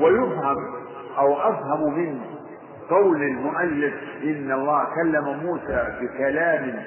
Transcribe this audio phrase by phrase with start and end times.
[0.00, 0.56] ويفهم
[1.18, 2.20] أو أفهم من
[2.90, 6.82] قول المؤلف إن الله كلم موسى بكلام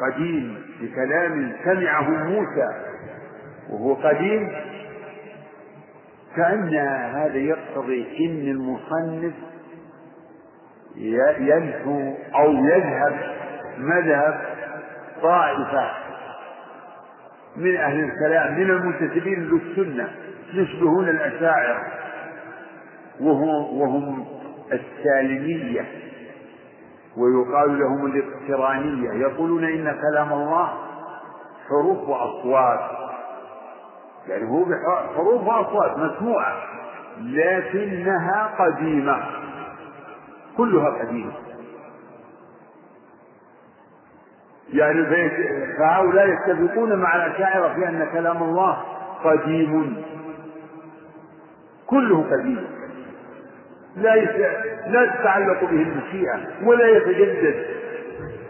[0.00, 2.68] قديم بكلام سمعه موسى
[3.70, 4.52] وهو قديم.
[6.36, 6.74] كأن
[7.14, 9.34] هذا يقتضي إن المصنف
[11.40, 13.16] ينفو أو يذهب
[13.78, 14.40] مذهب
[15.22, 15.90] طائفة.
[17.56, 20.08] من أهل الكلام من المنتسبين للسنة
[20.52, 21.86] يشبهون الأشاعرة
[23.20, 24.26] وهم, وهم
[24.72, 25.84] السالمية
[27.16, 29.10] ويقال لهم الاقترانية.
[29.12, 30.70] يقولون إن كلام الله
[31.68, 32.80] حروف وأصوات.
[34.28, 34.64] يعني هو
[35.16, 36.56] حروف وأصوات مسموعة
[37.20, 39.22] لكنها قديمة.
[40.56, 41.32] كلها قديمة.
[44.72, 45.06] يعني
[45.78, 48.82] فهؤلاء يتفقون مع الأشاعرة في أن كلام الله
[49.24, 50.02] قديم.
[51.86, 52.64] كله قديم.
[53.96, 54.14] لا
[54.86, 57.64] لا تتعلق به المشيئة ولا يتجدد.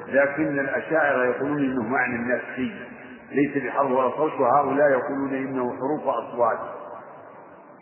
[0.09, 2.73] لكن الأشاعرة يقولون إنه معنى نفسي.
[3.33, 6.59] ليس بحرف ولا صوت وهؤلاء يقولون إنه حروف أصوات.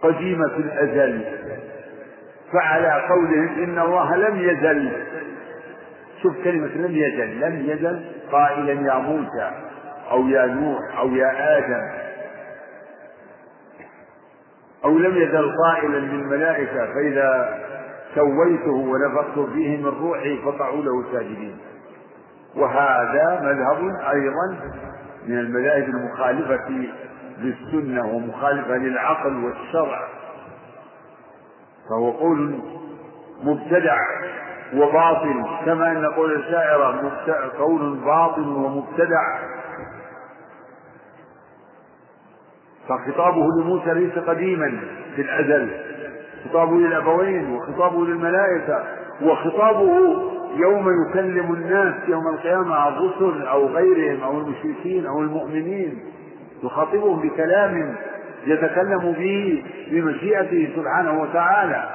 [0.03, 1.25] قديمة الأزل.
[2.53, 4.93] فعلى قولهم إن الله لم يزل.
[6.23, 7.41] شوف كلمة لم يزل.
[7.41, 9.51] لم يزل قائلا يا موسى
[10.11, 12.09] أو يا نوح أو يا آدم.
[14.85, 17.59] أو لم يزل قائلا للملائكة فإذا
[18.15, 21.59] سويته ونفخت فيه من روحي فقعوا له ساجدين.
[22.57, 24.57] وهذا مذهب أيضا
[25.27, 26.89] من المذاهب المخالفة
[27.39, 30.09] للسنة ومخالفة للعقل والشرع.
[31.91, 32.61] فهو قول
[33.43, 33.97] مبتدع.
[34.75, 37.13] وباطل كما أن قول الشاعرة
[37.59, 39.39] قول باطل ومبتدع.
[42.89, 44.81] فخطابه لموسى ليس قديما
[45.17, 45.71] في الأزل.
[46.45, 48.85] خطابه للأبوين وخطابه للملائكة
[49.23, 50.17] وخطابه
[50.57, 55.99] يوم يكلم الناس يوم القيامة الرسل أو غيرهم أو المشركين أو المؤمنين.
[56.63, 57.97] يخاطبهم بكلام
[58.47, 61.89] يتكلم به بمشيئته سبحانه وتعالى.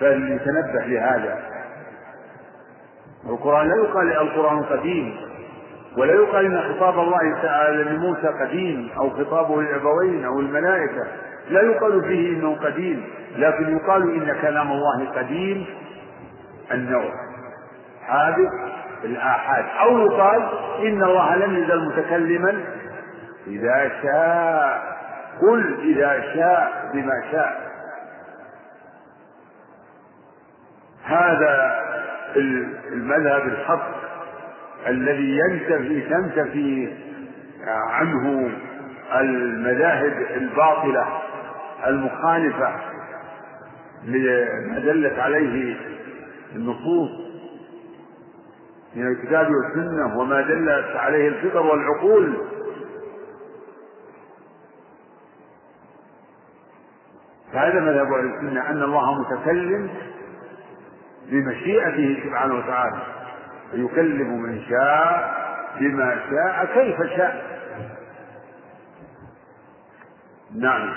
[0.00, 1.38] فليتنبه لهذا.
[3.30, 5.16] القرآن لا يقال القرآن قديم
[5.98, 11.06] ولا يقال إن خطاب الله تعالى لموسى قديم أو خطابه للأبوين أو الملائكة.
[11.50, 13.04] لا يقال فيه إنه قديم
[13.36, 15.66] لكن يقال إن كلام الله قديم
[16.72, 17.10] النوع.
[18.06, 18.48] حادث
[19.04, 19.64] الآحاد.
[19.80, 20.42] أو يقال
[20.78, 22.64] إن الله لم يزل متكلما
[23.46, 24.96] إذا شاء.
[25.42, 27.65] قل إذا شاء بما شاء.
[31.06, 31.76] هذا
[32.92, 33.88] المذهب الحق
[34.86, 36.92] الذي ينتفي تنتفي
[37.66, 38.50] عنه
[39.14, 41.06] المذاهب الباطلة
[41.86, 42.72] المخالفة
[44.04, 45.76] لما دلت عليه
[46.56, 47.10] النصوص
[48.96, 52.36] من الكتاب والسنة وما دلت عليه الفطر والعقول.
[57.52, 59.90] فهذا مذهب أهل السنة أن الله متكلم
[61.30, 63.02] بمشيئته سبحانه وتعالى
[63.72, 65.36] يكلم من شاء
[65.80, 67.56] بما شاء كيف شاء.
[70.54, 70.94] نعم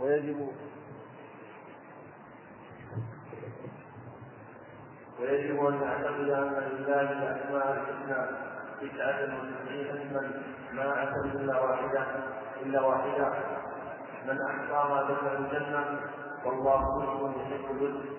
[0.00, 0.48] ويجب
[5.20, 8.26] ويجب أن نعتقد أن لله الأسماء الحسنى
[8.80, 10.30] تسعة وتسعين اسما
[10.72, 12.06] ما أتى إلا واحدة
[12.62, 13.32] إلا واحدة.
[14.26, 16.00] من أحصاها دخل الجنة
[16.44, 18.18] والله مسلم يحب الود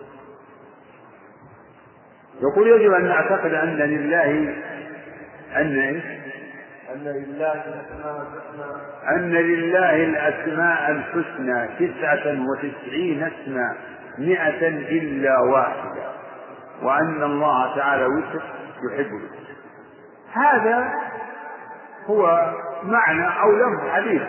[2.41, 4.55] يقول يجب أن نعتقد أن لله
[5.55, 6.03] أن إيش؟
[6.93, 9.15] أن لله الأسماء الحسنى.
[9.15, 13.75] أن لله الأسماء الحسنى تسعة وتسعين اسما
[14.17, 16.09] مئة إلا واحدة.
[16.81, 18.43] وأن الله تعالى وتر
[18.83, 19.49] يحب الوتر
[20.33, 20.93] هذا
[22.05, 22.53] هو
[22.83, 24.21] معنى أو لفظ حديث.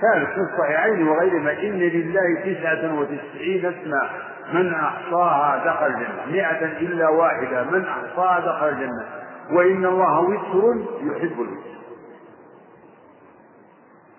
[0.00, 4.10] ثالث في الصحيحين وغيرهما إن لله تسعة وتسعين اسما
[4.52, 6.26] من أحصاها دخل الجنة.
[6.32, 9.06] مئة إلا واحدة من أحصاها دخل الجنة.
[9.50, 11.68] وإن الله وتر يحب الوتر.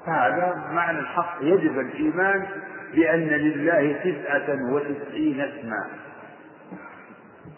[0.06, 1.36] فهذا معنى الحق.
[1.42, 2.46] يجب الإيمان
[2.94, 5.88] بأن لله تسعة وتسعين اسما.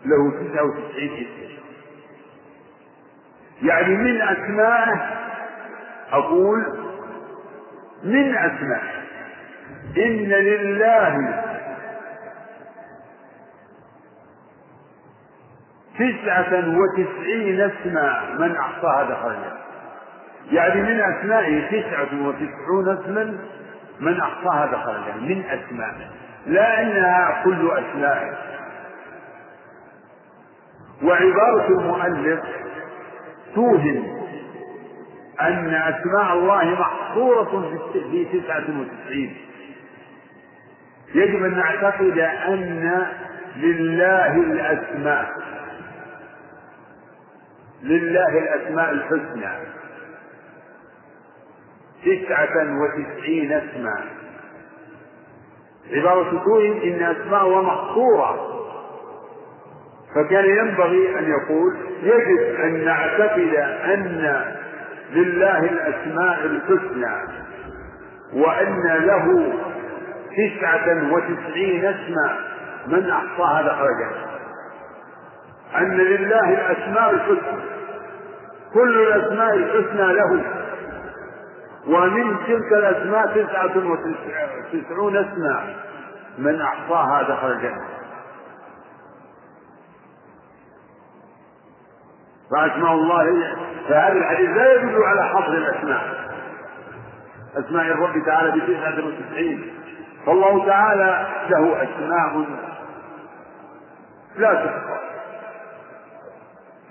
[0.06, 1.62] له تسعة وتسعين اسم.
[3.68, 5.21] يعني من أسمائه
[6.12, 6.81] أقول
[8.03, 9.01] من أسمائه
[9.98, 11.44] إن لله
[15.95, 19.62] تسعة وتسعين اسما من أحصاها دخل الجنة
[20.51, 23.38] يعني من أسمائه تسعة وتسعون اسما
[24.00, 26.09] من أحصاها دخل الجنة من أسمائه
[26.45, 28.38] لا أنها كل أسمائه
[31.04, 32.39] وعبارة المؤلف
[33.56, 34.20] توهم
[35.42, 37.80] أن أسماء الله محصورة
[38.12, 39.38] في تسعة وتسعين.
[41.16, 43.07] يجب أن نعتقد أن
[43.57, 45.31] لله الأسماء
[47.83, 49.51] لله الأسماء الحسنى.
[52.06, 54.04] تسعة وتسعين اسما
[55.94, 58.48] عبارة توهم إن أسماء محصورة
[60.16, 63.54] فكان ينبغي أن يقول يجب أن نعتقد
[63.86, 64.45] أن
[65.12, 67.16] لله الأسماء الحسنى
[68.34, 69.54] وأن له
[70.38, 72.36] تسعة وتسعين اسما
[72.88, 74.25] من أحصاها الجنة
[75.78, 77.62] أن لله الأسماء الحسنى
[78.74, 80.44] كل الأسماء الحسنى له.
[81.88, 85.75] ومن تلك الأسماء تسعة وتسعون اسما
[86.38, 87.81] من أحصاها دخل الجنة
[92.51, 93.56] فأسماء الله
[93.89, 96.31] فهذا الحديث لا يدل على حصر الأسماء.
[97.56, 99.74] أسماء الرب تعالى بتسعة وتسعين.
[100.25, 102.45] فالله تعالى له أسماء
[104.38, 105.00] لا تحصى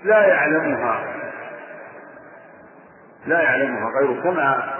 [0.03, 1.03] لا يعلمها.
[3.25, 3.89] لا يعلمها.
[3.99, 4.73] غيره كما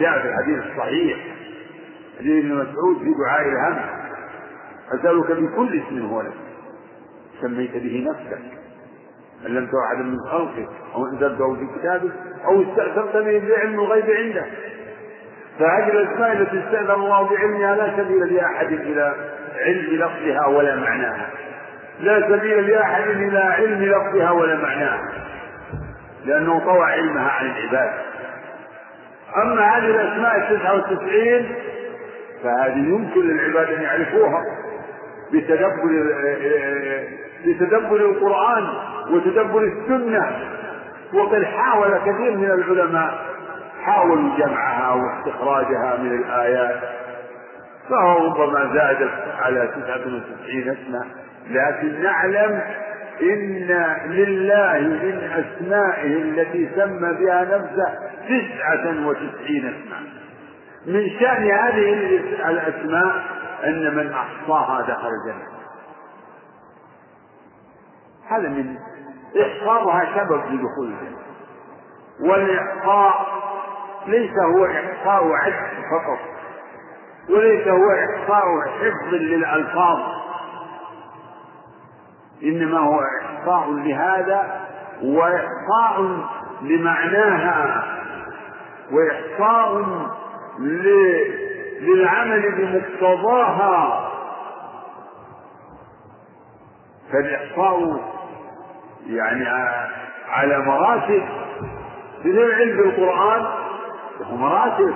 [0.00, 1.18] جاء في الحديث الصحيح.
[2.18, 3.78] حديث ابن مسعود في دعاء الهم.
[4.92, 6.34] أسألك بكل اسم هو لك.
[7.40, 8.65] سميت به نفسك.
[9.44, 12.12] علمت أحدا من خلقك أو أنزلته في كتابك
[12.44, 14.46] أو استأثرت به بعلم الغيب عنده.
[15.58, 19.14] فهذه الأسماء التي استأذن الله بعلمها لا سبيل لأحد إلى
[19.66, 21.30] علم لفظها ولا معناها.
[22.00, 25.12] لا سبيل لأحد إلى علم لفظها ولا معناها.
[26.24, 27.90] لأنه طوى علمها عن العباد.
[29.36, 31.54] أما هذه الأسماء التسعة والتسعين
[32.42, 34.42] فهذه يمكن للعباد أن يعرفوها
[35.32, 36.14] بتدبر
[37.46, 38.64] بتدبر القرآن.
[39.10, 40.38] وتدبر السنة.
[41.14, 43.18] وقد حاول كثير من العلماء
[43.82, 46.80] حاولوا جمعها واستخراجها من الآيات
[47.90, 51.06] فهو ربما زادت على تسعة وتسعين اسما.
[51.50, 52.60] لكن نعلم
[53.22, 57.94] إن لله من أسمائه التي سمى بها نفسه
[58.28, 59.96] تسعة وتسعين اسما.
[60.86, 61.92] من شأن هذه
[62.48, 63.24] الأسماء
[63.64, 65.46] أن من أحصاها دخل الجنة.
[68.28, 68.76] هذا من
[69.42, 71.16] إحصاؤها سبب لدخول الجنة.
[72.20, 73.26] والإحصاء
[74.06, 75.52] ليس هو إحصاء عد
[75.90, 76.18] فقط
[77.30, 79.98] وليس هو إحصاء حفظ للألفاظ
[82.42, 84.60] إنما هو إحصاء لهذا
[85.02, 86.18] وإحصاء
[86.62, 87.84] لمعناها
[88.92, 89.84] وإحصاء
[91.80, 94.10] للعمل بمقتضاها.
[97.12, 98.00] فالإحصاء
[99.06, 99.48] يعني
[100.28, 101.22] على مراتب
[102.24, 103.46] بدون العلم بالقرآن
[104.20, 104.94] له مراتب.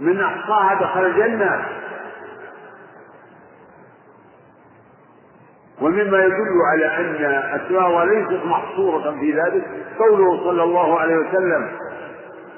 [0.00, 1.64] من أحصاها دخل الجنة.
[5.80, 7.24] ومما يدل على أن
[7.60, 9.64] أسماء ليست محصورة في ذلك
[9.98, 11.70] قوله صلى الله عليه وسلم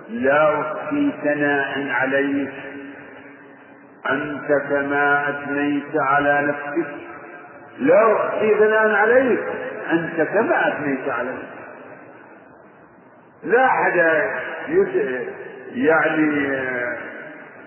[0.08, 2.52] لا أحصي ثناء عليك
[4.10, 6.90] أنت كما أثنيت على نفسك
[7.78, 9.40] لا أحصي ثناء عليك.
[9.92, 11.34] أنت كما أثنيت على
[13.42, 13.96] لا أحد
[15.74, 16.48] يعني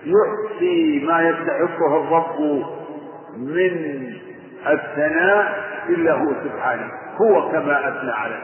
[0.04, 2.40] يحصي ما يستحقه الرب
[3.36, 4.04] من
[4.66, 8.38] الثناء إلا هو سبحانه هو كما أثنى على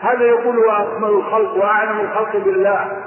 [0.00, 3.02] هذا يقول هو أكمل الخلق وأعلم الخلق بالله.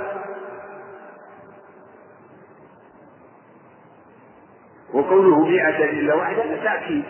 [4.93, 7.03] وقوله مئة إلا واحدة تأكيد.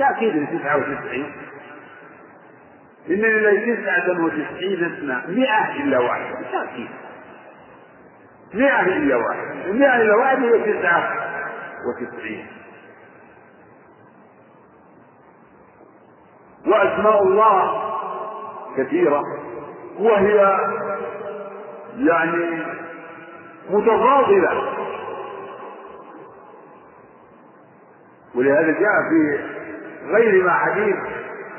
[0.00, 1.32] تأكيد لتسعة وتسعين.
[3.10, 6.88] إن لله تسعة وتسعين اسماء مئة إلا واحدة تأكيد.
[8.54, 11.12] مئة إلا واحدة مئة إلا واحدة هي تسعة
[11.88, 12.46] وتسعين.
[16.66, 17.82] وأسماء الله
[18.76, 19.22] كثيرة
[19.98, 20.58] وهي
[21.96, 22.62] يعني
[23.70, 24.76] متفاضلة.
[28.34, 29.40] ولهذا جاء في
[30.04, 30.96] غير ما حديث.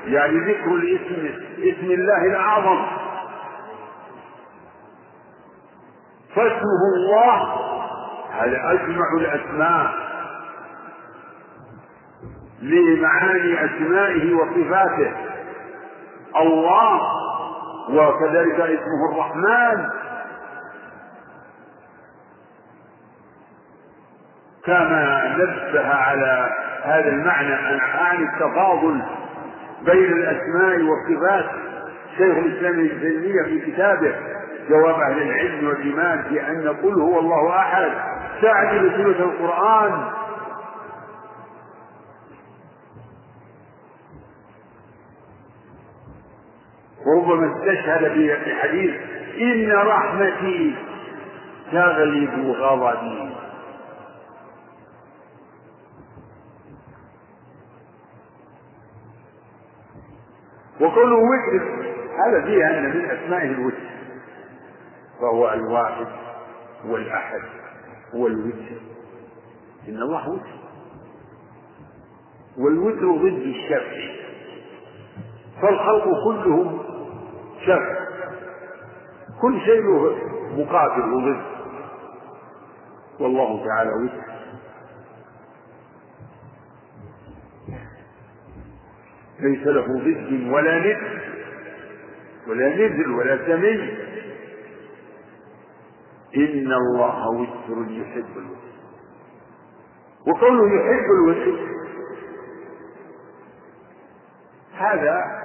[0.05, 2.85] يعني ذكر الاسم اسم الله الأعظم.
[6.35, 7.55] فاسمه الله
[8.31, 9.93] هذا أجمع الأسماء.
[12.61, 15.13] لمعاني أسمائه وصفاته.
[16.41, 17.01] الله
[17.89, 19.89] وكذلك اسمه الرحمن.
[24.65, 26.49] كما نبه على
[26.83, 29.01] هذا المعنى عن التفاضل
[29.85, 31.45] بين الأسماء والصفات.
[32.17, 34.15] شيخ الإسلام ابن تيمية في كتابه
[34.69, 37.91] جواب أهل العلم والإيمان في أن قل هو الله أحد.
[38.41, 40.11] تعدل ثلث القرآن.
[47.05, 48.01] وربما استشهد
[48.45, 48.95] بحديث
[49.41, 50.75] إن رحمتي
[51.71, 53.31] تغلب غضبي.
[60.81, 61.85] وكونه وتر
[62.25, 63.91] هذا فيه أن من أسمائه الوتر.
[65.21, 66.07] فهو الواحد
[66.85, 67.41] والأحد
[68.13, 68.81] والوتر.
[69.87, 70.61] إن الله وتر.
[72.57, 74.21] والوتر ضد الشفع
[75.61, 76.79] فالخلق كلهم
[77.65, 77.95] شفع
[79.41, 79.83] كل شيء
[80.57, 81.41] مقابل وضد.
[83.19, 84.30] والله تعالى وتر.
[89.41, 90.97] ليس له ضد ولا ند
[92.47, 93.97] ولا نزل ولا سمي
[96.35, 98.71] إن الله وتر يحب الوتر.
[100.27, 101.59] وقوله يحب الوتر
[104.77, 105.41] هذا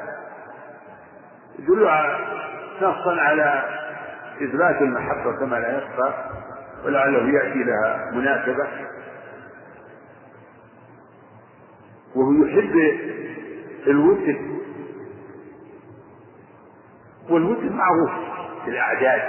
[1.59, 1.83] يدل
[2.83, 3.63] نصا على
[4.43, 6.15] إثبات المحبة كما لا يخفى
[6.85, 8.67] ولعله يأتي لها مناسبة.
[12.17, 12.75] وهو يحب
[13.87, 14.37] الوتر.
[17.31, 18.11] والوتر معروف
[18.65, 19.23] في الأعداد.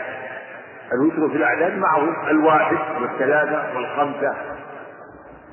[0.93, 4.35] الوتر في الأعداد معروف الواحد والثلاثة والخمسة.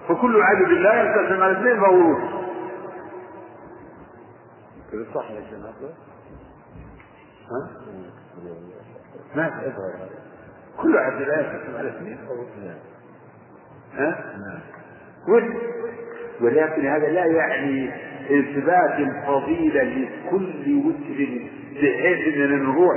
[0.09, 2.45] فكل عدد لا ينقسم على اثنين فهو وتر.
[4.93, 5.75] كذا صح يا جماعة؟
[7.51, 7.71] ها؟
[9.37, 9.51] ما
[10.83, 12.75] كل عدد لا ينقسم على اثنين فهو وتر.
[13.95, 14.25] ها؟
[15.29, 15.75] وتر.
[16.41, 17.93] ولكن هذا لا يعني
[18.31, 21.29] إثبات الفضيلة لكل وتر
[21.75, 22.97] بحيث اننا نروح.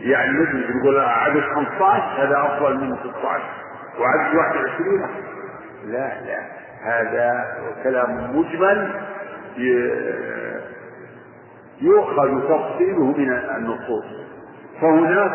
[0.00, 1.82] يعني مثل نقول عدد 15
[2.18, 3.44] هذا أفضل من 16
[4.00, 5.00] وعدد 21
[5.86, 6.40] لا لا.
[6.82, 7.44] هذا
[7.82, 8.78] كلام مجمل
[11.80, 14.04] يؤخذ تفصيله من النصوص.
[14.80, 15.32] فهناك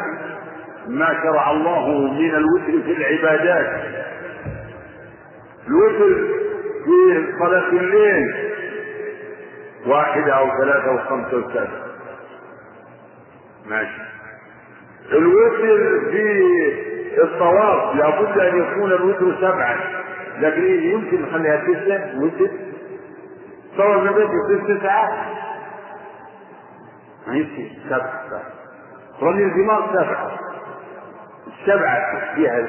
[0.88, 3.84] ما شرع الله من الوتر في العبادات.
[5.68, 6.28] الوتر
[6.86, 8.34] في صلاة الليل
[9.86, 11.86] واحدة أو ثلاثة أو خمسة أو سبعة
[13.66, 14.02] ماشي.
[15.12, 19.78] الوتر في الطواف لابد أن يكون الوتر سبعة
[20.40, 22.50] لكن يمكن نخليها تسعة وتر
[23.78, 25.26] طواف البيت يصير تسعة.
[27.28, 27.70] يمكن.
[27.90, 28.42] سبعة
[29.22, 30.32] رمي الجمار سبعة.
[31.48, 32.68] السبعة فيها.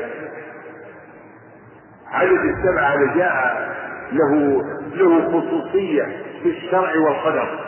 [2.10, 3.76] عدد السبعة هذا جاء
[4.12, 4.62] له
[4.94, 6.04] له خصوصية
[6.42, 7.58] في الشرع والقدر.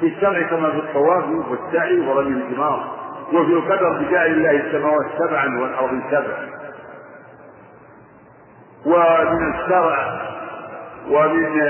[0.00, 2.94] في الشرع كما في الطواف والسعي ورمي الجمار
[3.32, 6.48] وفي القدر بجعل الله السماوات سبعا والأرض سبعا.
[8.86, 10.20] ومن الشرع
[11.10, 11.60] ومن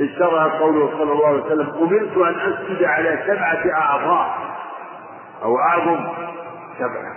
[0.00, 4.36] الشرع قوله صلى الله عليه وسلم أمرت أن أسجد على سبعة أعضاء
[5.42, 6.06] أو أعظم
[6.78, 7.14] سبعة.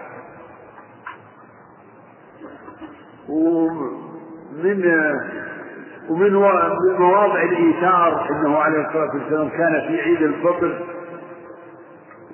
[4.57, 4.83] ومن
[6.09, 6.33] ومن
[6.99, 10.79] مواضع الإيثار أنه عليه الصلاة والسلام كان في عيد الفطر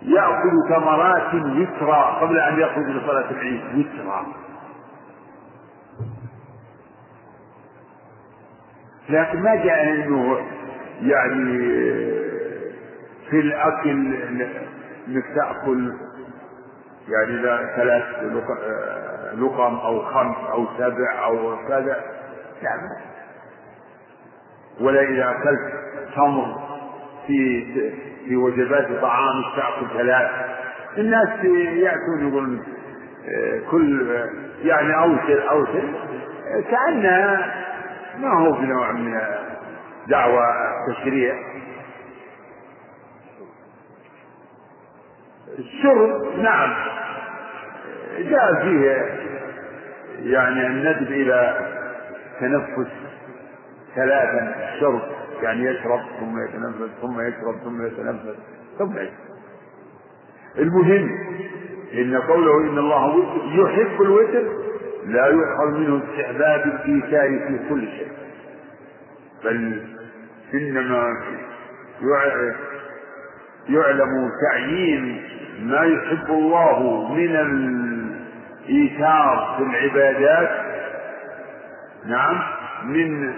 [0.02, 4.26] يأكل ثمرات وترا قبل أن يخرج لصلاة العيد وترا.
[9.10, 10.38] لكن ما جاء إنه
[11.02, 11.60] يعني
[13.30, 14.14] في الأكل
[15.08, 15.94] إنك تأكل
[17.08, 17.42] يعني
[17.76, 18.04] ثلاث
[19.38, 22.04] لقم أو خمس أو سبع أو كذا
[22.64, 22.98] لا
[24.82, 25.74] ولا إذا أكلت
[26.16, 26.56] تمر
[27.28, 27.66] في
[28.26, 30.32] في وجبات طعام تاكل ثلاث
[30.98, 31.30] الناس
[31.84, 32.64] ياتون يقولون
[33.72, 34.18] كل
[34.64, 35.94] يعني اوسر اوسر
[36.72, 37.54] كانها
[38.20, 39.22] ما هو في نوع من
[40.08, 40.46] دعوة
[40.90, 41.36] تشريع.
[45.60, 46.74] الشرب نعم
[48.18, 48.92] جاء فيه
[50.32, 51.58] يعني الندب إلى
[52.44, 52.92] تنفس
[53.96, 55.02] ثلاثا الشرب
[55.42, 58.36] يعني يشرب ثم يتنفس ثم يشرب ثم يتنفس
[58.80, 59.34] ثم يشرب.
[60.58, 61.10] المهم
[61.94, 64.44] إن قوله إن الله يحب الوتر
[65.06, 68.12] لا يؤخذ منه استحباب الإيثار في كل شيء.
[69.44, 69.82] بل
[70.54, 71.08] إنما
[73.70, 75.24] يعلم تعيين
[75.62, 77.36] ما يحب الله من
[78.66, 80.63] الإيثار في العبادات
[82.06, 82.42] نعم
[82.84, 83.34] من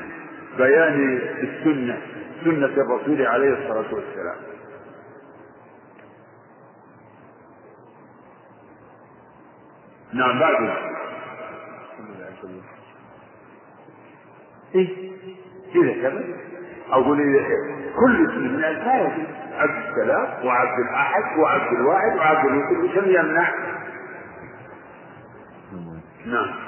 [0.57, 2.01] بيان السنة
[2.43, 4.37] سنة الرسول عليه الصلاة والسلام.
[10.13, 10.77] نعم بعد.
[14.75, 15.11] إيه
[15.73, 16.23] كذا كذا.
[16.91, 17.17] أقول
[17.99, 23.51] كل اسم من الآية عبد السلام وعبد الأحد وعبد الواحد وعبد الوكيل وكم يمنع؟
[26.25, 26.64] نعم.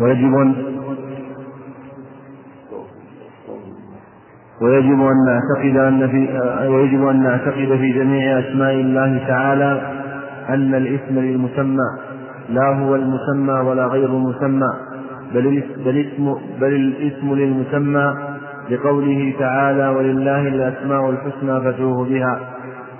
[0.00, 0.54] ويجب أن
[4.62, 6.28] ويجب أن نعتقد أن في
[6.68, 9.82] ويجب أن نعتقد في جميع أسماء الله تعالى
[10.48, 11.84] أن الاسم للمسمى
[12.48, 14.68] لا هو المسمى ولا غير المسمى
[15.34, 18.14] بل بل اسم بل الاسم للمسمى
[18.70, 22.40] لقوله تعالى ولله الأسماء الحسنى فادعوه بها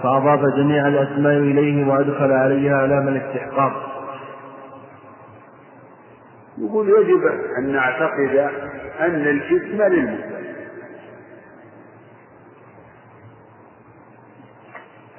[0.02, 3.89] فأضاف جميع الأسماء إليه وأدخل عليها علام الاستحقاق.
[6.60, 7.26] يقول يجب
[7.58, 8.50] أن نعتقد
[9.00, 10.40] أن الاسم للمسمى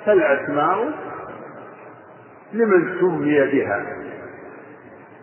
[0.06, 0.92] فالأسماء
[2.54, 3.86] لمن سمي بها.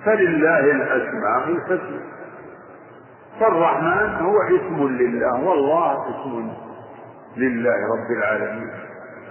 [0.05, 2.01] فلله الأسماء الحسنى.
[3.41, 6.53] فالرحمن هو اسم لله والله اسم
[7.37, 8.71] لله رب العالمين.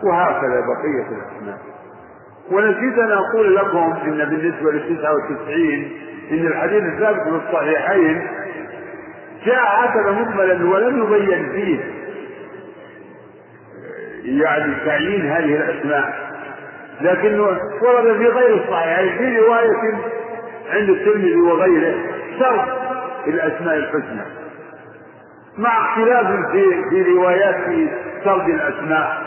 [0.03, 1.57] وهكذا بقية الأسماء.
[2.51, 5.91] ونسيت أن أقول لكم إن بالنسبة للتسعة وتسعين
[6.31, 8.27] إن الحديث الثابت في الصحيحين
[9.45, 11.79] جاء هكذا مجملا ولم يبين فيه.
[14.43, 16.27] يعني تعيين هذه الأسماء.
[17.01, 17.43] لكنه
[17.81, 19.93] ورد في غير الصحيحين في رواية
[20.69, 21.95] عند الترمذي وغيره
[22.39, 22.67] شرط
[23.27, 24.21] الأسماء الحسنى.
[25.57, 27.87] مع اختلاف في في روايات في
[28.23, 29.23] سرد الأسماء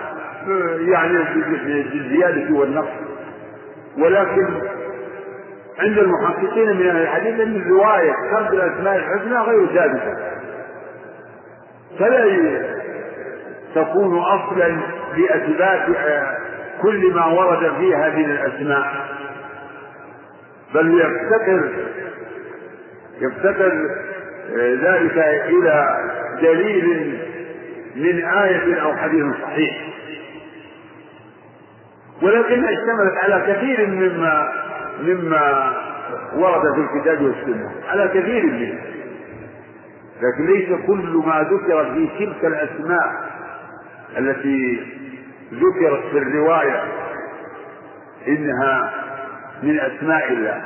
[0.78, 2.88] يعني في الزيادة والنقص.
[3.98, 4.46] ولكن
[5.80, 10.16] عند المحققين من الحديث أن الرواية سرد الأسماء الحسنى غير ثابتة.
[11.98, 12.24] فلا
[13.74, 14.76] تكون أصلا
[15.16, 15.86] لأثبات
[16.82, 19.08] كل ما ورد فيها من الأسماء.
[20.74, 21.68] بل يفتقر
[23.20, 23.72] يفتقر
[24.56, 25.96] ذلك إلى
[26.42, 27.18] دليل
[27.96, 29.76] من آية أو حديث صحيح.
[32.22, 34.52] ولكنها اشتملت على كثير مما
[35.00, 35.72] مما
[36.34, 38.80] ورد في الكتاب والسنة على كثير منه.
[40.22, 43.30] لكن ليس كل ما ذكر في تلك الأسماء
[44.18, 44.86] التي
[45.52, 46.82] ذكرت في الرواية
[48.28, 48.92] إنها
[49.62, 50.62] من أسماء الله.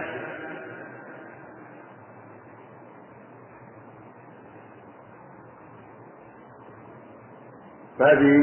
[7.98, 8.40] فهذه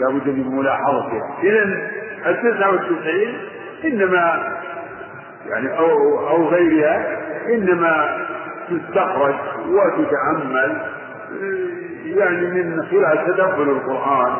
[0.00, 1.62] لابد من ملاحظتها إذا
[2.26, 3.34] التسعة والتسعين
[3.84, 4.54] إنما
[5.46, 7.18] يعني أو أو غيرها
[7.54, 8.26] إنما
[8.70, 9.34] تستخرج
[9.68, 10.82] وتتأمل
[12.04, 14.36] يعني من خلال تدبر القرآن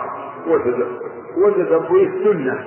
[1.37, 2.65] وتدبر السنة.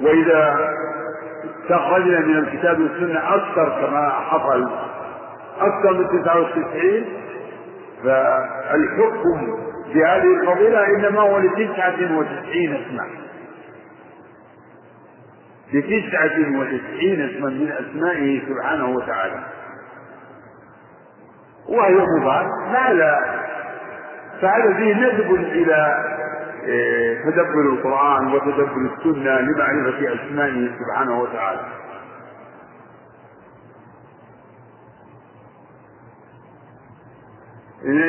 [0.00, 0.70] وإذا
[1.62, 4.70] استخرجنا من الكتاب والسنة أكثر كما حصل
[5.60, 7.04] أكثر من 99
[8.04, 9.58] فالحكم
[9.94, 13.06] بهذه الفضيلة إنما هو لتسعة وتسعين اسما
[15.74, 19.40] لتسعة وتسعين اسما من أسمائه سبحانه وتعالى.
[21.68, 23.42] وهي مضاف فهذا
[24.40, 26.08] فهذا فيه ندب إلى
[27.24, 31.60] تدبر القرآن وتدبر السنة لمعرفة أسمائه سبحانه وتعالى.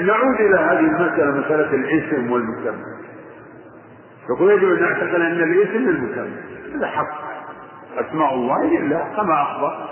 [0.06, 2.84] نعود إلى هذه المسألة مسألة الاسم والمسمى.
[4.30, 6.38] يقول يجب أن نعتقد أن الاسم للمسمى
[6.76, 7.33] هذا حق.
[7.99, 9.89] أسماء الله لله كما أخبر.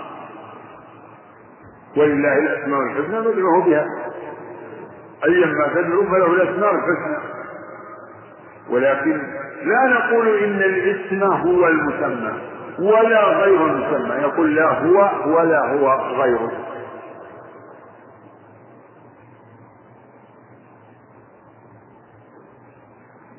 [1.96, 3.86] ولله الأسماء الحسنى فادعوه بها.
[5.24, 7.18] أيما تدعو فله الأسماء الحسنى.
[8.70, 9.22] ولكن
[9.62, 12.32] لا نقول إن الاسم هو المسمى
[12.78, 14.14] ولا غير المسمى.
[14.14, 16.52] يقول لا هو ولا هو غيره.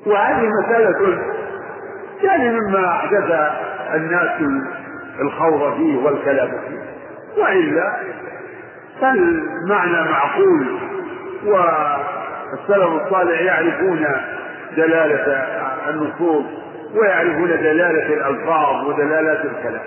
[0.06, 1.18] وهذه مسألة
[2.22, 3.52] يعني مما أحدث
[3.94, 4.40] الناس
[5.20, 6.84] الخوض فيه والكلام فيه.
[7.42, 7.96] وإلا
[9.00, 10.78] فالمعنى معقول
[11.44, 14.06] والسلف الصالح يعرفون
[14.76, 15.32] دلالة
[15.90, 16.44] النصوص
[16.94, 19.84] ويعرفون دلالة الألفاظ ودلالات الكلام.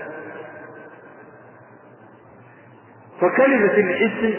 [3.22, 4.34] فكلمة الاسم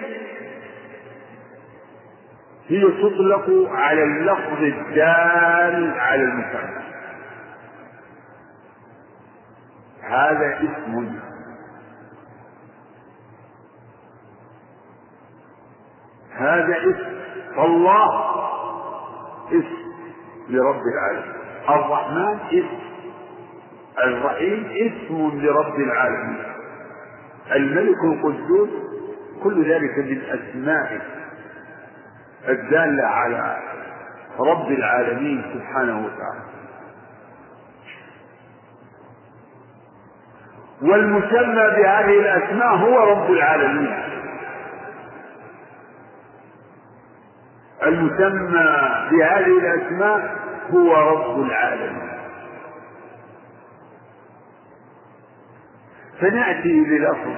[2.68, 6.78] هي تطلق على اللفظ الدال على المسمى
[10.08, 11.18] هذا اسم.
[16.32, 17.18] هذا اسم.
[17.56, 18.10] فالله
[19.48, 19.78] اسم
[20.48, 21.34] لرب العالمين.
[21.68, 22.78] الرحمن اسم.
[24.04, 26.44] الرحيم اسم لرب العالمين.
[27.52, 28.68] الملك القدوس
[29.42, 31.00] كل ذلك من أسمائه
[32.48, 33.56] الدالة على
[34.38, 36.57] رب العالمين سبحانه وتعالى.
[40.82, 43.94] والمسمى بهذه الأسماء هو رب العالمين.
[47.82, 50.36] المسمى بهذه الأسماء
[50.70, 52.08] هو رب العالمين.
[56.20, 57.34] فنأتي للأصل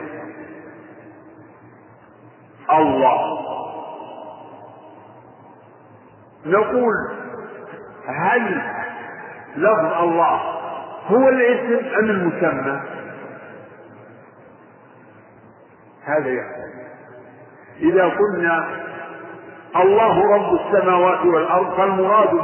[2.70, 3.40] الله.
[6.46, 6.94] نقول
[8.06, 8.62] هل
[9.56, 10.40] لفظ الله
[11.06, 12.80] هو الاسم أم المسمى؟
[16.16, 16.70] هذا يحتاج
[17.80, 18.68] إذا قلنا
[19.76, 22.40] الله رب السماوات والأرض فالمراد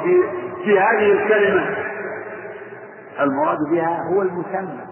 [0.65, 1.77] في هذه الكلمة
[3.21, 4.87] المراد بها هو المسمى.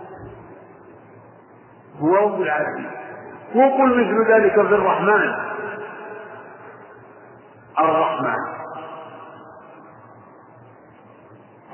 [1.99, 2.91] هو رب العالمين.
[3.55, 5.35] وقل مثل ذلك في الرحمن.
[7.79, 8.37] الرحمن.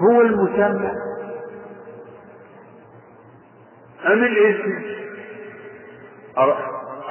[0.01, 0.91] هو المسمى.
[4.07, 4.83] أم الاسم؟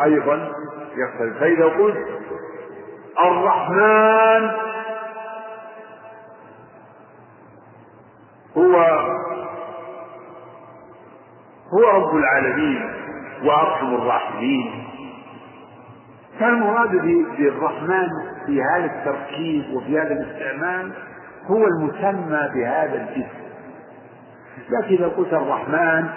[0.03, 0.51] أيضا
[0.95, 1.37] يختلف.
[1.39, 2.07] فإذا قلت
[3.25, 4.51] الرحمن
[8.57, 8.75] هو
[11.73, 12.91] هو رب العالمين
[13.43, 14.87] وأرحم الراحمين.
[16.39, 16.91] فالمراد
[17.37, 18.07] بالرحمن
[18.45, 20.93] في هذا التركيب وفي هذا الاستعمال
[21.45, 23.39] هو المسمى بهذا الاسم.
[24.69, 26.09] لكن إذا قلت الرحمن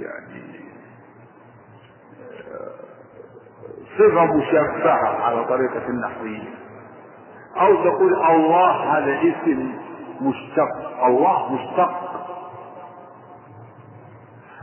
[0.00, 0.39] يعني
[4.00, 6.48] صفة مشبهة على طريقة النحوية.
[7.60, 9.72] أو تقول الله هذا اسم
[10.20, 11.04] مشتق.
[11.04, 12.10] الله مشتق.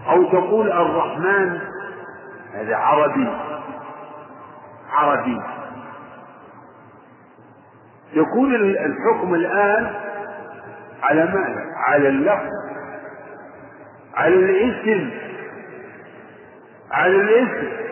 [0.10, 1.60] أو تقول الرحمن
[2.54, 3.28] هذا عربي.
[4.92, 5.42] عربي.
[8.14, 9.94] يكون الحكم الآن
[11.04, 12.52] على ماذا؟ على اللفظ.
[14.16, 15.12] على الاسم.
[16.92, 17.87] على الاسم.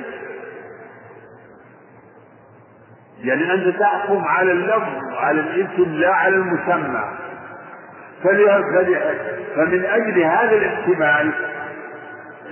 [3.26, 7.04] يعني أنت تحكم على اللفظ على الاسم لا على المسمى.
[9.56, 11.32] فمن أجل هذا الاحتمال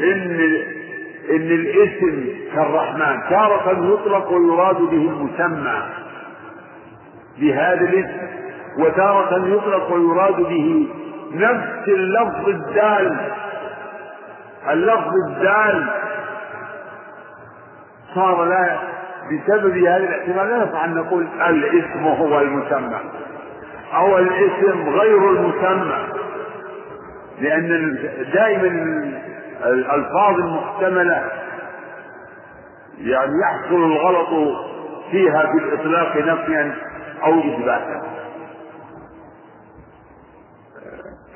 [0.01, 0.39] إن
[1.29, 5.83] إن الاسم كالرحمن تارة يطلق ويراد به المسمى
[7.39, 8.27] بهذا الاسم
[8.79, 10.87] وتارة يطلق ويراد به
[11.33, 13.17] نفس اللفظ الدال.
[14.69, 15.89] اللفظ الدال
[18.15, 18.77] صار لا
[19.31, 22.99] بسبب هذا الاحتمال لا أن نقول الاسم هو المسمى
[23.93, 26.07] أو الاسم غير المسمى
[27.41, 27.97] لأن
[28.33, 28.67] دائما
[29.65, 31.31] الألفاظ المحتملة
[32.97, 34.57] يعني يحصل الغلط
[35.11, 36.75] فيها بالاطلاق نفيا
[37.23, 38.01] أو إثباتا.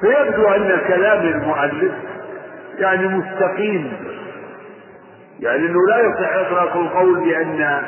[0.02, 1.93] فيبدو أن كلام المؤلف
[2.78, 3.93] يعني مستقيم.
[5.39, 7.84] يعني إنه لا يصح إطلاق القول بأن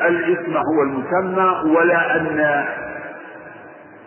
[0.00, 2.64] الاسم هو المسمى ولا أن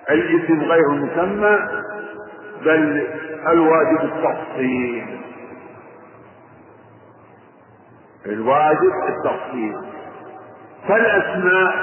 [0.10, 1.60] الاسم غير المسمى
[2.65, 3.07] بل
[3.47, 5.17] الواجب التفصيل.
[8.25, 9.75] الواجب التفصيل.
[10.88, 11.75] فالأسماء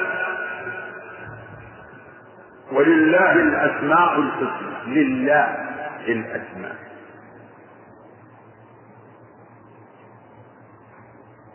[2.73, 4.75] ولله الأسماء الحسنى.
[4.87, 5.57] لله
[6.09, 6.77] الأسماء.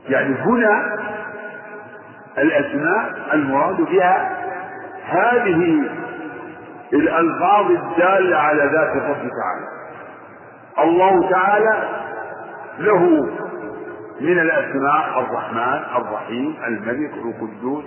[0.09, 0.95] يعني هنا
[2.37, 4.37] الأسماء المراد بها
[5.05, 5.89] هذه
[6.93, 9.67] الألفاظ الدالة على ذات الرب تعالى.
[10.79, 11.89] الله تعالى
[12.79, 12.99] له
[14.21, 17.83] من الأسماء الرحمن الرحيم الملك القدوس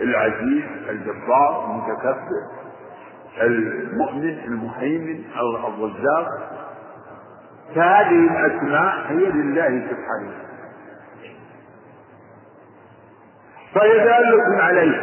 [0.00, 2.40] العزيز الجبار المتكبر
[3.42, 5.24] المؤمن المهيمن
[5.68, 6.28] الرزاق.
[7.74, 10.45] فهذه الأسماء هي لله سبحانه.
[13.76, 15.02] فهي دالة عليه.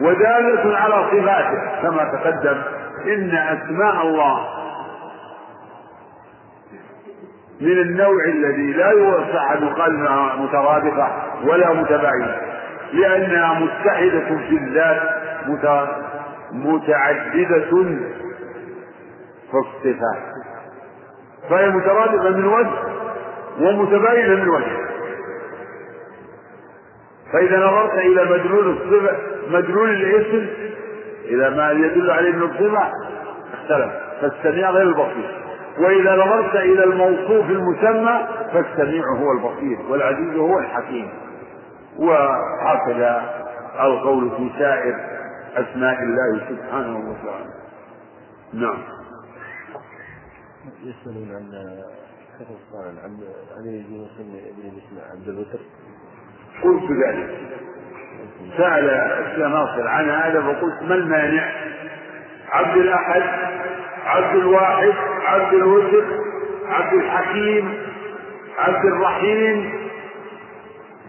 [0.00, 2.62] ودالة على صفاته كما تقدم
[3.06, 4.48] إن أسماء الله
[7.60, 11.08] من النوع الذي لا يوسع أن يقال انها مترادفة
[11.44, 12.36] ولا متباينة
[12.92, 15.02] لأنها متحدة في الذات
[16.52, 17.60] متعددة
[19.50, 20.22] في الصفات.
[21.50, 22.70] فهي مترادفة من وجه
[23.60, 24.89] ومتباينة من وجه.
[27.32, 29.16] فإذا نظرت إلى مدلول الصفة
[29.48, 30.46] مدلول الاسم
[31.24, 32.92] إلى ما يدل عليه من الصفة
[33.52, 35.40] اختلف فالسميع غير البصير.
[35.78, 41.10] وإذا نظرت إلى الموصوف المسمى فالسميع هو البصير والعزيز هو الحكيم.
[41.98, 43.22] وهكذا
[43.80, 44.96] القول في سائر
[45.56, 47.50] أسماء الله سبحانه وتعالى.
[48.52, 48.78] نعم.
[50.84, 51.54] يسألون عن
[53.04, 53.18] عن
[53.56, 55.58] عن يجوز ابن الاسم عبد الوتر
[56.62, 57.30] قلت ذلك.
[58.56, 61.48] سأل الشيخ ناصر عن هذا فقلت ما المانع؟
[62.52, 63.22] عبد الأحد
[64.06, 64.92] عبد الواحد
[65.26, 66.04] عبد الوتر
[66.68, 67.78] عبد الحكيم
[68.58, 69.72] عبد الرحيم.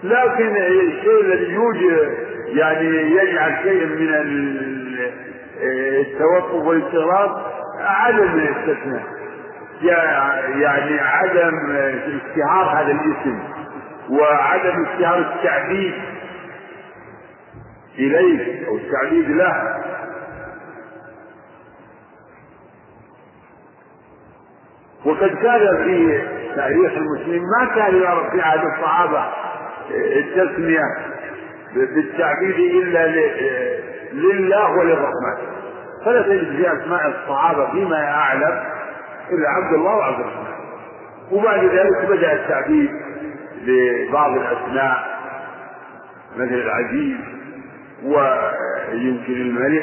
[0.03, 4.09] لكن الشيء الذي يوجد يعني يجعل شيء من
[5.61, 7.41] التوقف والاضطراب
[7.79, 9.03] عدم الاستثناء.
[9.81, 13.39] يعني عدم اشتهار هذا الاسم.
[14.19, 15.93] وعدم اشتهار التعبيد
[17.99, 19.77] إليه أو التعبيد له.
[25.05, 26.21] وقد كان في
[26.55, 29.25] تاريخ المسلمين ما كان يعرف في عهد الصحابة
[29.91, 30.83] التسمية
[31.75, 33.07] بالتعبيد إلا
[34.13, 35.37] لله وللرحمن.
[36.05, 38.63] فلا تجد في أسماء الصحابة فيما أعلم
[39.31, 40.51] إلا عبد الله وعبد الرحمن.
[41.31, 42.91] وبعد ذلك بدأ التعبيد
[43.65, 45.19] لبعض الأسماء
[46.37, 47.17] مثل العزيز
[48.03, 49.33] ويمكن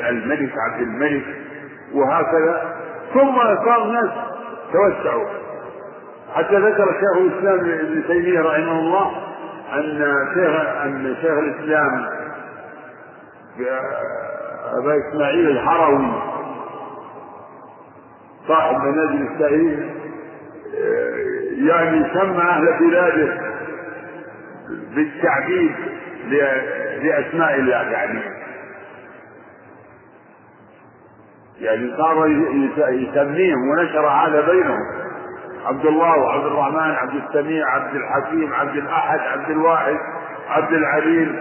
[0.08, 1.24] الملك عبد الملك
[1.94, 2.76] وهكذا.
[3.14, 4.10] ثم صار الناس
[4.72, 5.26] توسعوا.
[6.34, 9.10] حتى ذكر شيخ الإسلام ابن تيمية رحمه الله
[9.74, 12.06] أن شيخ أن شيخ الإسلام
[14.78, 16.06] أبا إسماعيل الحروي
[18.48, 19.90] صاحب منازل السائلين
[21.68, 23.47] يعني سمى أهل بلاده
[24.94, 25.74] بالتعبيد
[27.02, 28.20] لأسماء الله يعني.
[31.60, 32.26] يعني صار
[32.88, 34.98] يسميهم ونشر هذا بينهم.
[35.66, 39.96] عبد الله وعبد الرحمن عبد السميع عبد الحكيم عبد الأحد عبد الواحد
[40.48, 41.40] عبد العليم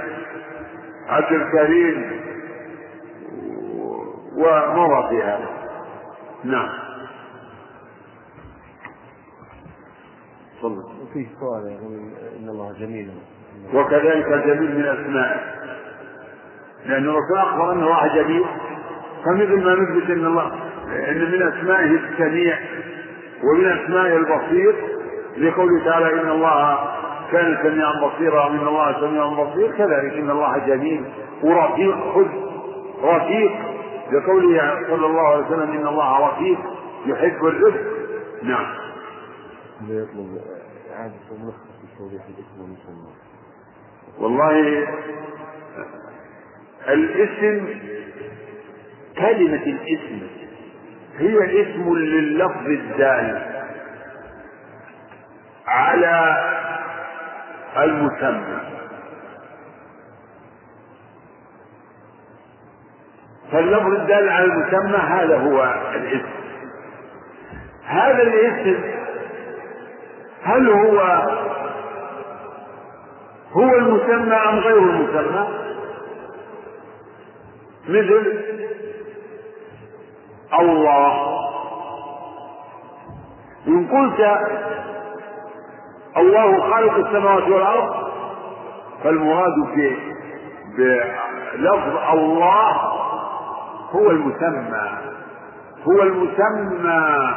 [1.10, 2.22] عبد الكريم
[4.38, 5.50] ومضى في هذا؟
[6.44, 6.70] نعم.
[10.60, 10.84] تفضل.
[11.02, 11.94] وفيه سؤال يقول
[12.40, 13.12] إن الله جميل.
[13.74, 15.40] وكذلك جميل من اسمائه
[16.86, 18.46] لأن الرسول أخبر ان الله جميل.
[19.26, 20.52] فمثل ما نثبت إن الله
[21.10, 22.58] إن من أسمائه السميع
[23.44, 24.76] ومن أسمائه البصير
[25.38, 26.80] لقوله تعالى إن الله
[27.32, 31.06] كان سميعا بصيرا وان الله سميع بصير كذلك إن الله جميل
[31.44, 32.28] ورفيق خذ
[33.04, 33.52] رفيق.
[34.12, 36.58] لقوله صلى الله عليه وسلم إن الله رفيق
[37.06, 37.82] يحب الرفق.
[38.44, 38.66] نعم.
[39.82, 40.42] يطلب
[40.94, 43.14] إعادة ملخص توضيح الاسم والمسمى
[44.20, 44.88] والله
[46.88, 47.80] الاسم
[49.18, 50.28] كلمة الاسم
[51.18, 53.58] هي اسم لللفظ الدال
[55.68, 56.44] على
[57.78, 58.60] المسمى.
[63.52, 65.64] فاللفظ الدال على المسمى هذا هو
[65.96, 66.30] الاسم.
[67.86, 68.97] هذا الاسم
[70.48, 71.00] هل هو
[73.52, 75.48] هو المسمى أم غير المسمى؟
[77.90, 78.44] مثل
[80.60, 81.38] الله.
[83.68, 84.20] إن قلت
[86.18, 88.08] الله خالق السماوات والأرض
[89.04, 89.54] فالمراد
[90.78, 92.72] بلفظ الله
[93.92, 94.90] هو المسمى.
[95.88, 97.36] هو المسمى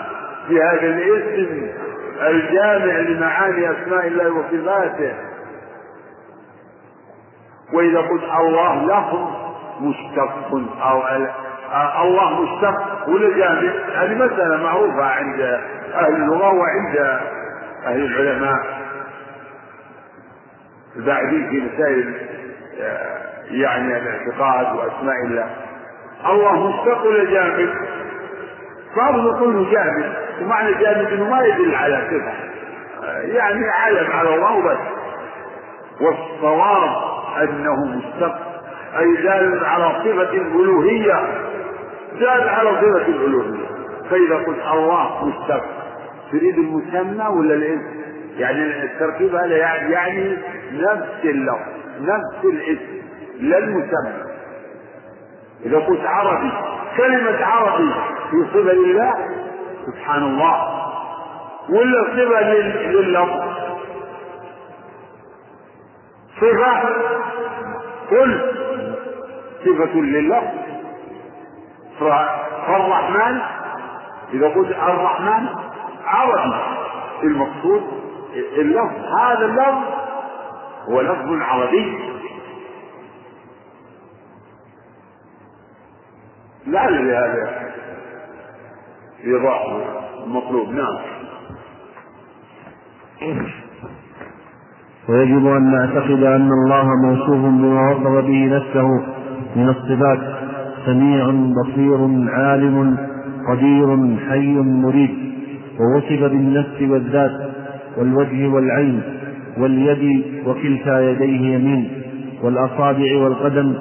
[0.48, 1.89] في هذا الاسم.
[2.20, 5.14] الجامع لمعاني أسماء الله وصفاته.
[7.72, 9.28] وإذا قلت الله لفظ
[9.80, 11.02] مشتق أو
[12.02, 15.40] الله مشتق ولا جامع هذه مسألة معروفة عند
[15.94, 16.96] أهل اللغة وعند
[17.86, 18.80] أهل العلماء.
[20.96, 22.14] الباحثين في مسائل
[22.80, 23.16] آه،
[23.50, 25.50] يعني الاعتقاد وأسماء الله.
[26.26, 27.74] الله مشتق ولا جامد
[28.96, 32.32] بعضهم يقول جامد ومعنى جامد إنه ما يدل على صفة.
[33.22, 34.78] يعني علم على الله وبس
[36.00, 36.90] والصواب
[37.42, 38.38] أنه مشتق
[38.98, 41.24] أي دال على صفة الألوهية.
[42.20, 43.66] زاد على صفة الألوهية.
[44.10, 45.64] فإذا قلت الله مشتق
[46.32, 48.00] تريد المسمى ولا الاسم؟
[48.38, 50.36] يعني التركيب هذا يعني, يعني
[50.72, 51.66] نفس اللفظ
[52.00, 53.00] نفس الاسم
[53.40, 54.12] لا المسمى.
[55.66, 56.52] إذا قلت عربي
[56.96, 57.90] كلمة عربي
[58.30, 59.14] في صفة لله
[59.86, 60.86] سبحان الله
[61.68, 62.52] ولا صفة
[62.90, 63.42] لللفظ
[66.40, 66.80] صفة
[68.10, 68.40] قل.
[69.64, 70.42] صفة لله.
[72.00, 73.40] فالرحمن
[74.32, 75.46] إذا قلت الرحمن
[76.04, 76.54] عربي
[77.22, 77.82] المقصود
[78.34, 79.04] اللفظ.
[79.20, 79.82] هذا اللفظ
[80.88, 82.10] هو لفظ عربي.
[86.66, 87.69] لعل لهذا
[89.26, 89.66] إيضاح
[90.26, 90.68] المطلوب.
[90.68, 90.96] نعم.
[95.08, 98.88] ويجب أن نعتقد أن الله موصوف بما وصف به نفسه
[99.56, 100.18] من الصفات.
[100.86, 102.96] سميع بصير عالم
[103.48, 105.10] قدير حي مريد
[105.80, 107.50] ووصف بالنفس والذات
[107.98, 109.02] والوجه والعين
[109.58, 111.90] واليد وكلتا يديه يمين
[112.42, 113.74] والأصابع والقدم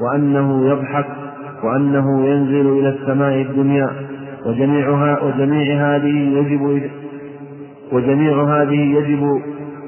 [0.00, 1.06] وأنه يضحك
[1.64, 3.90] وأنه ينزل إلى السماء الدنيا.
[4.46, 6.90] وجميعها وجميع هذه يجب
[7.92, 9.42] وجميع هذه يجب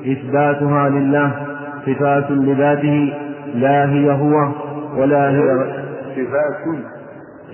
[0.07, 1.33] إثباتها لله
[1.87, 3.13] صفات لذاته
[3.55, 4.53] لا هي هو
[4.97, 5.67] ولا هي
[6.17, 6.85] صفات.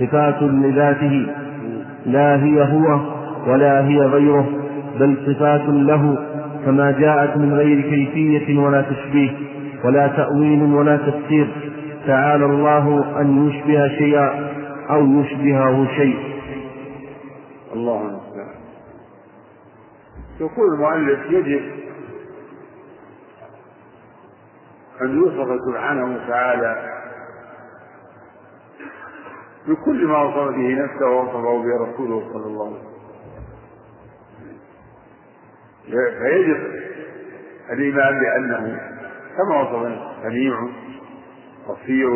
[0.00, 1.26] صفات لذاته
[2.06, 3.00] لا هي هو
[3.46, 4.46] ولا هي غيره
[5.00, 6.18] بل صفات له
[6.64, 9.30] كما جاءت من غير كيفية ولا تشبيه
[9.84, 11.46] ولا تأويل ولا تفسير.
[12.06, 14.30] تعالى الله أن يشبه شيئا
[14.90, 16.31] أو يشبهه شيء.
[17.72, 18.54] الله المستعان
[20.40, 21.82] يقول المؤلف يجب
[25.02, 26.92] أن يوصف سبحانه وتعالى
[29.68, 32.92] بكل ما وصف به نفسه ووصفه به رسوله صلى الله عليه وسلم.
[36.18, 36.60] فيجب
[37.70, 38.80] الإيمان بأنه
[39.36, 40.68] كما وصف سميع
[41.68, 42.10] بصير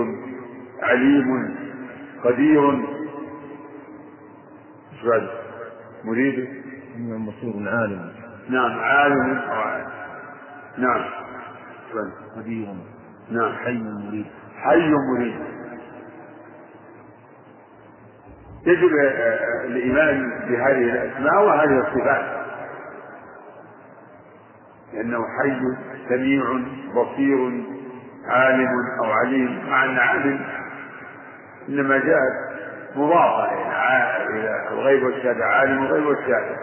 [0.83, 1.57] عليم
[2.25, 2.87] قدير.
[6.07, 6.49] مريد؟
[6.99, 8.13] نعم بصير عالم.
[8.49, 9.41] نعم عالم
[10.79, 11.05] نعم.
[12.37, 12.69] قدير.
[13.31, 13.53] نعم.
[13.53, 14.27] حي مريد.
[14.57, 15.35] حي مريد.
[18.67, 18.91] يجب
[19.65, 22.47] الإيمان بهذه الأسماء وهذه الصفات.
[24.93, 25.61] لأنه حي
[26.09, 26.45] سميع
[26.95, 27.65] بصير
[28.27, 28.71] عالم
[29.05, 29.71] أو عليم.
[29.71, 30.41] مع أن عالم
[31.69, 32.56] إنما جاءت
[32.97, 33.53] مضافة
[34.31, 36.57] إلى الغيب والشهادة عالم الغيب والشهادة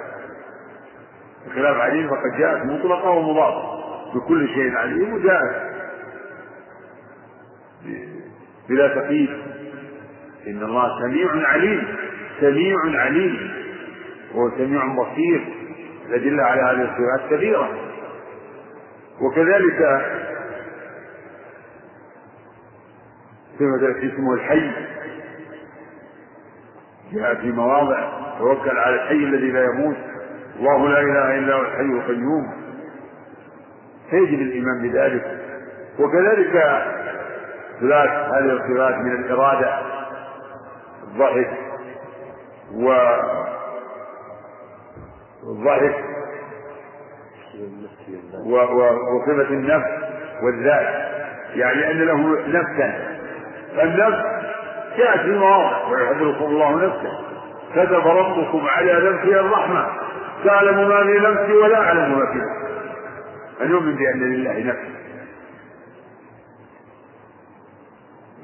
[1.48, 3.84] بخلاف عليم فقد جاءت مطلقة ومضافة.
[4.15, 5.74] بكل شيء عليم وجاءت
[8.69, 9.30] بلا تقييد.
[10.48, 11.88] إن الله سميع عليم.
[12.39, 13.52] سميع عليم.
[14.34, 15.54] وهو سميع بصير.
[16.10, 17.69] الأدلة على هذه الصفات كثيرة.
[19.22, 20.02] وكذلك
[23.60, 24.92] صفة اسمه الحي.
[27.13, 27.99] جاء في مواضع
[28.39, 29.95] توكل على الحي الذي لا يموت
[30.60, 32.54] الله لا إله إلا هو الحي القيوم.
[34.10, 35.39] فيجب الإيمان بذلك.
[35.99, 36.52] وكذلك
[37.80, 39.78] ثلاث هذه الصفات من الإرادة
[41.04, 41.49] الضحك
[42.73, 42.93] و
[45.43, 45.95] الضحك
[48.45, 49.89] وصفة النفس
[50.43, 51.13] والذات.
[51.56, 53.17] يعني أن له نفسا.
[53.76, 54.42] فالنفس
[54.97, 57.19] جاءت في مواضع ويحذركم الله نفسه.
[57.75, 59.88] كتب ربكم على نفسه الرحمة.
[60.45, 62.63] تعلم ما في نفسي ولا أعلم ما في نفسي.
[63.62, 64.93] أن يؤمن بأن لله نفسا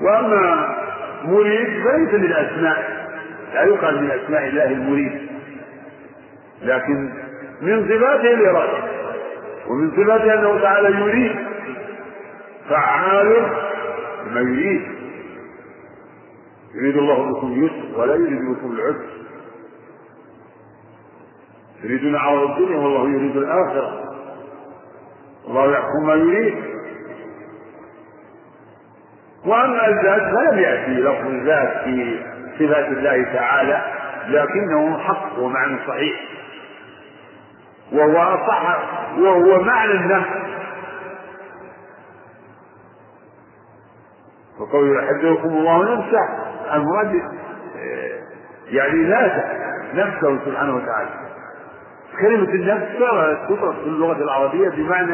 [0.01, 0.75] وأما
[1.23, 3.07] مريد فليس من أسماء
[3.53, 5.29] لا يقال من أسماء الله المريد.
[6.61, 7.13] لكن
[7.61, 8.83] من صفاته الإرادة.
[9.67, 11.35] ومن صفاته أنه تعالى يريد.
[12.69, 13.47] فعال
[14.25, 14.98] بما يريد.
[16.75, 19.09] يريد الله بكم اليسر ولا يريد بكم العسر.
[21.83, 24.03] يريدون عرض الدنيا والله يريد الآخرة.
[25.47, 26.53] الله يحكم ما يريد.
[29.45, 32.19] وأما الذات فلم يأتي لفظ الذات في
[32.59, 33.81] صفات الله تعالى
[34.27, 36.19] لكنه حق ومعنى صحيح.
[37.91, 38.79] وهو أصح
[39.17, 40.48] وهو معنى النفس.
[44.59, 46.19] وقول يحذركم الله نفسه
[46.73, 48.19] المراد آه،
[48.67, 49.43] يعني ذاته
[49.93, 51.09] نفسه سبحانه وتعالى.
[52.21, 52.85] كلمة النفس
[53.49, 55.13] تطلق في اللغة العربية بمعنى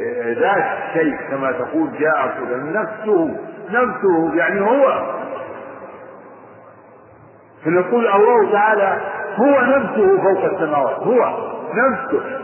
[0.00, 2.34] آه، ذات شيء كما تقول جاء
[2.72, 3.36] نفسه
[3.70, 5.16] نفسه يعني هو.
[7.64, 9.00] فنقول الله تعالى
[9.36, 11.38] هو نفسه فوق السماوات هو
[11.74, 12.40] نفسه.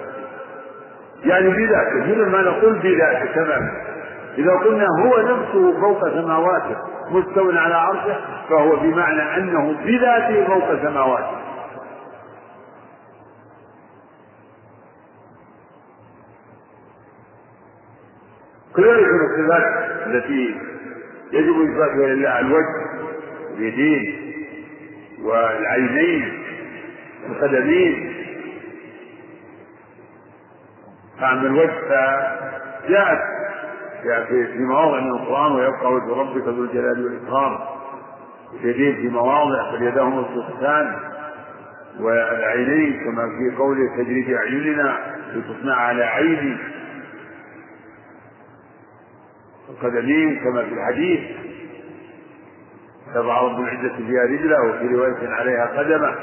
[1.25, 3.92] يعني بذاته مثل ما نقول بذاته تماما
[4.39, 6.77] إذا قلنا هو نفسه فوق سماواته
[7.11, 11.37] مستو على عرشه فهو بمعنى أنه بذاته فوق سماواته.
[18.77, 19.63] كذلك من الصفات
[20.07, 20.55] التي
[21.33, 22.87] يجب إثباتها لله الوجه
[23.55, 24.33] واليدين
[25.23, 26.43] والعينين
[27.29, 28.15] والقدمين
[31.21, 33.19] فأما الوجه فجاءت
[34.03, 37.59] في في مواضع من القرآن ويبقى وجه ربك ذو الجلال والإكرام.
[38.61, 40.97] اليدين في مواضع فاليداه مبسوطتان
[42.01, 44.99] والعينين كما في قوله تجري في أعيننا
[45.35, 46.57] لتصنع على عيني.
[49.71, 51.21] القدمين كما في الحديث
[53.15, 56.15] تضع رب العزة فيها رجله وفي رواية عليها قدمه.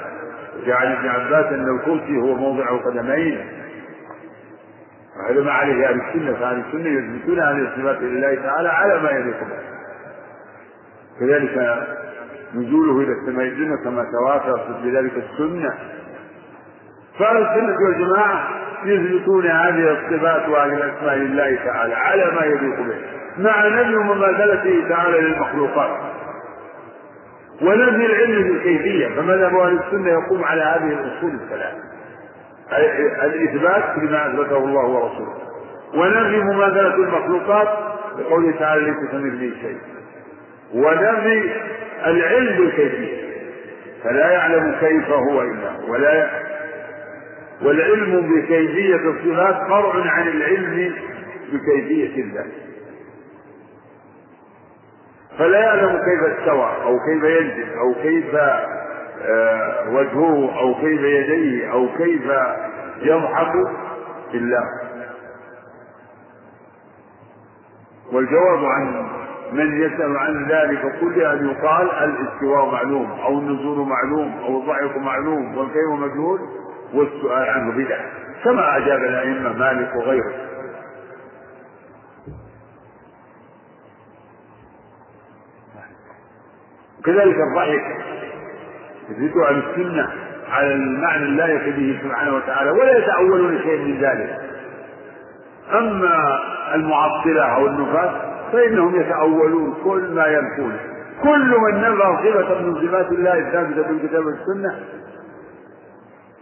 [0.63, 3.45] وجعل ابن عباس أن الكرسي هو موضع قدمين
[5.45, 9.59] ما عليه أهل السنة فأهل السنة يثبتون هذه الصفات لله تعالى على ما يليق به.
[11.19, 11.83] كذلك
[12.55, 15.73] نزوله إلى السماء الدنيا كما تواترت بذلك السنة.
[17.19, 18.49] فأهل السنة والجماعة
[18.85, 22.95] يثبتون هذه الصفات وهذه الأسماء لله تعالى على ما يليق به.
[23.37, 25.97] مع نفي مماثلته تعالى للمخلوقات.
[27.61, 31.73] ونفي العلم بالكيفية فمذهب أهل السنة يقوم على هذه الأصول الثلاث
[33.23, 35.33] الإثبات لما أثبته الله ورسوله.
[35.95, 37.67] ونفي مماثلة المخلوقات
[38.17, 39.77] بقوله تعالى ليس كمثله شيء
[40.73, 41.51] ونفي
[42.05, 43.29] العلم بالكيفية.
[44.03, 46.29] فلا يعلم كيف هو إلا ولا
[47.61, 50.95] والعلم بكيفية الصفات فرع عن العلم
[51.53, 52.45] بكيفية الله.
[55.37, 58.35] فلا يعلم كيف استوى أو كيف ينزل أو كيف
[59.87, 62.23] وجهه أو كيف يديه أو كيف
[63.01, 63.53] يضحك
[64.33, 64.59] إلا
[68.11, 69.09] والجواب عن
[69.51, 75.57] من يسأل عن ذلك كله أن يقال الاستواء معلوم أو النزول معلوم أو الضعف معلوم
[75.57, 76.39] والكيف مجهول
[76.93, 78.05] والسؤال عنه بدعة.
[78.43, 80.33] كما أجاب الأئمة مالك وغيره.
[87.05, 88.18] كذلك الضحك.
[89.09, 90.09] يثبت عن السنة
[90.49, 94.39] على المعنى اللائق به سبحانه وتعالى ولا يتأولون شيء من ذلك.
[95.73, 96.39] أما
[96.75, 98.11] المعطلة أو النفاة
[98.51, 100.77] فإنهم يتأولون كل ما ينفون
[101.23, 104.79] كل من نفى صفة من صفات الله الثابتة في الكتاب والسنة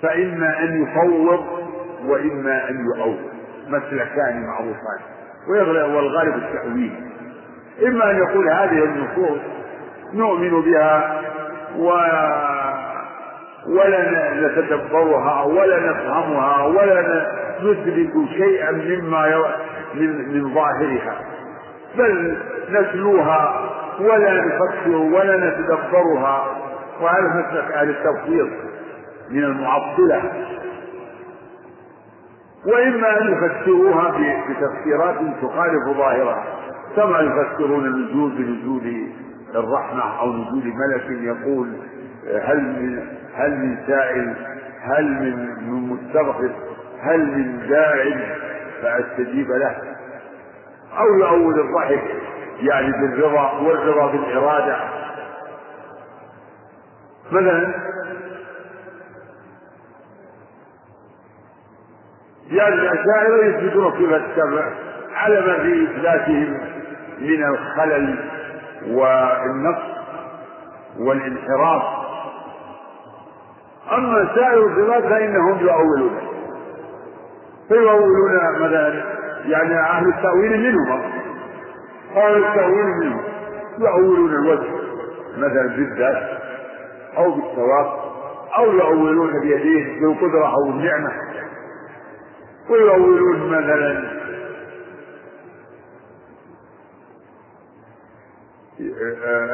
[0.02, 1.46] فإما أن يفوض
[2.06, 3.18] وإما أن يؤول
[3.68, 5.00] مسلكان معروفان.
[5.96, 6.92] والغالب التأويل.
[7.88, 9.40] إما أن يقول هذه النصوص
[10.14, 11.22] نؤمن بها
[11.78, 11.92] و
[13.68, 17.26] ولا نتدبرها ولا نفهمها ولا
[17.62, 19.46] ندرك شيئا مما يو...
[19.96, 21.16] من من ظاهرها.
[21.98, 22.38] بل
[22.70, 23.70] نتلوها
[24.00, 26.46] ولا نفكر ولا نتدبرها.
[27.02, 28.50] وهذا مسلك أهل التفويض
[29.30, 30.22] من المعطلة.
[32.66, 34.12] وإما أن يفسروها
[34.50, 36.44] بتفسيرات تخالف ظاهرها.
[36.96, 39.08] كما يفسرون النزول بنزول
[39.56, 41.74] الرحمة أو نزول ملك يقول
[42.42, 44.34] هل من هل من سائل
[44.82, 45.36] هل من
[45.68, 46.52] من مستغفر
[47.02, 48.04] هل من داع
[48.82, 49.76] فأستجيب له.
[51.00, 52.04] أو يؤول الضحك
[52.60, 54.78] يعني بالرضا والرضا بالإرادة.
[57.32, 57.74] مثلا
[62.52, 64.72] يعني الأشاعرة يثبتون صفة السبع
[65.14, 66.58] على ما في إثباتهم
[67.20, 68.30] من الخلل.
[68.92, 69.98] والنقص
[71.00, 71.82] والانحراف.
[73.92, 76.18] أما سائر الصفات فإنهم يؤولون.
[77.68, 79.04] فيؤولون مثلا
[79.46, 81.02] يعني أهل التأويل منهم.
[82.16, 83.22] أهل التأويل منهم
[83.80, 84.70] يؤولون الوجه
[85.38, 86.40] مثلا بالذات
[87.18, 87.88] أو بالثواب
[88.58, 91.12] أو يؤولون بيديه بالقدرة أو النعمة.
[92.70, 94.17] ويؤولون مثلا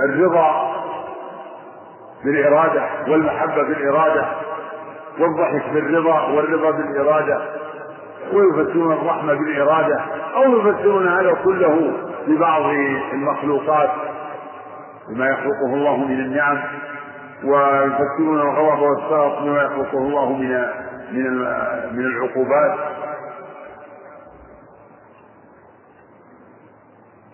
[0.06, 0.76] الرضا
[2.26, 4.26] بالإرادة والمحبة بالإرادة
[5.20, 7.42] والضحك بالرضا والرضا بالإرادة
[8.34, 10.02] ويفسرون الرحمة بالإرادة
[10.36, 11.94] أو يفسرون هذا كله
[12.28, 12.62] ببعض
[13.14, 13.90] المخلوقات
[15.10, 16.60] بما يخلقه الله من النعم
[17.44, 20.66] ويفسرون الغضب والسخط بما يخلقه الله من
[21.12, 21.38] من
[21.94, 22.76] من العقوبات.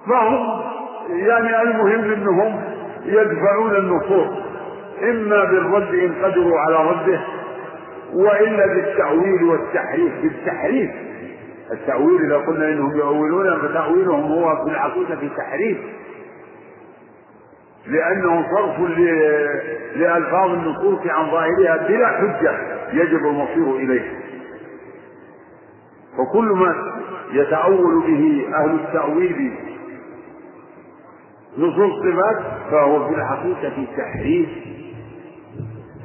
[0.08, 0.68] فهم
[1.10, 2.62] يعني المهم انهم
[3.05, 4.38] يدفعون النصوص
[5.03, 7.20] إما بالرد إن قدروا على رده
[8.14, 10.14] وإلا بالتأويل والتحريف.
[10.22, 10.91] بالتحريف.
[11.72, 15.78] التأويل إذا قلنا إنهم يؤولون فتأويلهم هو في في تحريف.
[17.88, 18.80] لأنه صرف
[19.95, 22.51] لألفاظ النصوص عن ظاهرها بلا حجة
[22.93, 24.20] يجب المصير إليه.
[26.20, 26.76] وكل ما
[27.32, 29.51] يتأول به أهل التأويل
[31.60, 34.49] نصوص صفات فهو في الحقيقة تحريف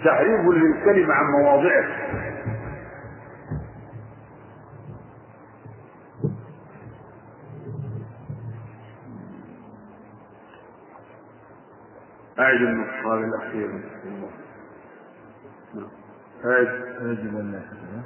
[0.05, 1.85] تحريف للكلمة عن مواضعه.
[12.39, 13.69] أعد النص الأخير.
[15.75, 15.89] نعم.
[16.45, 16.69] أعد
[17.03, 17.63] يجب أن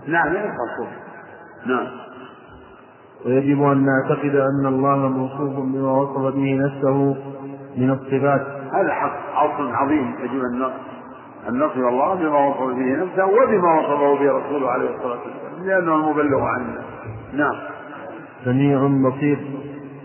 [0.07, 0.33] نعم
[1.67, 1.87] نعم.
[3.27, 7.28] ويجب أن نعتقد أن الله موصوف بما وصف به نفسه
[7.79, 8.47] من الصفات.
[8.73, 10.71] هذا حق أصل عظيم يجب أن
[11.49, 15.95] أن نصف الله بما وصف به نفسه وبما وصفه به رسوله عليه الصلاة والسلام لأنه
[15.95, 16.83] المبلغ عنا.
[17.33, 17.57] نعم.
[18.45, 19.39] سميع بصير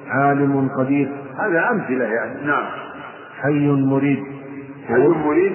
[0.07, 1.11] عالم قدير.
[1.39, 2.45] هذا أمثلة يعني.
[2.45, 2.65] نعم.
[3.41, 4.23] حي مريد.
[4.87, 5.53] حي مريد.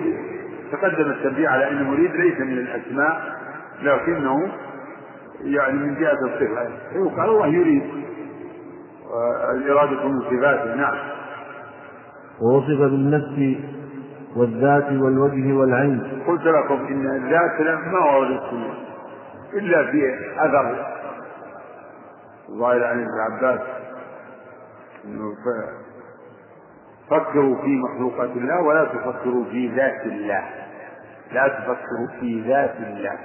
[0.72, 3.20] تقدم التنبيه على أن مريد ليس من الأسماء
[3.82, 4.48] لكنه
[5.44, 6.68] يعني من جهة الصفة.
[6.92, 7.82] يقال الله يريد
[9.54, 10.74] الإرادة من صفاته.
[10.74, 11.17] نعم.
[12.42, 13.60] ووصف بالنفس
[14.36, 16.22] والذات والوجه والعين.
[16.26, 18.52] قلت لكم إن الذات ما وردت
[19.54, 20.86] إلا في أثر.
[22.48, 23.60] الظاهر عن ابن عباس.
[27.10, 30.44] فكروا في مخلوقات الله ولا تفكروا في ذات الله.
[31.32, 33.18] لا تفكروا في ذات الله.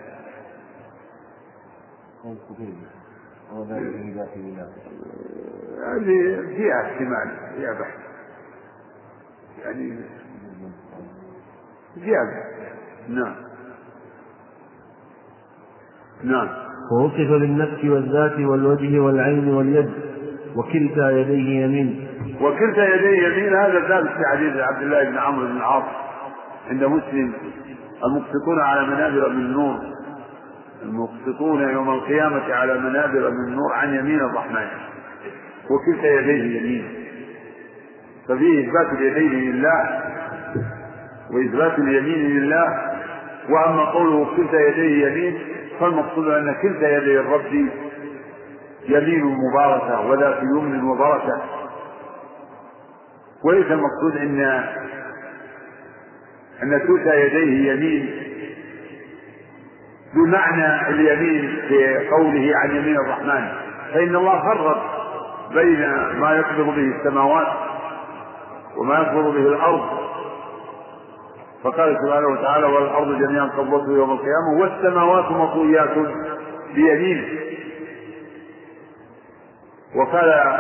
[5.81, 7.29] يعني فيها احتمال.
[7.55, 8.12] فيها بحث.
[9.61, 9.99] يعني
[11.97, 12.43] زيادة.
[13.09, 13.35] نعم.
[16.23, 16.47] نعم.
[16.91, 19.91] ووصف بالنفس والذات والوجه والعين واليد
[20.55, 22.07] وكلتا يديه يمين.
[22.41, 25.83] وكلتا يديه يمين هذا ثابت في حديث عبد الله بن عمرو بن العاص
[26.69, 27.33] عند مسلم.
[28.05, 29.79] المقسطون على منابر من نور.
[30.83, 34.67] المقسطون يوم القيامة على منابر من نور عن يمين الرحمن.
[35.69, 37.02] وكلتا يديه يمين.
[38.27, 40.01] ففيه إثبات اليدين لله
[41.31, 42.91] وإثبات اليمين لله
[43.49, 45.39] وأما قوله كلتا يديه يمين
[45.79, 47.69] فالمقصود أن كلتا يدي الرب
[48.89, 51.41] يمين مباركة وذات يمن وبركة
[53.45, 54.41] وليس المقصود أن
[56.63, 58.09] أن كلتا يديه يمين
[60.15, 63.47] بمعنى اليمين في قوله عن يمين الرحمن.
[63.93, 64.83] فإن الله فرق
[65.53, 65.81] بين
[66.19, 67.47] ما يقبض به السماوات
[68.77, 69.81] وما يقبض به الأرض.
[71.63, 75.97] فقال سبحانه وتعالى والأرض جميعا قبضته يوم القيامة والسماوات مطويات
[76.75, 77.27] بيمينه.
[79.95, 80.59] وقال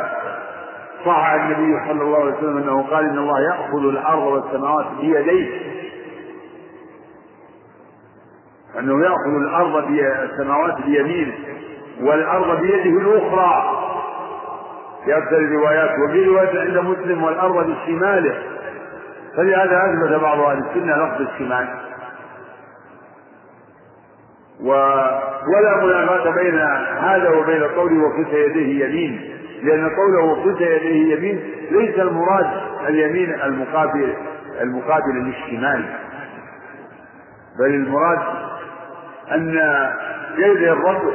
[1.05, 5.73] صح النبي صلى الله عليه وسلم أنه قال إن الله يأخذ الأرض والسماوات بيديه.
[8.79, 9.83] أنه يأخذ الأرض
[10.31, 11.33] السماوات بيمينه
[12.01, 13.82] والأرض بيده الأخرى.
[15.05, 18.43] في أكثر الروايات وفي رواية عند مسلم والأرض بشماله.
[19.37, 21.67] فلهذا أثبت بعض أهل السنة لفظ الشمال.
[24.61, 24.69] و...
[25.55, 26.57] ولا منافاة بين
[26.99, 29.29] هذا وبين قوله وكلتا يديه يمين.
[29.63, 31.39] لأن قوله وكلتا يديه يمين
[31.71, 32.47] ليس المراد
[32.87, 34.13] اليمين المقابل
[34.61, 35.85] المقابل للشمال.
[37.59, 38.19] بل المراد
[39.31, 39.49] أن
[40.37, 41.13] يدي الرب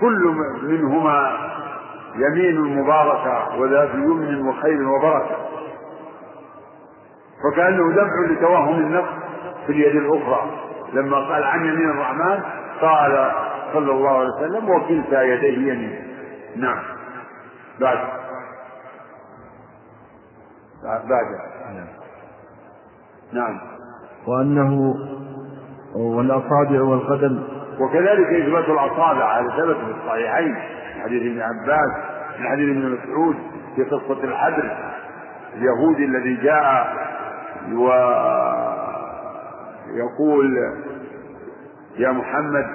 [0.00, 1.36] كل منهما
[2.16, 5.36] يمين مباركة وذات يمن وخير وبركة.
[7.42, 9.12] فكأنه دفع لتوهم النفس
[9.66, 10.50] في اليد الأخرى.
[10.92, 12.42] لما قال عن يمين الرحمن
[12.80, 13.32] قال
[13.72, 16.06] صلى الله عليه وسلم وكلتا يديه يمين.
[16.56, 16.78] نعم.
[17.80, 17.98] بعد.
[20.84, 21.26] بعد.
[23.32, 23.60] نعم.
[24.26, 24.94] وأنه
[25.96, 27.42] والأصابع والقدم.
[27.80, 30.75] وكذلك إثبات الأصابع هذا ثبت في الصحيحين.
[30.96, 31.90] من حديث ابن عباس
[32.40, 33.36] من حديث ابن مسعود
[33.76, 34.76] في قصة الحبر
[35.54, 36.96] اليهودي الذي جاء
[39.94, 40.56] ويقول
[41.96, 42.66] يا محمد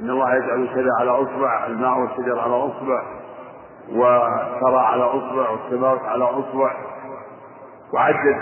[0.00, 3.02] إن الله يجعل كذا على أصبع الماء والشجر على أصبع
[3.90, 6.72] والثرى على أصبع والسماوات على أصبع
[7.92, 8.36] وعدد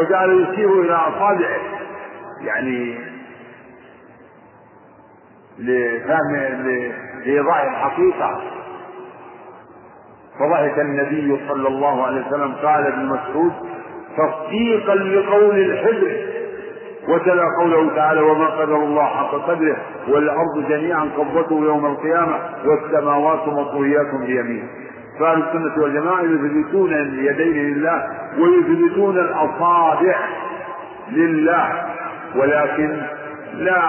[0.00, 1.60] وجعل يشير إلى أصابعه.
[2.40, 2.98] يعني
[5.58, 6.36] لفهم
[7.24, 8.40] لإيضاح الحقيقة.
[10.40, 13.52] فضحك النبي صلى الله عليه وسلم قال ابن مسعود
[14.16, 16.16] تصديقا لقول الحبر
[17.08, 19.76] وتلا قوله تعالى وما قدر الله حق قدره.
[20.08, 24.68] والأرض جميعا قبضته يوم القيامة والسماوات مطويات بيمينه.
[25.20, 30.16] فأهل السنة والجماعة يثبتون اليدين لله ويثبتون الأصابع
[31.12, 31.82] لله.
[32.36, 33.02] ولكن
[33.54, 33.80] لا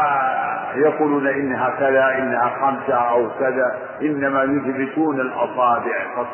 [0.76, 6.28] يقولون انها كذا انها خمسه أو كذا إنما يثبتون الأصابع فقط.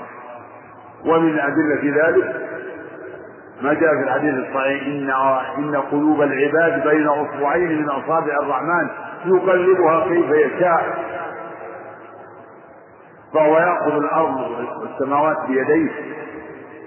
[1.05, 2.35] ومن أدلة ذلك
[3.61, 5.09] ما جاء في الحديث الصحيح إن
[5.57, 8.89] إن قلوب العباد بين أصبعين من أصابع الرحمن
[9.25, 11.13] يقلبها كيف يشاء.
[13.33, 14.37] فهو يأخذ الأرض
[14.81, 15.91] والسماوات بيديه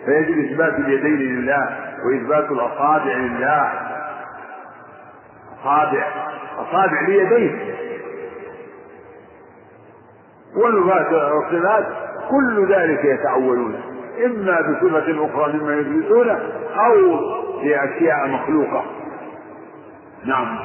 [0.04, 1.76] فيجب اثبات اليدين لله
[2.06, 3.72] وإثبات الأصابع لله.
[6.56, 7.76] أصابع اصابع ليديه
[10.56, 11.86] والصفات
[12.30, 13.74] كل ذلك يتعولون.
[14.24, 16.38] إما بصفة أخرى مما يثبتونه
[16.76, 17.20] أو
[17.62, 18.84] بأشياء مخلوقة.
[20.24, 20.58] نعم.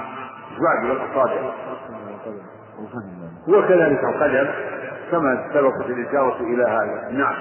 [0.53, 1.53] إثبات الأصابع.
[3.47, 4.49] وكذلك القدم
[5.11, 7.09] كما سبقت الإشارة إلى هذا.
[7.11, 7.35] نعم.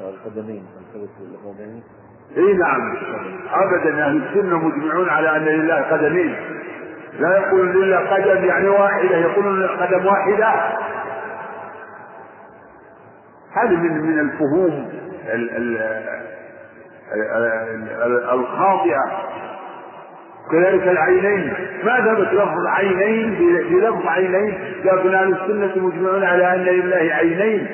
[0.00, 0.66] القدمين
[2.36, 2.96] إي نعم.
[3.52, 6.36] ابدا أهل السنة مجمعون على أن لله قدمين.
[7.18, 10.54] لا يقولون لله قدم يعني واحدة يقولون قدم واحدة.
[13.52, 14.88] هذه من من الفهوم
[18.32, 19.04] الخاطئة.
[20.52, 21.54] كذلك العينين.
[21.84, 23.34] ما ثبت لفظ عينين
[23.70, 27.66] بلفظ عينين؟ لكن أهل السنة مجمعون على أن لله عينين.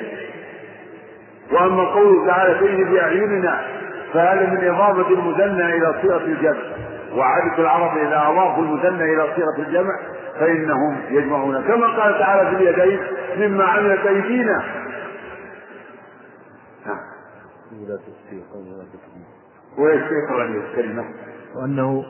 [1.51, 3.61] وأما قوله تعالى تجري بأعيننا
[4.13, 6.61] فهذا من إضافة المثنى إلى صيغة الجمع
[7.17, 9.99] وعادة العرب إذا أضافوا المثنى إلى صيغة الجمع
[10.39, 11.61] فإنهم يجمعون.
[11.61, 12.99] كما قال تعالى في اليدين
[13.37, 14.63] مما عملت أيدينا
[17.81, 21.03] ولا تصديق ولا عن الكلمة
[21.55, 22.03] وأنه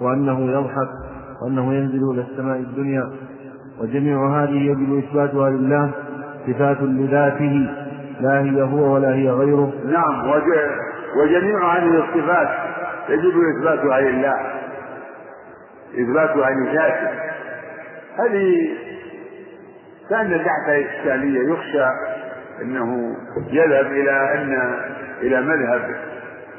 [0.00, 0.88] وأنه يضحك
[1.42, 3.12] وأنه ينزل إلى السماء الدنيا
[3.80, 5.90] وجميع هذه يجب إثباتها لله
[6.46, 7.68] صفات لذاته
[8.20, 9.72] لا هي هو ولا هي غيره.
[9.84, 10.30] نعم
[11.16, 12.48] وجميع هذه الصفات
[13.08, 14.52] يجب إثباتها لله
[15.98, 17.10] إثباتها لذاته
[18.18, 18.70] هذه
[20.10, 21.84] كأن تحت إشكالية يخشى
[22.62, 23.16] أنه
[23.50, 24.78] يذهب إلى أن
[25.22, 25.96] إلى مذهب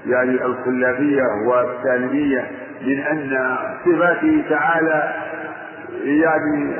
[0.05, 5.13] يعني الكلابيه والسالميه من أن صفاته تعالى
[6.03, 6.75] يعني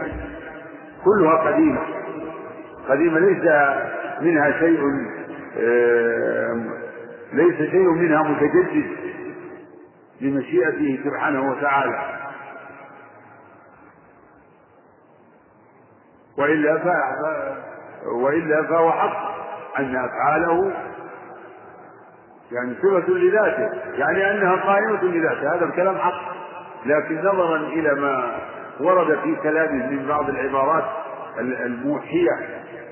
[1.06, 1.80] كلها قديمة.
[2.90, 3.44] قديمة ليس
[4.22, 4.80] منها شيء
[7.34, 8.86] ليس شيء منها متجدد.
[10.22, 12.16] بمشيئته سبحانه وتعالى.
[16.38, 16.80] وإلا
[18.06, 19.36] وإلا فهو حق
[19.80, 20.74] أن أفعاله
[22.52, 26.36] يعني صفة لذاته يعني أنها قائمة لذاته هذا الكلام حق.
[26.86, 28.38] لكن نظرا إلى ما
[28.80, 30.84] ورد في كلامه من بعض العبارات
[31.40, 32.32] الموحية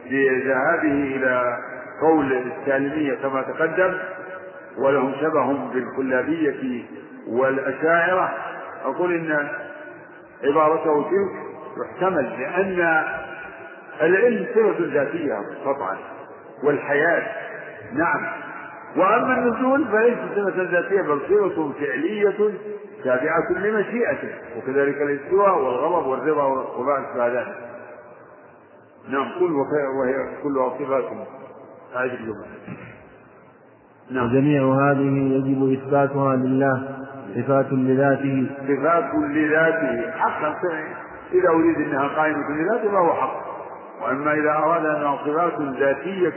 [0.06, 1.58] بذهابه إلى
[2.02, 3.98] قول السالمية كما تقدم
[4.78, 6.84] ولهم شبه بالكلابية
[7.28, 8.34] والأشاعرة
[8.86, 9.50] أقول إن
[10.44, 11.44] عبارته تلك
[11.86, 13.04] يحتمل لأن
[14.02, 15.98] العلم صفة ذاتية قطعا
[16.64, 17.24] والحياة
[17.94, 18.26] نعم.
[18.98, 22.54] وأما النزول فليس صفة ذاتية بل صفة فعلية
[23.04, 26.44] تابعة لمشيئته وكذلك الاستواء والغضب والرضا
[26.78, 27.56] وما أشبه ذلك.
[29.10, 29.52] نعم كل
[30.00, 31.04] وهي كلها صفات
[31.96, 32.46] هذه الجملة.
[34.12, 34.26] نعم.
[34.26, 36.98] وجميع هذه يجب إثباتها لله
[37.36, 38.48] صفات لذاته.
[38.68, 40.12] صفات لذاته.
[40.12, 40.56] حقا
[41.34, 43.44] إذا أريد أنها قائمة لذاته فهو حق.
[44.02, 46.34] وأما إذا أراد أنها صفات ذاتية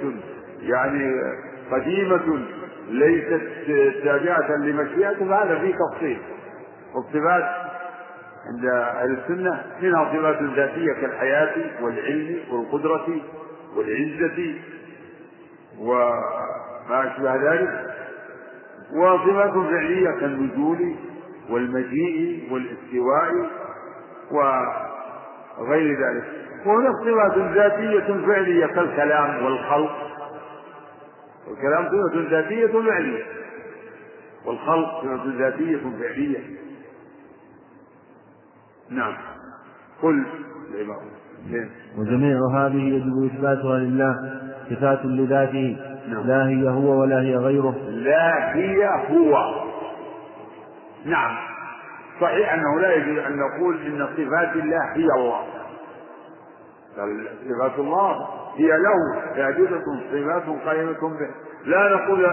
[0.62, 1.12] يعني
[1.72, 2.38] قديمة
[2.88, 3.42] ليست
[4.04, 6.18] تابعة لمشيئته فهذا فيه تفصيل.
[6.94, 7.44] والصفات
[8.46, 13.06] عند أهل السنة منها صفات ذاتية كالحياة والعلم والقدرة
[13.76, 14.54] والعزة
[15.78, 17.95] وما أشبه ذلك.
[18.94, 20.94] وصفات فعلية كالنزول
[21.50, 23.32] والمجيء والاستواء
[25.58, 26.24] وغير ذلك.
[26.66, 29.96] وهناك صفات ذاتية فعلية كالكلام والخلق.
[31.50, 33.24] الكلام صفة ذاتية فعلية.
[34.46, 36.40] والخلق صفة ذاتية فعلية.
[38.90, 39.14] نعم.
[40.02, 40.24] قل.
[41.98, 45.95] وجميع هذه يجب إثباتها لله صفات لذاته.
[46.08, 46.26] نعم.
[46.26, 47.74] لا هي هو ولا هي غيره.
[47.88, 49.54] لا هي هو.
[51.04, 51.36] نعم.
[52.20, 55.44] صحيح أنه لا يجوز أن نقول إن صفات الله هي الله.
[56.96, 59.22] بل صفات الله هي له.
[59.36, 61.30] ثابتة صفات قائمة به
[61.64, 62.26] لا نقول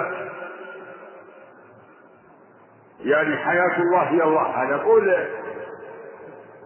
[3.01, 4.41] يعني حياة الله هي الله.
[4.41, 5.15] هذا قول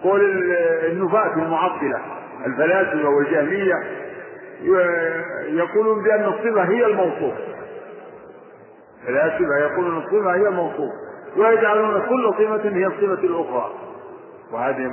[0.04, 0.22] قول
[0.92, 2.02] النفاة المعطلة.
[2.46, 3.74] الفلاسفة والجهمية
[5.48, 7.34] يقولون بأن الصفة هي الموصوف.
[9.02, 10.92] الفلاسفة يقولون الصفة هي الموصوف.
[11.38, 13.72] ويجعلون كل صفة هي الصفة الأخرى.
[14.52, 14.92] وهذه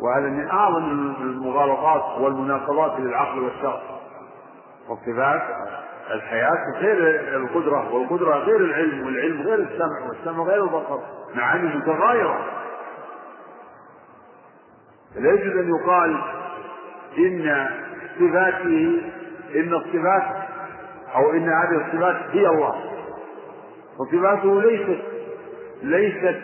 [0.00, 0.84] وهذا من أعظم
[1.20, 3.80] المغالطات والمناقضات للعقل والشرع.
[4.88, 5.42] والصفات
[6.10, 10.98] الحياة غير القدرة والقدرة غير العلم والعلم غير السمع والسمع غير البصر.
[11.34, 12.46] معاني متغايرة
[15.16, 16.16] لا يجوز أن يقال
[17.18, 17.68] إن
[18.18, 19.02] صفاته
[19.54, 20.22] إن الصفات
[21.14, 22.74] أو إن هذه الصفات هي الله.
[23.98, 25.02] وصفاته ليست
[25.82, 26.40] ليست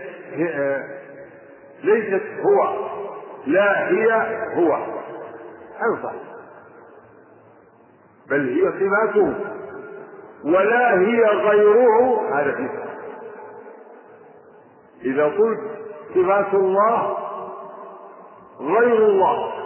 [1.85, 2.89] ليست هو
[3.47, 4.13] لا هي
[4.55, 4.75] هو.
[5.79, 6.13] هذا صح
[8.31, 9.35] بل هي صفاته
[10.45, 12.29] ولا هي غيره.
[12.35, 12.69] هذا في
[15.05, 15.61] إذا قلت
[16.15, 17.17] صفات الله
[18.61, 19.62] غير الله.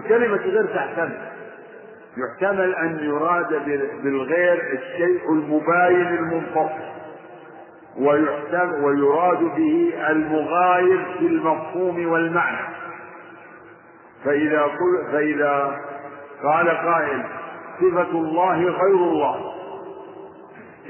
[0.00, 1.18] فكلمة غير تحتمل.
[2.16, 3.48] يحتمل أن يراد
[4.02, 6.88] بالغير الشيء المباين المنفصل.
[7.98, 12.66] ويحتمل ويراد به المغاير في المفهوم والمعنى.
[14.24, 15.80] فإذا قل فإذا
[16.42, 17.24] قال قائل
[17.80, 19.58] صفة الله غير الله.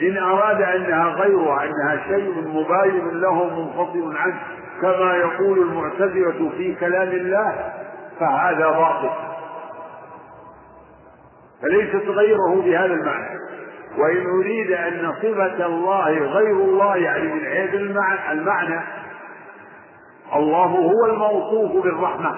[0.03, 4.41] إن أراد أنها غيرها أنها شيء مباين له منفصل عنه
[4.83, 7.73] كما يقول المعتزلة في كلام الله
[8.21, 9.11] فهذا باطل
[11.63, 13.39] فليست غيره بهذا المعنى.
[13.99, 17.75] وإن أريد أن صفة الله غير الله يعني من حيث
[18.31, 18.81] المعنى
[20.35, 22.37] الله هو الموصوف بالرحمة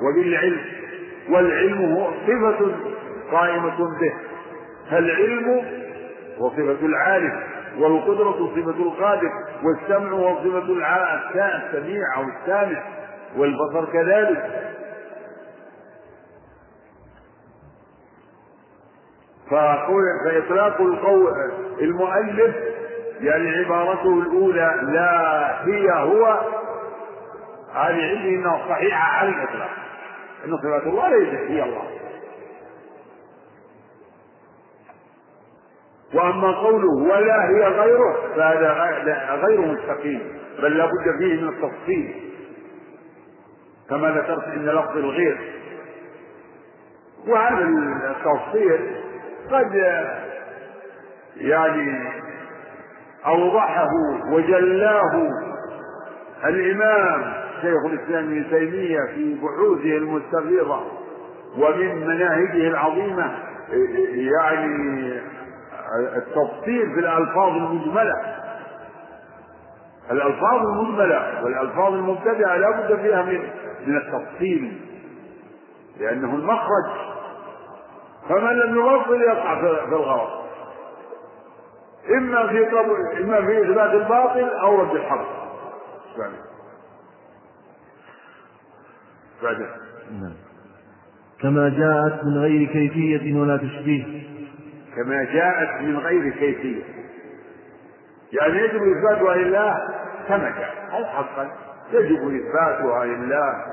[0.00, 0.60] وبالعلم.
[1.30, 2.72] والعلم هو صفة
[3.32, 4.14] قائمة به.
[4.90, 5.64] فالعلم
[6.38, 7.40] هو صفة العالم
[7.78, 9.30] والقدرة صفة القادر
[9.62, 10.72] والسمع هو صفة
[11.66, 12.82] السميع أو السامع
[13.36, 14.62] والبصر كذلك.
[19.50, 21.32] فإطلاق القول
[21.80, 22.56] المؤلف
[23.20, 26.24] يعني عبارته الأولى لا هي هو
[27.74, 29.70] هذه عندي إنها صحيحة على الإطلاق
[30.44, 31.82] أن صفات الله ليست هي الله.
[36.14, 38.72] وأما قوله ولا هي غيره فهذا
[39.34, 40.20] غير مستقيم
[40.62, 42.14] بل لا بد فيه من التفصيل.
[43.90, 45.38] كما ذكرت إن لفظ الغير
[47.28, 47.64] وهذا
[48.10, 48.96] التفصيل
[49.50, 49.74] قد
[51.36, 52.08] يعني
[53.26, 53.88] أوضحه
[54.32, 55.28] وجلاه
[56.44, 57.32] الإمام
[57.62, 60.80] شيخ الإسلام ابن تيمية في بحوثه المستفيضة
[61.58, 63.38] ومن مناهجه العظيمة
[64.12, 65.12] يعني
[66.16, 68.14] التفصيل في الألفاظ المجملة.
[70.10, 73.40] الألفاظ المجملة والألفاظ المبتدئة لا بد فيها من
[73.86, 74.80] من التفصيل
[76.00, 77.15] لأنه المخرج
[78.28, 80.46] فمن لم يفصل يقع في الغلط.
[82.18, 85.26] إما في قبول إما في إثبات الباطل أو رد الحق.
[89.42, 89.56] بعد
[90.10, 90.34] نعم.
[91.42, 94.22] كما جاءت من غير كيفية ولا تشبيه.
[94.96, 96.82] كما جاءت من غير كيفية.
[98.32, 99.74] يعني يجب إثباتها لله
[100.28, 100.74] كما جاء.
[100.90, 101.50] هل حقا.
[101.92, 103.64] يجب إثباتها لله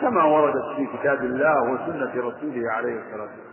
[0.00, 3.47] كما وردت في كتاب الله وسنة رسوله عليه الصلاة والسلام.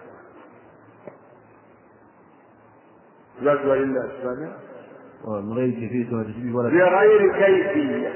[3.41, 4.51] لا سؤال إلا السامع.
[5.27, 8.13] من غير كيفية ولا تشبيه ولا بغير كيفية.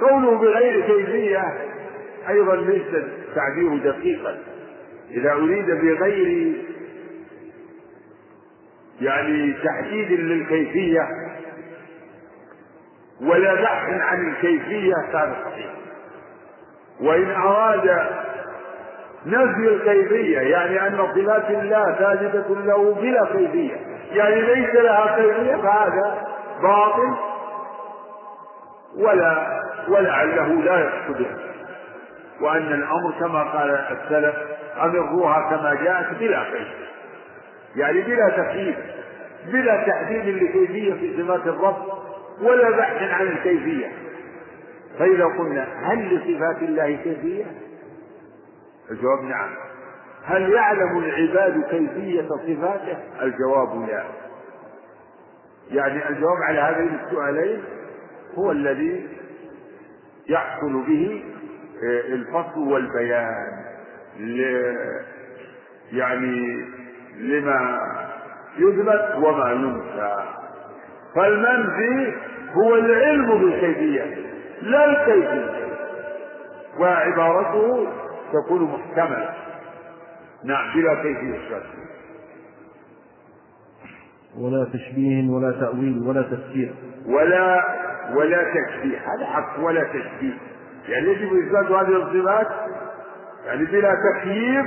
[0.00, 1.54] قوله بغير كيفية
[2.28, 4.38] أيضا ليس تعبير دقيقا.
[5.10, 6.52] إذا أريد بغير
[9.00, 11.08] يعني تحديد للكيفية
[13.20, 15.74] ولا بحث عن الكيفية كان صحيح.
[17.00, 18.06] وإن أراد
[19.26, 23.91] نفي الكيفية يعني أن صفات الله ثابتة له بلا كيفية.
[24.12, 26.28] يعني ليس لها كيفية فهذا
[26.62, 27.14] باطل
[28.96, 31.26] ولا ولعله لا يقصده
[32.40, 34.34] وأن الأمر كما قال السلف
[34.82, 36.86] أمروها كما جاءت بلا كيفية
[37.76, 38.76] يعني بلا تكييف
[39.46, 41.86] بلا تحديد لكيفية في صفات الرب
[42.40, 43.92] ولا بحث عن الكيفية.
[44.98, 47.44] فإذا قلنا هل لصفات الله كيفية؟
[48.90, 49.48] الجواب نعم.
[50.24, 54.04] هل يعلم العباد كيفية صفاته؟ الجواب لا.
[55.70, 57.62] يعني الجواب على هذين السؤالين
[58.38, 59.08] هو الذي
[60.28, 61.24] يحصل به
[62.08, 63.62] الفصل والبيان
[65.92, 66.64] يعني
[67.18, 67.78] لما
[68.58, 70.24] يثبت وما ينسى.
[71.16, 72.14] فالمنفي
[72.54, 74.16] هو العلم بالكيفية
[74.62, 75.62] لا الكيفية.
[76.78, 77.86] وعبارته
[78.32, 79.34] تكون محتملة
[80.44, 81.62] نعم بلا كيفية شرط
[84.38, 86.74] ولا تشبيه ولا تأويل ولا تفسير.
[87.06, 87.64] ولا
[88.14, 90.34] ولا تشبيه هذا حق ولا تشبيه.
[90.88, 92.48] يعني يجب إثبات هذه الصفات
[93.46, 94.66] يعني بلا تكييف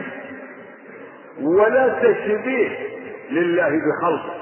[1.41, 2.69] ولا تشبيه
[3.31, 4.35] لله بخلقه.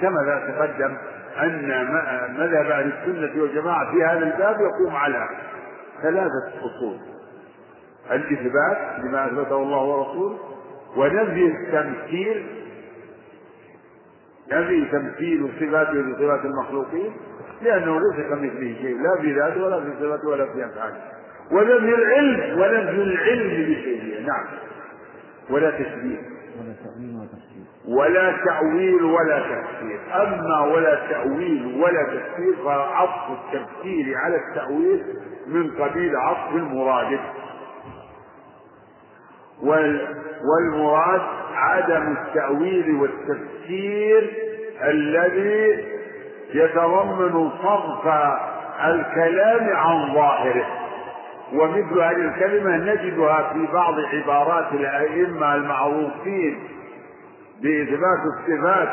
[0.00, 0.96] كما تقدم
[1.42, 1.68] أن
[2.38, 5.28] مذهب أهل السنة والجماعة في هذا الباب يقوم على
[6.02, 7.15] ثلاثة أصول.
[8.10, 10.38] الإثبات لما أثبته الله ورسوله
[10.96, 12.46] ونفي التمثيل
[14.52, 17.12] نفي تمثيل صفاته بصفات المخلوقين
[17.62, 20.96] لأنه ليس كمثله شيء لا في ذاته ولا في صفاته ولا في أفعاله.
[21.52, 24.44] ونفي العلم ونفي العلم بشيء نعم.
[25.50, 26.18] ولا تشبيه.
[26.58, 30.00] ولا تأويل ولا تفسير ولا تأويل ولا تفسير.
[30.14, 35.02] أما ولا تأويل ولا تفسير فعطف التفسير على التأويل
[35.46, 37.20] من قبيل عطف المرادف.
[39.62, 41.20] والمراد
[41.54, 44.32] عدم التأويل والتفسير
[44.82, 45.84] الذي
[46.54, 48.06] يتضمن صرف
[48.84, 50.66] الكلام عن ظاهره.
[51.52, 56.58] ومثل هذه الكلمة نجدها في بعض عبارات الأئمة المعروفين
[57.62, 58.88] بإثبات الصفات.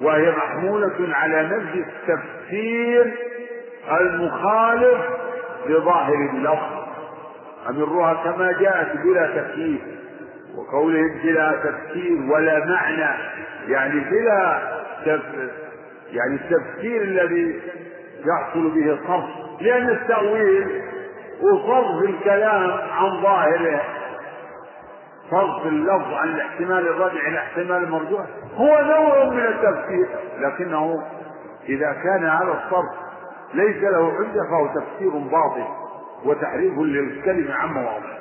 [0.00, 3.14] وهي محمولة على نفس التفسير
[4.00, 5.00] المخالف
[5.66, 6.75] لظاهر اللفظ.
[7.70, 9.78] أمروها كما جاءت بلا تفسير
[10.56, 13.18] وقولهم بلا تفسير ولا معنى
[13.68, 14.62] يعني بلا.
[16.12, 17.60] يعني التفسير الذي
[18.26, 19.24] يحصل به صرف
[19.60, 20.82] لأن التأويل
[21.42, 23.82] وصرف الكلام عن ظاهره
[25.30, 30.08] صرف اللفظ عن الاحتمال الرجع إلى احتمال المرجوح هو نوع من التفسير
[30.38, 31.02] لكنه
[31.68, 32.90] إذا كان هذا الصرف
[33.54, 35.64] ليس له حجه فهو تفسير باطل
[36.26, 38.18] وتحريف للكلمة عن مواضعه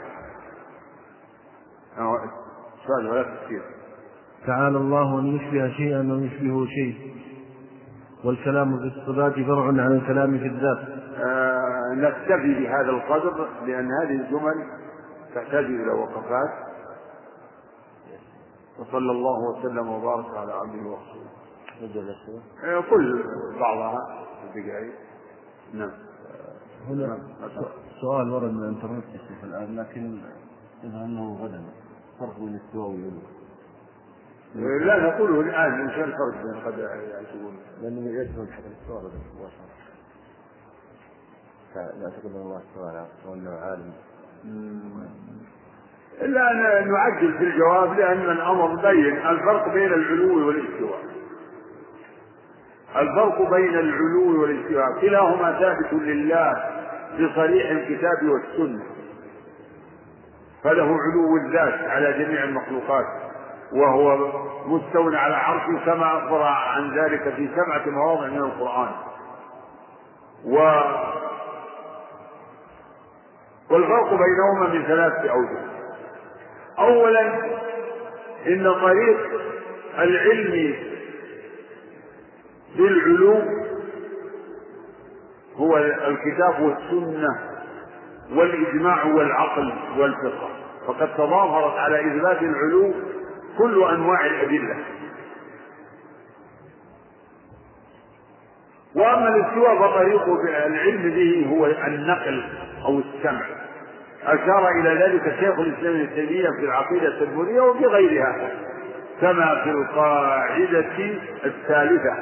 [2.87, 3.61] سؤال ولا تفسير.
[4.47, 7.15] تعالى الله أن يشبه شيئا أو يشبهه شيء.
[8.23, 10.77] والكلام في الصفات فرع عن الكلام في الذات.
[11.17, 14.67] آه نكتفي بهذا القدر لأن هذه الجمل
[15.35, 16.49] تحتاج إلى وقفات.
[18.79, 21.29] وصلى الله وسلم وبارك على عبده ورسوله.
[22.63, 23.23] آه كل
[23.59, 24.93] بعضها في الدقائق
[25.73, 25.91] نعم.
[26.87, 27.07] هنا.
[27.07, 27.19] نعم.
[28.01, 30.17] سؤال ورد من الانترنت يا شيخ الآن لكن
[30.83, 31.61] يظهر إنه غدا
[32.19, 33.21] فرق بين الاستواء والعلو
[34.85, 39.75] لا نقوله الآن إن شاء الفرق بين قد يعتبون لأنه يشمل حق الاستواء غدا مباشره
[41.73, 43.93] فلا اعتقد أن الله استوى على عرشه وانه عالم
[46.21, 50.99] إلا أن نعجل في الجواب لأن الأمر بين الفرق بين العلو والاستواء.
[52.95, 56.74] الفرق بين العلو والاستواء كلاهما ثابت لله.
[57.19, 58.83] بصريح الكتاب والسنة.
[60.63, 63.05] فله علو الذات على جميع المخلوقات
[63.73, 64.17] وهو
[64.65, 68.91] مستو على عرشه كما أخبر عن ذلك في سبعة مواضع من القرآن.
[70.45, 70.57] و
[73.71, 75.59] والفرق بينهما من ثلاثة أوجه.
[76.79, 77.45] أولا
[78.47, 79.17] إن طريق
[79.99, 80.75] العلم
[82.77, 83.64] بالعلو
[85.57, 87.39] هو الكتاب والسنة
[88.35, 90.49] والإجماع والعقل والفقه.
[90.87, 92.93] فقد تظاهرت على إثبات العلو
[93.57, 94.75] كل أنواع الأدلة.
[98.95, 100.23] وأما الاستواء فطريق
[100.65, 102.43] العلم به هو النقل
[102.85, 103.41] أو السمع.
[104.23, 108.51] أشار إلى ذلك شيخ الإسلام ابن تيمية في العقيدة التدمرية وفي غيرها
[109.21, 110.85] كما في القاعدة
[111.45, 112.15] الثالثة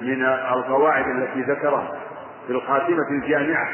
[0.00, 2.09] من القواعد التي ذكرها.
[2.46, 3.68] في الخاتمة الجامعة.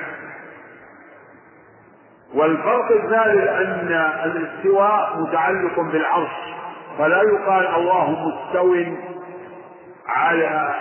[2.34, 3.92] والفرق الثالث أن
[4.24, 6.54] الاستواء متعلق بالعرش
[6.98, 8.76] فلا يقال الله مستو
[10.06, 10.74] على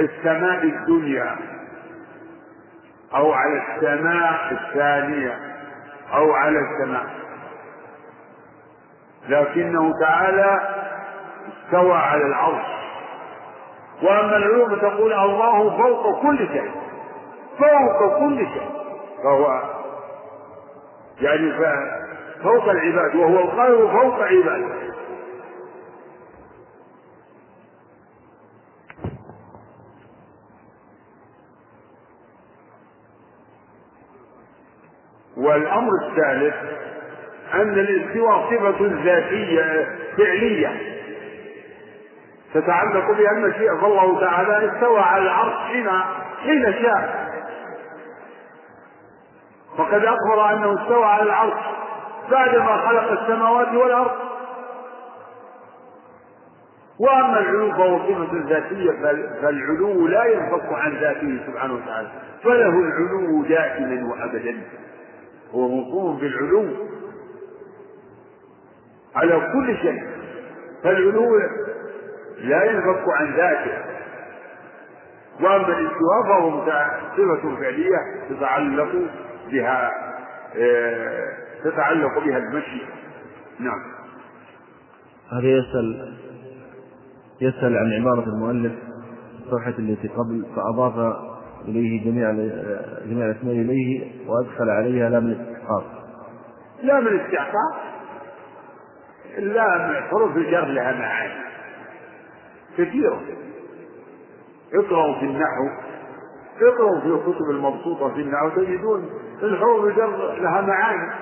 [0.00, 1.36] السماء الدنيا
[3.14, 5.38] أو على السماء الثانية
[6.14, 7.06] أو على السماء.
[9.28, 10.60] لكنه تعالى
[11.48, 12.81] استوى على العرش.
[14.02, 16.70] وأما العلو فتقول الله فوق كل شيء.
[17.58, 18.68] فوق كل شيء.
[19.24, 19.62] فهو
[21.20, 21.52] يعني
[22.42, 24.92] فوق العباد وهو الخير فوق عباده.
[35.36, 36.54] والأمر الثالث
[37.54, 39.88] أن الاستواء صفة ذاتية
[40.18, 40.91] فعلية.
[42.54, 45.88] تتعلق بها المشيئة فالله تعالى استوى على العرش حين
[46.42, 47.32] حين شاء.
[49.78, 51.60] فقد أخبر أنه استوى على العرش
[52.30, 54.10] بعدما خلق السماوات والأرض.
[57.00, 58.90] وأما العلو فهو صفة ذاتية
[59.42, 62.08] فالعلو لا ينفك عن ذاته سبحانه وتعالى.
[62.44, 64.60] فله العلو دائما وأبدا.
[65.54, 66.66] هو موصوف بالعلو.
[69.16, 70.02] على كل شيء.
[70.84, 71.40] فالعلو
[72.42, 73.92] لا ينفك عن ذاته.
[75.40, 76.64] وأما الاستواء فهو
[77.16, 77.98] صفة فعلية
[78.30, 78.92] تتعلق
[79.50, 79.90] بها
[80.56, 81.28] آه،
[81.64, 82.82] تتعلق بها المشي.
[83.60, 83.82] نعم.
[85.32, 86.14] هذا يسأل
[87.40, 88.72] يسأل عن عبارة المؤلف
[89.38, 91.16] الصفحة التي قبل فأضاف
[91.68, 92.32] إليه جميع
[93.06, 95.84] جميع الأسماء إليه وأدخل عليها لام الاستحقاق.
[96.82, 97.82] لام الاستحقاق.
[99.38, 101.51] اللام حروف الجر لها معاني.
[102.78, 103.22] كثيرة.
[104.74, 105.68] اقرأوا في النحو
[106.62, 109.10] اقرأوا في الكتب المبسوطة في النحو تجدون
[109.42, 111.12] الحروف الجر لها معاني.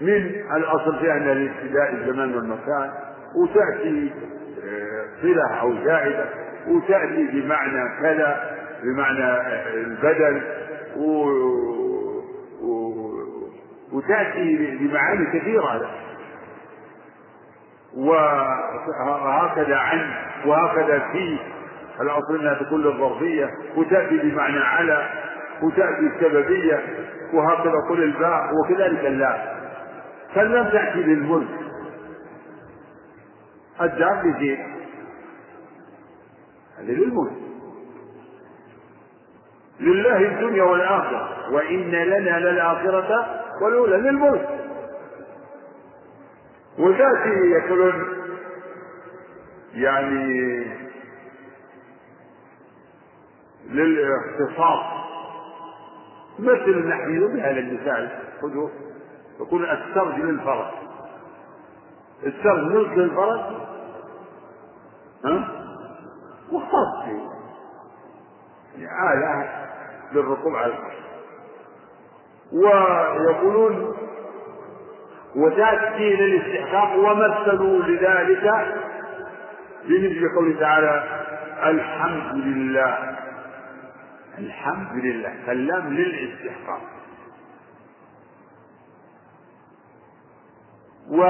[0.00, 2.90] من الأصل في أن الابتداء الزمان والمكان
[3.36, 4.12] وتأتي
[4.64, 6.24] آه، صلة أو زائدة
[6.68, 10.42] وتأتي بمعنى كذا بمعنى آه، البدل
[10.96, 11.28] و...
[12.62, 12.92] و...
[13.92, 15.90] وتأتي بمعاني كثيرة.
[17.96, 20.10] وهكذا عن
[20.46, 21.38] وهكذا في
[22.00, 25.08] الأصل أنها تكون للظرفية وتأتي بمعنى على
[25.62, 26.82] وتأتي السببية
[27.32, 29.38] وهكذا قل الباء وكذلك اللام.
[30.34, 31.48] فاللام تأتي للملك.
[33.82, 34.58] الدار لزيد.
[36.78, 37.32] هذا للملك.
[39.80, 43.26] لله الدنيا والآخرة وإن لنا للآخرة
[43.62, 44.48] والأولى للملك.
[46.78, 48.04] وتأتي يقولون
[49.74, 50.64] يعني
[53.66, 54.84] للاختصاص
[56.38, 58.08] مثل نحن بهذا المثال
[58.42, 58.68] خذوا
[59.40, 60.74] يقول السرج للفرس
[62.26, 63.40] السرج ملك للفرس
[65.24, 65.48] ها؟
[67.04, 67.28] فيه
[68.84, 69.66] يعني آلة
[70.12, 70.98] للركوب على الفرس.
[72.52, 73.96] ويقولون
[75.38, 78.74] وتأتي للاستحقاق ومثلوا لذلك
[79.84, 81.02] بمثل قوله تعالى
[81.64, 83.16] الحمد لله.
[84.38, 85.32] الحمد لله.
[85.46, 86.80] فاللام للاستحقاق.
[91.10, 91.22] و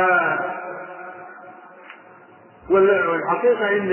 [2.71, 3.93] والحقيقة إن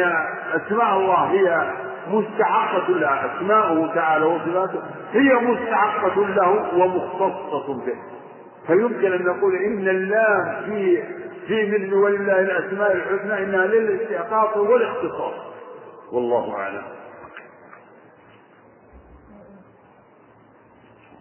[0.53, 1.71] أسماء الله هي
[2.07, 4.81] مستحقة له أسماؤه تعالى وصفاته
[5.13, 8.14] هي مستحقة له ومختصة به.
[8.67, 11.03] فيمكن أن نقول إن اللام في
[11.47, 15.33] في مثل ولله الأسماء الحسنى إنها للاستحقاق والاختصاص
[16.11, 16.83] والله أعلم.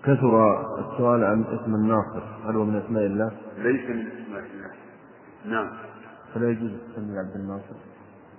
[0.03, 2.23] كثر السؤال عن اسم الناصر.
[2.47, 4.71] هل هو من أسماء الله؟ ليس من أسماء الله.
[5.45, 5.71] نعم.
[6.35, 7.75] فلا يجوز تسمي عبد الناصر.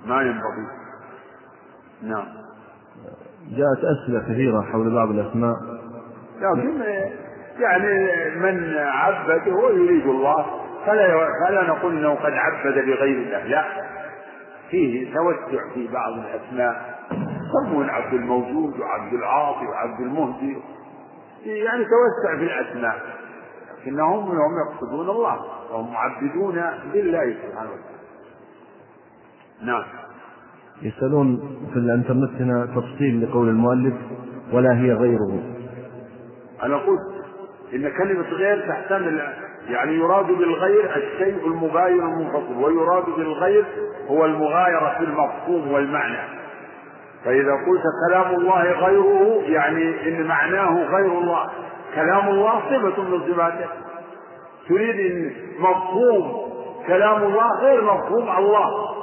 [0.05, 0.67] ما ينبغي.
[2.03, 2.25] نعم.
[3.49, 5.55] جاءت أسئلة كثيرة حول بعض الأسماء.
[6.39, 6.81] لكن
[7.59, 7.89] يعني
[8.35, 10.45] من عبد هو يريد الله
[10.85, 13.65] فلا فلا نقول إنه قد عبد لغير الله لا.
[14.71, 20.57] فيه توسع في بعض الأسماء يسمون عبد الموجود وعبد العاطي وعبد المهدي
[21.45, 22.95] يعني توسع في الأسماء
[23.81, 25.39] لكنهم هم يقصدون الله
[25.71, 26.55] وهم معبدون
[26.93, 27.95] لله سبحانه وتعالى.
[29.63, 29.83] نعم.
[30.81, 33.93] يسألون في الانترنت هنا تفصيل لقول المؤلف
[34.53, 35.39] ولا هي غيره.
[36.63, 37.14] أنا قلت
[37.75, 39.33] إن كلمة غير تحتمل
[39.69, 43.65] يعني يراد بالغير الشيء المغاير المنفصل ويراد بالغير
[44.07, 46.17] هو المغايرة في المفهوم والمعنى.
[47.25, 51.49] فإذا قلت كلام الله غيره يعني إن معناه غير الله
[51.95, 53.69] كلام الله صفة من صفاته.
[54.69, 56.51] تريد إن مفهوم
[56.87, 58.95] كلام الله غير مفهوم الله.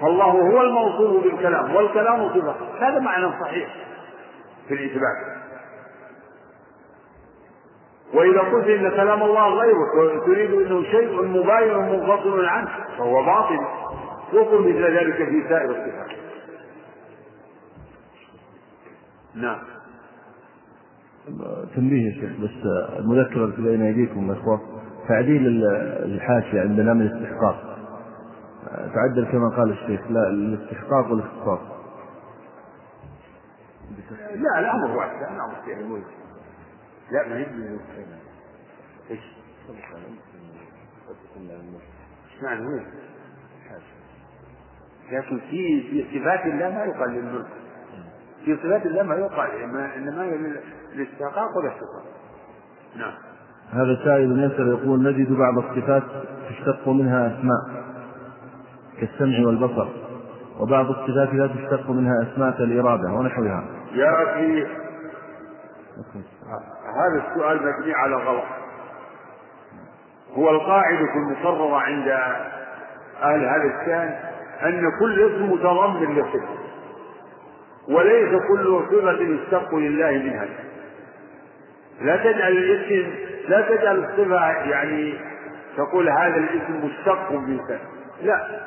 [0.00, 2.54] فالله هو الموصوف بالكلام والكلام صفة.
[2.80, 3.68] هذا معنى صحيح
[4.68, 5.37] في الإثبات.
[8.14, 13.58] وإذا قلت إن كلام الله غيره تريد أنه شيء مباين منفصل عنه فهو باطل.
[14.32, 16.16] وقل مثل ذلك في سائر الصفات.
[19.34, 19.58] نعم.
[21.76, 22.66] تنبيه يا شيخ بس
[22.98, 24.60] المذكرة التي بين أيديكم يا إخوة.
[25.08, 25.64] تعديل
[26.04, 27.78] الحاشية عند لام الاستحقاق.
[28.94, 31.60] تعدل كما قال الشيخ لا الاستحقاق والاختصاص
[34.34, 35.16] لا الأمر واحد.
[35.16, 36.02] الأمر يعني
[37.10, 37.46] لا ما هي
[39.10, 39.20] إيش؟
[39.70, 39.84] إيش
[42.42, 42.86] معنى وين؟
[45.12, 47.46] لكن في في صفات الله ما يقال للملك.
[48.44, 49.50] في صفات الله ما يقال
[49.96, 50.38] إنما هي
[50.94, 52.02] للاستحقاق والاحتقار
[52.96, 53.12] نعم.
[53.70, 56.02] هذا سائل يسأل يقول نجد بعض الصفات
[56.48, 57.84] تشتق منها أسماء
[59.00, 59.88] كالسمع والبصر
[60.60, 63.64] وبعض الصفات لا تشتق منها أسماء كالإرادة ونحوها.
[63.92, 64.66] يا أخي.
[66.98, 68.44] هذا السؤال مبني على غلط.
[70.32, 72.08] هو القاعدة المقررة عند
[73.22, 74.18] أهل هذا الشأن
[74.62, 76.48] أن كل اسم متضمن لصفة
[77.88, 80.46] وليس كل صفة يشتق لله منها.
[82.00, 83.10] لا تجعل الاسم
[83.48, 85.14] لا تجعل الصفة يعني
[85.76, 87.60] تقول هذا الاسم مشتق من
[88.22, 88.60] لا.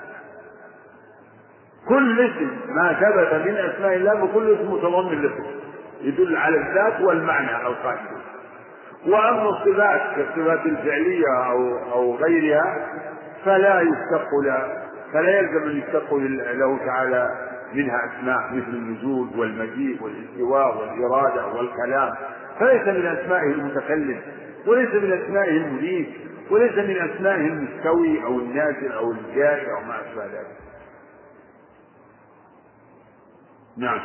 [1.87, 5.51] كل اسم ما ثبت من أسماء الله فكل اسم متضمن لصفة
[6.01, 8.20] يدل على الذات والمعنى القائم
[9.05, 12.87] وأما الصفات كالصفات الفعلية أو أو غيرها
[13.45, 14.29] فلا يشتق
[15.13, 17.29] فلا يلزم أن يشتق له تعالى
[17.73, 22.13] منها أسماء مثل النزول والمجيء والاستواء والإرادة والكلام.
[22.59, 24.21] فليس من أسمائه المتكلم
[24.67, 26.07] وليس من أسمائه المريد
[26.51, 30.57] وليس من أسمائه المستوي أو النازل أو الجائع أو ما أشبه ذلك.
[33.77, 33.99] نعم.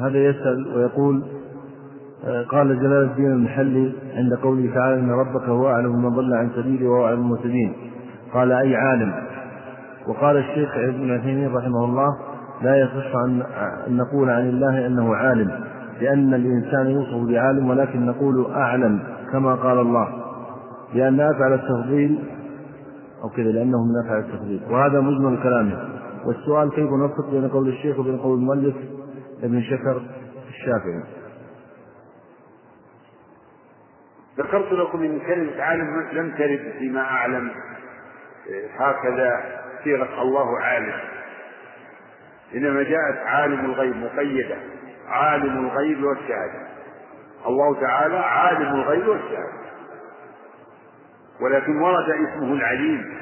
[0.00, 1.22] هذا يسأل ويقول
[2.24, 6.88] قال جلال الدين المحلي عند قوله تعالى إن ربك هو أعلم من ضل عن سبيله
[6.88, 7.72] وهو أعلم المهتدين
[8.32, 9.12] قال أي عالم.
[10.08, 12.16] وقال الشيخ ابن عثيمين رحمه الله
[12.62, 13.42] لا يصح أن
[13.88, 15.50] نقول عن الله إنه عالم
[16.00, 19.00] لأن الإنسان يوصف بعالم ولكن نقول أعلم
[19.32, 20.08] كما قال الله.
[20.94, 22.18] لأن افعل التفضيل
[23.24, 24.60] أو كذا لأنه من افعل التفضيل.
[24.70, 25.78] وهذا مجمل كلامه.
[26.26, 28.74] والسؤال كيف نفرق بين قول الشيخ وبين قول المؤلف
[29.42, 30.00] ابن شكر
[30.48, 31.15] الشافعي؟
[34.38, 37.50] ذكرت لكم إن كلمة عالم لم ترد فيما أعلم.
[38.78, 41.00] هكذا صيغه الله عالم.
[42.54, 44.56] إنما جاءت عالم الغيب مقيدة.
[45.08, 46.66] عالم الغيب والشهادة.
[47.46, 49.66] الله تعالى عالم الغيب والشهادة.
[51.40, 53.16] ولكن ورد اسمه العليم.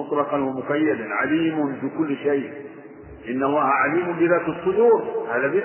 [0.00, 1.14] مطلقا ومقيدا.
[1.14, 2.52] عليم بكل شيء.
[3.28, 5.26] إن الله عليم بذات الصدور.
[5.30, 5.60] هذا في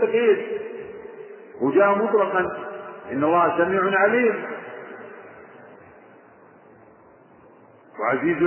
[1.62, 2.70] وجاء مطلقا.
[3.12, 4.43] إن الله سميع عليم.
[7.99, 8.41] وعزيز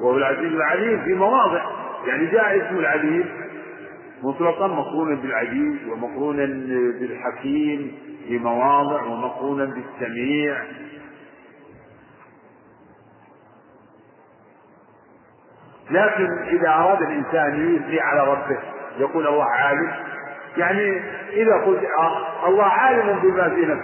[0.00, 1.64] وهو العزيز العليم في مواضع.
[2.06, 3.30] يعني جاء اسم العليم
[4.22, 6.46] مطلقا مقرونا بالعزيز ومقرونا
[7.00, 10.62] بالحكيم في مواضع ومقرونا بالسميع.
[15.90, 18.58] لكن إذا أراد الإنسان يثني على ربه
[18.98, 19.92] يقول الله عالم.
[20.60, 21.02] يعني
[21.32, 21.82] إذا قلت
[22.46, 23.80] الله عالم بما في هذا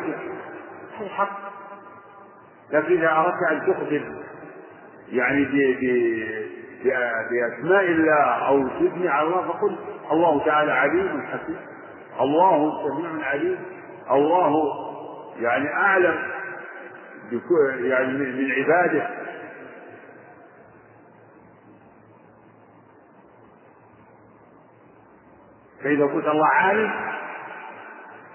[1.08, 1.38] حق.
[2.70, 4.02] لكن إذا أردت أن تخبر
[5.12, 5.44] يعني
[7.30, 9.76] بأسماء الله أو تثني على الله فقل
[10.12, 11.56] الله تعالى عليم حكيم.
[12.20, 13.58] الله سميع عليم.
[14.10, 14.72] الله
[15.40, 16.18] يعني أعلم
[17.80, 19.08] يعني من عباده.
[25.86, 26.90] فإذا قلت الله عالم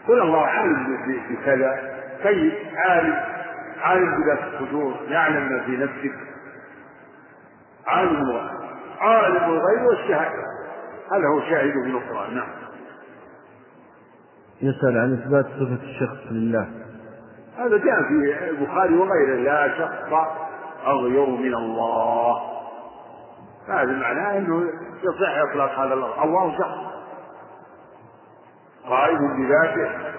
[0.08, 0.98] قل الله عالم
[1.30, 3.16] بكذا طيب عالم
[3.82, 6.16] عالم بذات الصدور يعلم ما في نفسك.
[7.88, 8.50] عالم الغيب
[9.00, 10.44] عالم الغيب والشهادة.
[11.12, 12.36] هذا هو شاهد في القرآن.
[12.36, 12.48] نعم.
[14.62, 16.70] يسأل عن إثبات صفة الشخص لله.
[17.58, 19.36] هذا جاء في البخاري وغيره.
[19.36, 20.14] لا شخص
[20.88, 22.42] أغير من الله.
[23.68, 24.64] هذا معناه أنه
[25.04, 27.01] يصح إطلاق هذا الله الله شخص.
[28.88, 30.12] قائم بذاته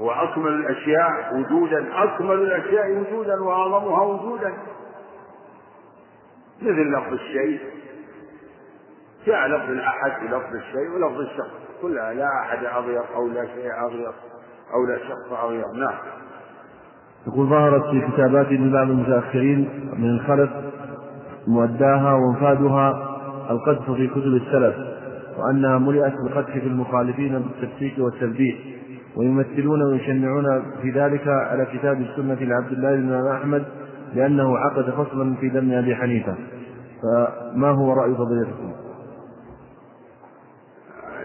[0.00, 4.52] هو أكمل الأشياء وجودا أكمل الأشياء وجودا وأعظمها وجودا.
[6.62, 7.60] مثل لفظ الشيء.
[9.26, 11.50] جاء لفظ الأحد بلفظ الشيء ولفظ الشخص.
[11.82, 14.12] كلها لا أحد أغير أو لا شيء أغير
[14.74, 15.64] أو لا شخص أغير.
[15.74, 15.98] نعم.
[17.26, 20.50] يقول ظهرت في كتابات بعض المتأخرين من الخلف
[21.46, 23.16] مؤداها ومفادها
[23.50, 24.89] القذف في كتب السلف.
[25.38, 28.54] وأنها ملئت بالقدح في المخالفين بالتفسيق والتلبيس
[29.16, 33.64] ويمثلون ويشنعون في ذلك على كتاب السنة لعبد الله بن أحمد
[34.14, 36.34] لأنه عقد فصلا في دم أبي حنيفة
[37.02, 38.72] فما هو رأي فضيلتكم؟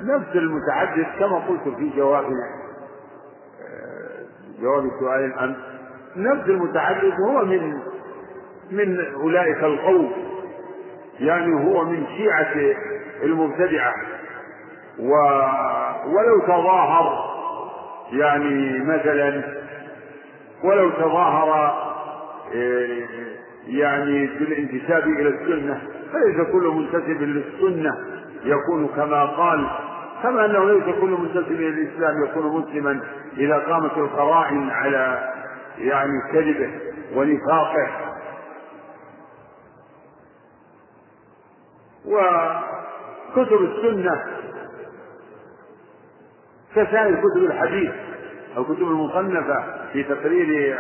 [0.03, 2.23] نفس المتعدد كما قلت في جواب
[4.61, 5.56] جواب سؤال الأمس
[6.18, 7.73] نفس المتعدد هو من
[8.72, 10.11] من أولئك القوم
[11.19, 12.76] يعني هو من شيعة
[13.23, 13.93] المبتدعة.
[16.05, 17.35] ولو تظاهر
[18.11, 19.43] يعني مثلا
[20.63, 21.75] ولو تظاهر
[22.51, 23.05] إيه،
[23.67, 25.81] يعني بالانتساب إلى السنة
[26.13, 27.97] فليس كل منتسب للسنة
[28.43, 29.67] يكون كما قال.
[30.23, 33.01] كما أنه ليس كل منتسب إلى الإسلام يكون مسلما
[33.37, 35.33] إذا قامت القرائن على
[35.77, 36.71] يعني كذبه
[37.15, 37.87] ونفاقه.
[43.35, 44.21] وكتب السنة
[46.75, 47.91] كسائر كتب الحديث
[48.57, 49.63] أو كتب المصنفة
[49.93, 50.77] في تقرير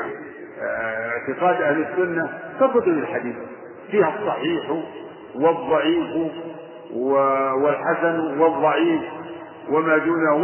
[0.61, 2.29] آه، اعتقاد أهل السنة
[2.59, 3.35] ككتب الحديث.
[3.91, 4.83] فيها الصحيح
[5.35, 6.31] والضعيف
[7.63, 9.01] والحسن والضعيف
[9.69, 10.35] وما دونه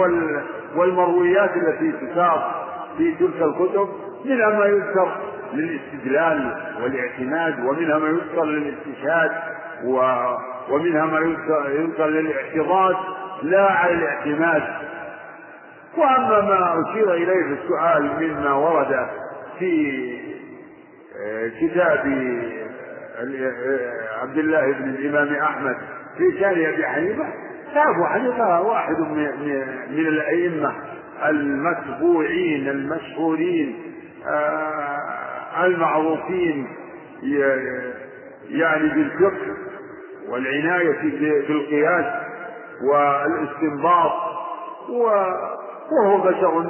[0.75, 2.67] والمرويات التي تساق
[2.97, 3.89] في تلك الكتب
[4.25, 5.11] منها ما يذكر
[5.53, 9.31] للاستدلال والاعتماد ومنها ما يذكر للاستشهاد
[10.71, 11.19] ومنها ما
[11.67, 12.95] يذكر للاعتراض
[13.43, 14.63] لا على الاعتماد.
[15.97, 19.07] وأما ما أشير إليه في السؤال مما ورد
[19.59, 20.11] في
[21.21, 22.07] آه، كتاب
[23.17, 25.75] آه، عبد الله بن الإمام أحمد
[26.17, 27.25] في شأن أبي حنيفة
[27.75, 28.99] فابو حنيفة واحد
[29.89, 30.73] من الأئمة
[31.29, 33.75] المتبوعين المشهورين
[34.27, 36.67] آه، المعروفين
[38.49, 39.55] يعني بالفقه.
[40.31, 41.01] والعناية
[41.47, 42.05] بالقياس
[42.83, 44.11] والاستنباط
[44.89, 46.69] وهو بشر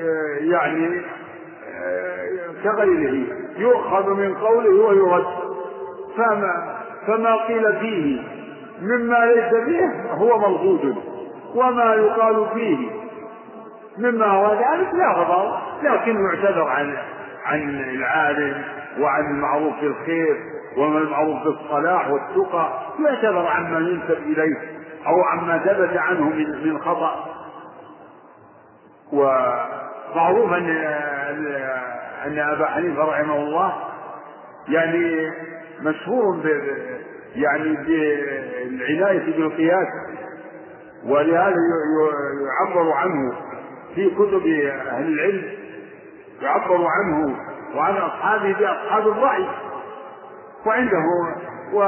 [0.00, 1.02] آه، يعني
[1.74, 2.28] آه،
[2.64, 3.26] كغيره.
[3.56, 5.26] يؤخذ من قوله ويرد.
[6.16, 8.22] فما فما قيل فيه
[8.82, 10.96] مما ليس فيه هو مردود.
[11.54, 12.90] وما يقال فيه
[13.98, 16.96] مما هو ذلك لا غضب لكن يعتذر عن
[17.44, 18.62] عن العالم.
[19.00, 20.36] وعن المعروف بالخير
[20.76, 24.56] ومن المعروف بالصلاح والتقى يعتذر عما ينسب إليه
[25.06, 27.24] أو عما ثبت عنه من من خطأ.
[29.12, 30.68] ومعروف ان
[32.26, 33.72] أن أبا حنيفة رحمه الله
[34.68, 35.30] يعني
[35.82, 36.36] مشهور
[37.34, 39.86] يعني بالعناية بالقياس
[41.04, 41.54] ولهذا
[42.46, 43.32] يعبر عنه
[43.94, 44.46] في كتب
[44.88, 45.42] أهل العلم
[46.42, 47.36] يعبر عنه
[47.74, 49.46] وعن أصحابه بأصحاب الرأي.
[50.66, 50.98] وعنده
[51.72, 51.78] و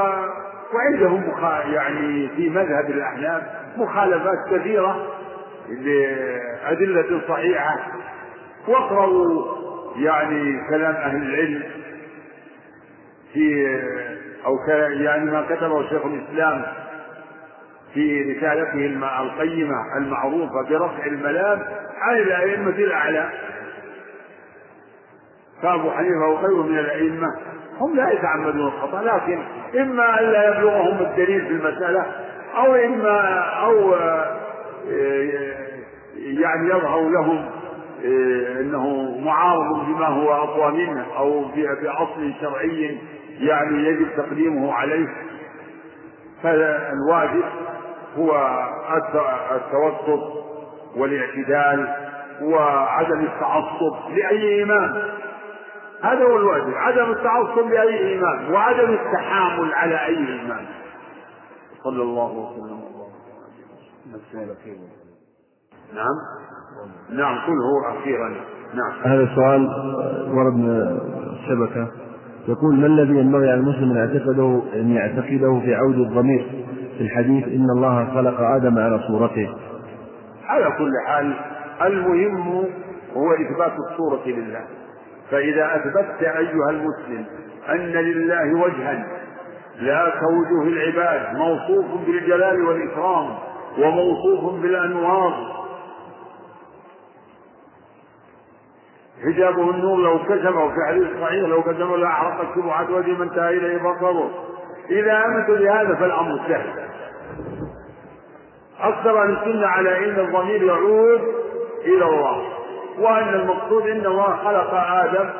[0.74, 1.22] وعندهم
[1.74, 3.42] يعني في مذهب الأحناف
[3.76, 5.06] مخالفات كثيرة
[5.68, 7.76] لأدلة صحيحة.
[8.68, 9.44] واقرأوا
[9.96, 11.62] يعني كلام أهل العلم
[13.32, 13.66] في
[14.46, 14.56] أو
[14.90, 16.62] يعني ما كتبه شيخ الإسلام
[17.94, 18.86] في رسالته
[19.22, 21.62] القيمة المعروفة برفع الملام
[22.00, 23.30] عن الأئمة الأعلى.
[25.62, 27.26] فأبو حنيفة وغيره من الأئمة.
[27.80, 29.38] هم لا يتعمدون الخطأ لكن
[29.80, 32.06] إما أن لا يبلغهم الدليل في المسألة
[32.56, 33.94] أو إما أو
[36.16, 37.44] يعني يظهر لهم
[38.60, 41.44] إنه معارض بما هو أقوى منه أو
[41.82, 42.98] بأصل شرعي
[43.40, 45.08] يعني يجب تقديمه عليه.
[46.42, 47.44] فالواجب
[48.16, 48.58] هو
[49.56, 50.44] التوسط
[50.96, 51.88] والاعتدال
[52.42, 55.02] وعدم التعصب لأي إمام.
[56.02, 56.74] هذا هو الواجب.
[56.74, 60.66] عدم التعصب لأي امام وعدم التحامل على أي امام
[61.84, 62.80] صلى الله وسلم.
[65.94, 66.14] نعم.
[67.10, 68.28] نعم قل هو أخيرا.
[68.74, 68.92] نعم.
[69.02, 69.68] هذا سؤال
[70.34, 70.98] ورد من
[71.32, 71.88] الشبكه
[72.48, 76.66] يقول ما الذي ينبغي على المسلم أن يعتقده أن يعتقده في عود الضمير
[76.98, 79.54] في الحديث إن الله خلق آدم على صورته؟
[80.44, 81.34] على كل حال
[81.82, 82.64] المهم
[83.16, 84.77] هو إثبات الصورة لله.
[85.30, 87.26] فإذا أثبتت أيها المسلم
[87.68, 89.06] أن لله وجها
[89.80, 93.38] لا كوجوه العباد موصوف بالجلال والإكرام
[93.78, 95.58] وموصوف بالأنوار.
[99.24, 103.78] حجابه النور لو كشفه في حديث صحيح لو كشفه لاحرقت شبهات وجه من انتهى إليه
[103.78, 104.30] بصره
[104.90, 106.88] إذا أمنت بهذا فالأمر سهل.
[108.80, 111.20] أكثر أهل السنة على ان الضمير يعود
[111.84, 112.57] إلى الله.
[112.98, 115.30] وأن المقصود إن الله خلق آدم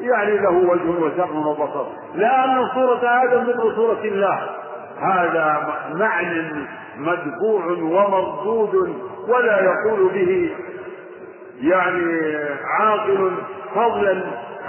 [0.00, 1.86] يعني له وجه وسمع وبصر.
[2.14, 4.40] لا ان صورة آدم مثل صورة الله.
[5.00, 6.66] هذا معنى
[6.98, 8.94] مدفوع ومردود
[9.28, 10.50] ولا يقول به
[11.60, 12.36] يعني
[12.80, 13.32] عاقل
[13.74, 14.12] فضلا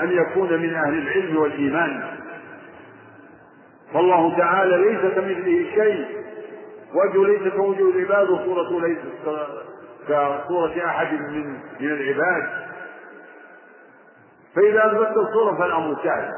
[0.01, 2.03] أن يكون من أهل العلم والإيمان.
[3.93, 6.05] فالله تعالى ليس كمثله شيء
[6.93, 9.05] وجهه ليس كوجه العباد وصورته ليست
[10.09, 12.49] كصورة أحد من من العباد.
[14.55, 16.29] فإذا أثبت الصورة فالأمر سهل.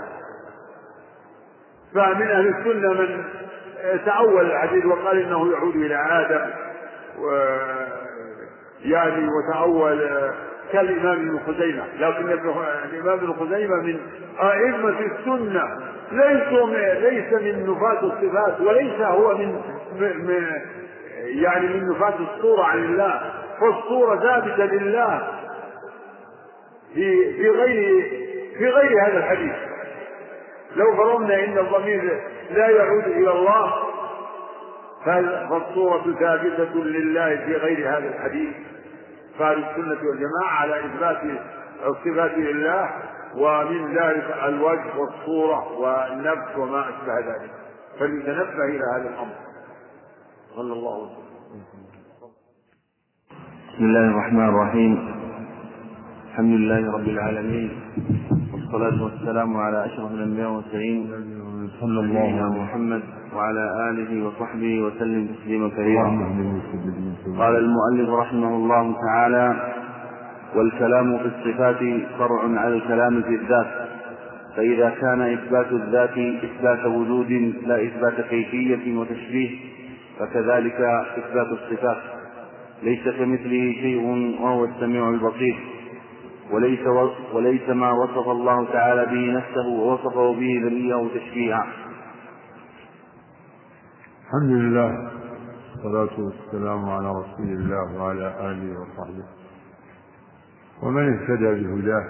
[1.94, 3.24] فمن أهل السنة من
[4.06, 6.50] تأول الحديث وقال إنه يعود إلى آدم
[8.82, 10.10] يعني وتأول
[10.72, 11.84] كالإمام ابن خزيمة.
[12.00, 14.00] لكن الإمام ابن خزيمة من
[14.40, 15.64] أئمة السنة
[16.12, 16.48] ليس
[17.04, 19.62] ليس من نفاة الصفات وليس هو من,
[20.00, 20.62] من
[21.24, 23.41] يعني من نفاة الصورة عن الله.
[23.62, 25.28] فالصورة ثابتة لله
[26.94, 28.04] في في غير
[28.58, 29.56] في غير هذا الحديث.
[30.76, 32.22] لو فرضنا إن الضمير
[32.52, 33.74] لا يعود إلى الله
[35.50, 38.56] فالصورة ثابتة لله في غير هذا الحديث؟
[39.40, 41.22] فأهل السنة والجماعة على إثبات
[41.86, 42.90] الصفات لله
[43.36, 47.52] ومن ذلك الوجه والصورة والنفس وما أشبه ذلك.
[48.00, 49.36] فليتنبه إلى هذا الأمر.
[50.56, 51.21] صلى الله عليه وسلم.
[53.72, 55.00] بسم الله الرحمن الرحيم.
[56.32, 57.70] الحمد لله رب العالمين.
[58.54, 61.12] والصلاة والسلام على أشرف الأنبياء والمرسلين.
[61.82, 63.02] صلى الله على محمد
[63.36, 66.10] وعلى آله وصحبه وسلم تسليما كثيرا.
[67.38, 69.48] قال المؤلف رحمه الله تعالى
[70.56, 71.80] والكلام في الصفات
[72.20, 73.68] فرع على الكلام في الذات.
[74.56, 77.32] فإذا كان إثبات الذات إثبات وجود
[77.66, 79.50] لا إثبات كيفية وتشبيه
[80.20, 80.80] فكذلك
[81.18, 82.21] إثبات الصفات.
[82.84, 84.02] ليس كمثله شيء
[84.42, 85.56] وهو السميع البصير.
[86.52, 86.80] وليس
[87.34, 91.68] وليس ما وصف الله تعالى به نفسه ووصفه به ذرية تشبيها.
[94.28, 95.12] الحمد لله
[95.72, 99.26] والصلاة والسلام على رسول الله وعلى آله وصحبه.
[100.84, 102.06] ومن اهتدى بهداه.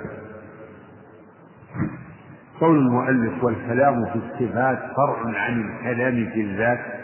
[2.60, 7.01] قول المؤلف والكلام في الصفات فرع عن الكلام في الذات.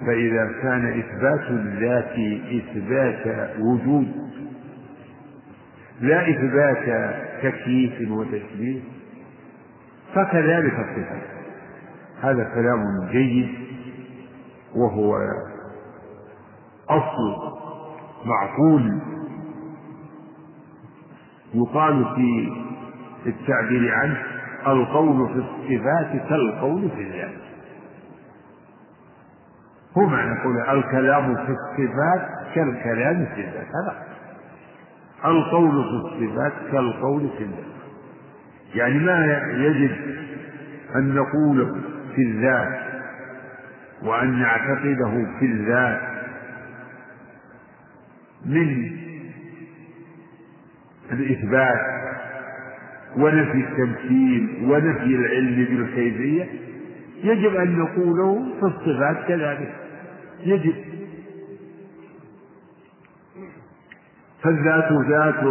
[0.00, 2.12] فإذا كان إثبات الذات
[2.62, 4.08] إثبات وجود
[6.00, 8.80] لا إثبات تكييف وتشبيه
[10.14, 11.22] فكذلك الصفات.
[12.20, 13.48] هذا كلام جيد
[14.74, 15.16] وهو
[16.88, 17.56] أصل
[18.24, 19.00] معقول.
[21.54, 22.52] يقال في
[23.26, 24.22] التعبير عنه
[24.66, 27.45] القول في الصفات كالقول في الذات.
[29.98, 33.66] هو معنى قول الكلام في الصفات كالكلام في الذات.
[35.24, 37.64] هذا القول في الصفات كالقول في الذات.
[38.74, 39.90] يعني ما يجب
[40.96, 41.82] أن نقول
[42.14, 42.80] في الذات
[44.02, 46.00] وأن نعتقده في الذات
[48.46, 48.90] من
[51.12, 51.80] الإثبات
[53.16, 56.46] ونفي التمثيل ونفي العلم بالكيفية
[57.24, 59.74] يجب أن نقوله في الصفات كذلك.
[60.40, 60.84] يجب.
[64.42, 65.44] فالذات ذات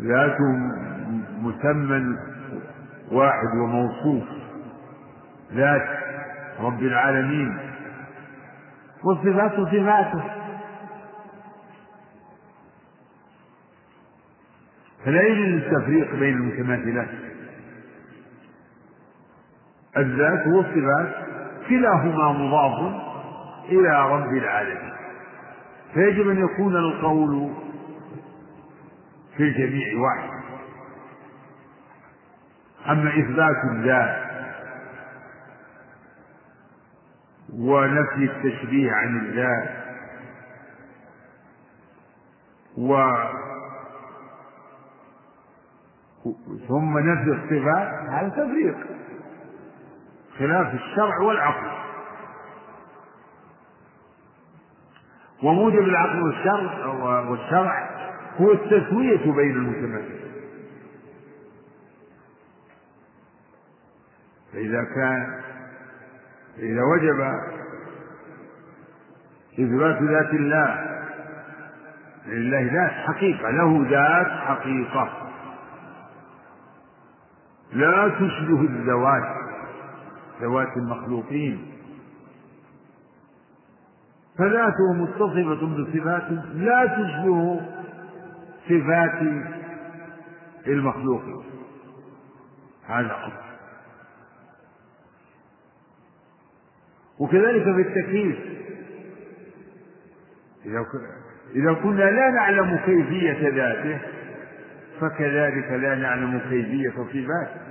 [0.00, 0.36] ذات
[1.40, 2.16] مسمى
[3.12, 4.24] واحد وموصوف.
[5.52, 5.88] ذات
[6.60, 7.58] رب العالمين.
[9.04, 10.22] والصفات صفاته.
[15.04, 17.08] فلا يجوز التفريق بين المتماثلات
[19.98, 21.14] الذات والصفات
[21.68, 23.02] كلاهما مضاف
[23.68, 24.92] إلى رب العالمين.
[25.94, 27.50] فيجب أن يكون القول
[29.36, 30.38] في الجميع واحد.
[32.88, 34.28] أما إثبات الذات
[37.58, 39.68] ونفي التشبيه عن الذات
[42.78, 43.04] و
[46.68, 48.76] ثم نفي الصفات هذا تفريق
[50.38, 51.78] خلاف الشرع والعقل.
[55.42, 56.86] وموجب العقل والشرع
[57.30, 57.90] والشرع
[58.40, 60.18] هو التسوية بين المتمثل
[64.52, 65.40] فإذا كان
[66.58, 67.20] إذا وجب
[69.58, 70.98] إثبات ذات الله
[72.26, 75.10] لله ذات حقيقة له ذات حقيقة.
[77.72, 79.37] لا تشبه الذوات
[80.40, 81.72] ذوات المخلوقين.
[84.38, 87.60] فذاته متصفة بصفات لا تشبه
[88.68, 89.22] صفات
[90.66, 91.42] المخلوقين.
[92.86, 93.48] هذا أصل
[97.18, 98.38] وكذلك في التكليف
[100.66, 100.86] إذا
[101.54, 103.98] إذا كنا لا نعلم كيفية ذاته
[105.00, 107.67] فكذلك لا نعلم كيفية صفاته.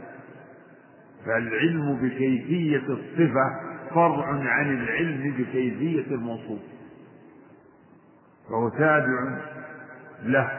[1.27, 3.59] فالعلم بكيفية الصفة
[3.89, 6.59] فرع عن العلم بكيفية الموصوف.
[8.49, 9.37] فهو تابع
[10.23, 10.51] له.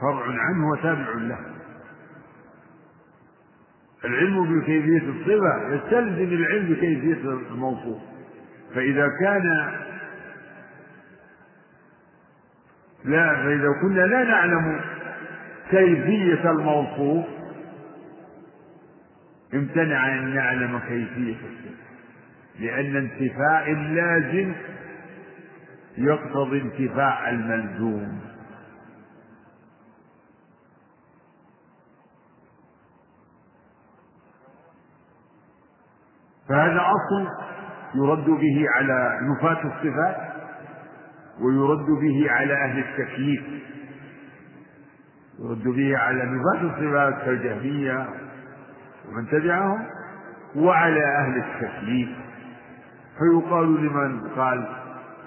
[0.00, 1.38] فرع عنه وتابع له.
[4.04, 7.98] العلم بكيفية الصفة يستلزم العلم بكيفية الموصوف.
[8.74, 9.72] فإذا كان
[13.04, 14.80] لا فإذا كنا لا نعلم
[15.70, 17.37] كيفية الموصوف
[19.54, 21.36] امتنع أن نعلم كيفية
[22.60, 24.54] لأن انتفاء اللازم
[25.98, 28.20] يقتضي انتفاء الملزوم.
[36.48, 37.28] فهذا أصل
[37.94, 40.16] يرد به على نفاة الصفات
[41.40, 43.42] ويرد به على أهل التكييف.
[45.38, 48.27] يرد به على نفاة الصفات كالجهمية
[49.08, 49.84] ومن تبعهم
[50.56, 52.08] وعلى أهل التكييف
[53.18, 54.68] فيقال لمن قال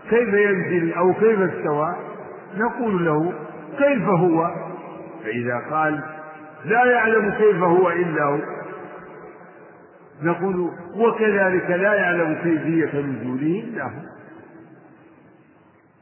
[0.09, 1.95] كيف ينزل أو كيف استوى؟
[2.57, 3.33] نقول له
[3.77, 4.55] كيف هو؟
[5.23, 6.03] فإذا قال
[6.65, 8.39] لا يعلم كيف هو إلا هو.
[10.23, 14.11] نقول وكذلك لا يعلم كيفية نزوله إلا هو.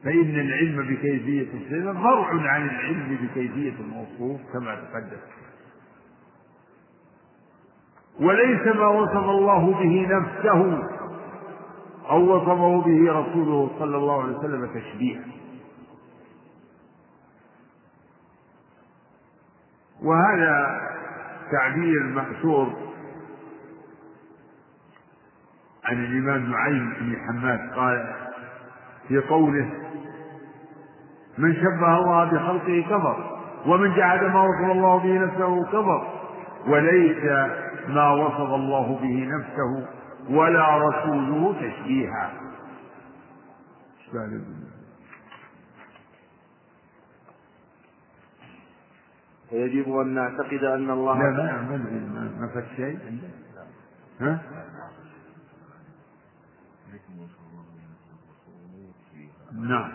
[0.03, 5.21] فإن العلم بكيفية الصفة فرع عن العلم بكيفية الموصوف كما تقدم.
[8.21, 10.83] وليس ما وصف الله به نفسه
[12.09, 15.21] أو وصفه به رسوله صلى الله عليه وسلم تشبيها.
[20.03, 20.81] وهذا
[21.51, 22.67] تعبير مأثور
[25.85, 28.15] عن الإمام نعيم بن حماد قال
[29.07, 29.69] في قوله
[31.37, 36.07] من شبه الله بخلقه كفر ومن جعل ما وصف الله به نفسه كفر
[36.67, 37.23] وليس
[37.89, 39.87] ما وصف الله به نفسه
[40.29, 42.31] ولا رسوله تشبيها.
[49.51, 52.99] ويجب أن نعتقد أن الله لا ما ما ما فات شيء.
[54.21, 54.39] ها؟
[59.53, 59.91] نعم.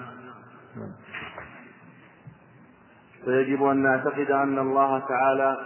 [3.27, 5.57] ويجب أن نعتقد أن الله تعالى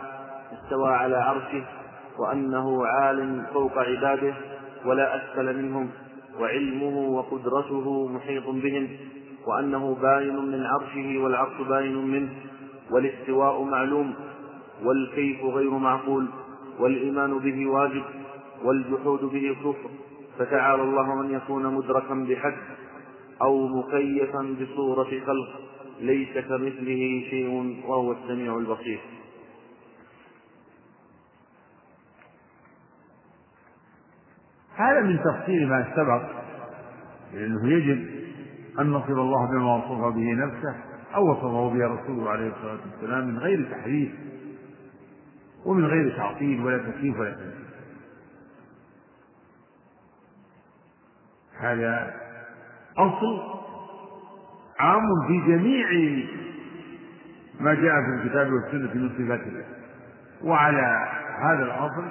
[0.53, 1.78] استوى على عرشه
[2.19, 4.35] وأنه عال فوق عباده
[4.86, 5.90] ولا أسفل منهم
[6.40, 8.89] وعلمه وقدرته محيط بهم
[9.47, 12.28] وأنه باين من عرشه والعرش باين منه
[12.90, 14.15] والاستواء معلوم
[14.85, 16.27] والكيف غير معقول
[16.81, 18.03] والإيمان به واجب
[18.65, 19.90] والجحود به كفر
[20.39, 22.57] فتعالى الله أن يكون مدركا بحد
[23.43, 25.49] أو مكيفا بصورة خلق
[26.01, 29.01] ليس كمثله شيء وهو السميع البصير.
[34.79, 36.23] هذا من تفصيل ما سبق
[37.35, 38.07] لأنه يجب
[38.81, 40.75] أن نصف الله بما وصف به نفسه
[41.15, 44.13] أو وصفه به رسوله عليه الصلاة والسلام من غير تحريف
[45.65, 47.69] ومن غير تعطيل ولا تكييف ولا تنزيل
[51.61, 52.15] هذا
[52.99, 53.59] أصل
[54.79, 55.89] عام في جميع
[57.61, 59.65] ما جاء في الكتاب والسنة من صفات الله.
[60.45, 62.05] وعلى هذا الأصل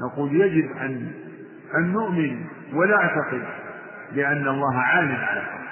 [0.00, 1.12] نقول يجب أن
[1.78, 3.42] أن نؤمن ونعتقد
[4.12, 5.62] بأن الله عال على الخلق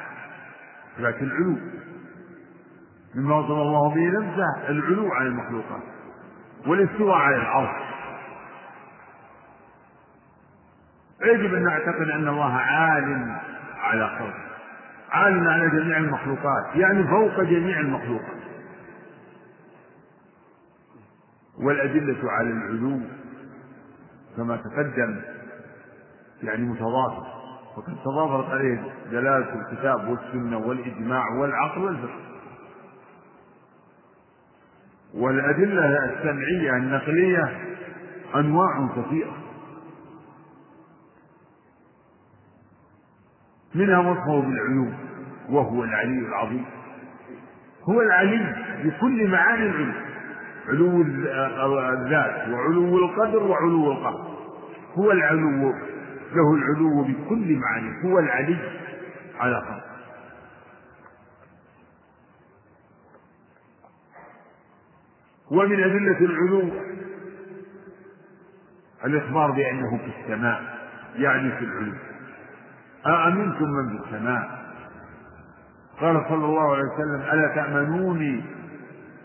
[0.99, 1.57] لكن العلو
[3.15, 5.83] مما وصف الله به نفسه العلو على المخلوقات
[6.67, 7.83] والاستواء على العرش
[11.23, 13.37] يجب أن نعتقد أن الله عال
[13.77, 14.51] على خلقه
[15.11, 18.41] عال على جميع المخلوقات يعني فوق جميع المخلوقات.
[21.59, 23.01] والأدلة على العلو
[24.37, 25.21] كما تقدم
[26.43, 27.27] يعني متضافر.
[27.77, 32.21] وقد تضافرت عليه دلالة الكتاب والسنة والإجماع والعقل والفقه.
[35.15, 37.59] والأدلة السمعية النقلية
[38.35, 39.37] أنواع كثيرة.
[43.75, 44.93] منها وصفه بالعلو
[45.49, 46.65] وهو العلي العظيم.
[47.89, 49.93] هو العلي بكل معاني العلو
[50.69, 51.03] علو
[51.93, 54.31] الذات وعلو القدر وعلو القهر
[54.99, 55.75] هو العلو.
[56.33, 58.57] له العلو بكل معاني هو العلي
[59.41, 59.81] على خلقه.
[65.51, 66.71] ومن أدلة العلو
[69.05, 70.79] الإخبار بأنه في السماء
[71.17, 71.93] يعني في العلو
[73.07, 74.61] أأمنتم من في السماء؟
[76.01, 78.45] قال صلى الله عليه وسلم ألا تأمنوني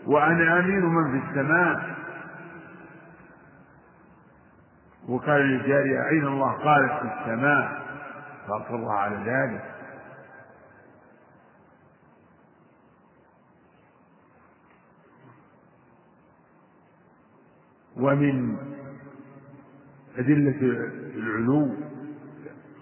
[0.06, 1.95] وأنا أمين من في السماء؟
[5.08, 7.82] وقال للجارية أين الله قالت في السماء
[8.48, 9.64] فأقرها على ذلك.
[17.96, 18.56] ومن
[20.18, 20.56] أدلة
[21.16, 21.74] العلو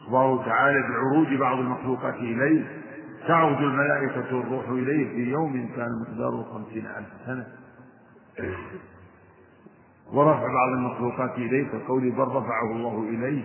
[0.01, 2.65] أخبره تعالى بعروج بعض المخلوقات إليه
[3.29, 7.47] تعرج الملائكة والروح إليه في يوم كان مقداره خمسين ألف سنة.
[10.15, 13.45] ورفع بعض المخلوقات إليه كقول بل رفعه الله إليه.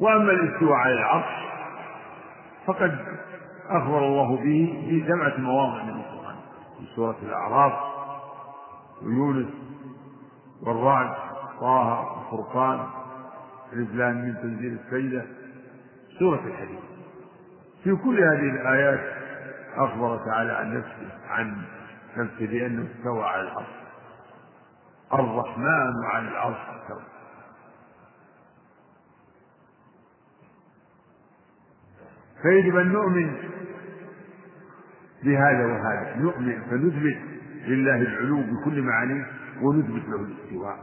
[0.00, 1.44] وأما الاستواء على العرش
[2.66, 2.98] فقد
[3.68, 6.36] أخبر الله به في سبعة مواضع من القرآن.
[6.78, 7.72] في سورة الأعراف
[9.02, 9.48] ويونس
[10.62, 11.14] والرعد
[11.60, 12.86] طه الفرقان
[13.72, 15.26] الإسلام من تنزيل السيدة
[16.18, 16.80] سورة الحديث.
[17.84, 19.00] في كل هذه الآيات
[19.76, 21.56] أخبر تعالى عن نفسه عن
[22.16, 23.80] نفسه بأنه استوى على العرش
[25.12, 27.02] الرحمن على العرش استوى.
[32.42, 33.36] فيجب أن نؤمن
[35.22, 36.16] بهذا وهذا.
[36.16, 37.18] نؤمن فنثبت
[37.68, 39.26] لله العلو بكل معانيه
[39.62, 40.78] ونثبت له الاستواء.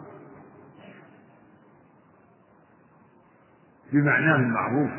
[3.94, 4.92] بمعناه المعروف.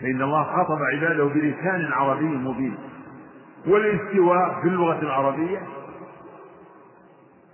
[0.00, 2.78] فإن الله خاطب عباده بلسان عربي مبين.
[3.66, 5.62] والاستواء في اللغة العربية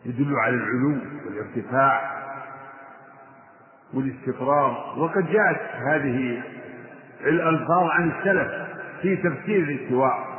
[0.04, 2.16] يدل على العلو والارتفاع
[3.94, 4.94] والاستقرار.
[4.98, 6.42] وقد جاءت هذه
[7.20, 8.52] الألفاظ عن السلف
[9.02, 10.36] في تفسير الاستواء.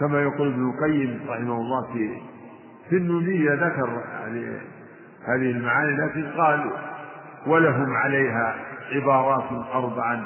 [0.00, 2.20] كما يقول ابن القيم رحمه الله في
[2.90, 4.58] في النونية ذكر يعني
[5.24, 6.70] هذه المعاني لكن قال
[7.46, 8.56] ولهم عليها
[8.92, 10.24] عبارات أربعا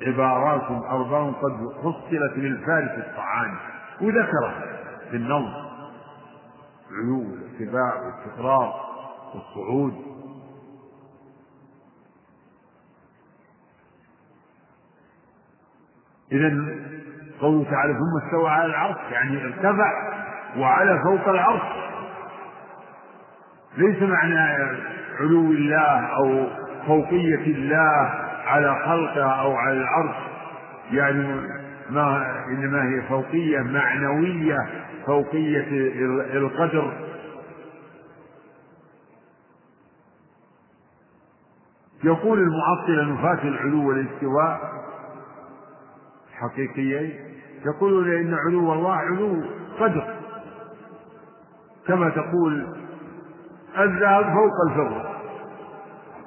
[0.00, 3.56] عبارات أربع قد فصلت للفارس الطعان
[4.00, 4.62] وذكرها
[5.10, 5.52] في النظم
[6.92, 8.74] علو والارتفاع والاستقرار
[9.34, 9.94] والصعود.
[16.32, 16.48] إذا
[17.40, 19.92] قوله تعالى ثم استوى على العرش يعني ارتفع
[20.56, 21.62] وعلى فوق العرش.
[23.76, 24.38] ليس معنى
[25.20, 26.46] علو الله أو
[26.86, 30.16] فوقية الله على خلقه أو على العرش.
[30.90, 31.40] يعني
[31.90, 34.58] ما إنما هي فوقية معنوية
[35.06, 35.66] فوقية
[36.38, 36.92] القدر.
[42.04, 44.60] يقول المعطلة نفاة العلو والاستواء
[46.34, 47.12] حقيقيين
[47.66, 49.42] يقولون إن علو الله علو
[49.80, 50.14] قدر.
[51.86, 52.76] كما تقول
[53.78, 55.16] الذهب فوق الفضة.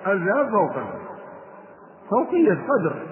[0.08, 0.99] الذهب فوق الفضة.
[2.10, 3.06] فوقية قدر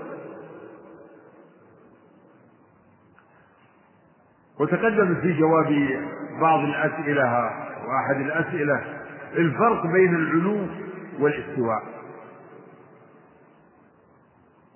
[4.59, 5.99] وتقدم في جواب
[6.41, 7.51] بعض الأسئلة
[7.87, 8.83] وأحد الأسئلة
[9.37, 10.67] الفرق بين العلو
[11.19, 11.83] والاستواء.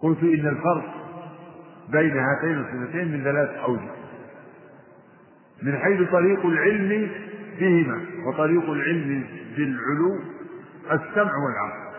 [0.02, 0.94] قلت إن الفرق
[1.90, 3.92] بين هاتين الصفتين من ثلاث أوجه.
[5.64, 7.12] من حيث طريق العلم
[7.60, 9.24] بهما وطريق العلم
[9.58, 10.20] بالعلو
[10.92, 11.91] السمع والعقل.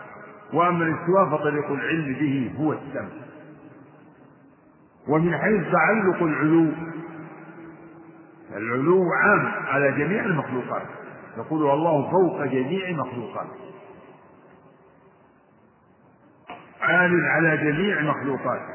[0.53, 3.09] وأما الاستواء فطريق العلم به هو السمع.
[5.07, 6.71] ومن حيث تعلق العلو
[8.55, 10.87] العلو عام على جميع المخلوقات.
[11.37, 13.63] يقول الله فوق جميع مخلوقاته
[16.81, 18.73] عال على جميع مخلوقاته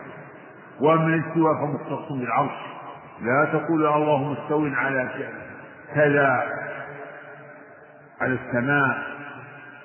[0.81, 2.59] واما الاستواء فمختص بالعرش.
[3.21, 5.09] لا تقول الله مستو على
[5.95, 6.43] كذا.
[8.21, 9.19] على السماء.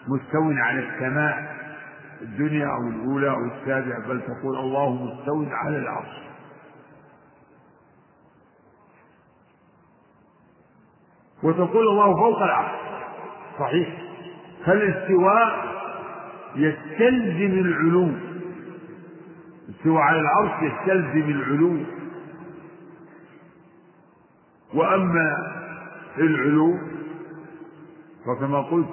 [0.07, 1.62] مستو على السماء.
[2.23, 6.23] الدنيا أو الأولى أو السابعة بل تقول الله مستو على العرش.
[11.43, 12.79] وتقول الله فوق العرش.
[13.59, 14.01] صحيح.
[14.65, 15.73] فالاستواء
[16.55, 18.09] يستلزم العلو.
[19.69, 21.77] الاستواء على العرش يستلزم العلو.
[24.73, 25.53] وأما
[26.17, 26.77] العلو
[28.25, 28.89] فكما قلت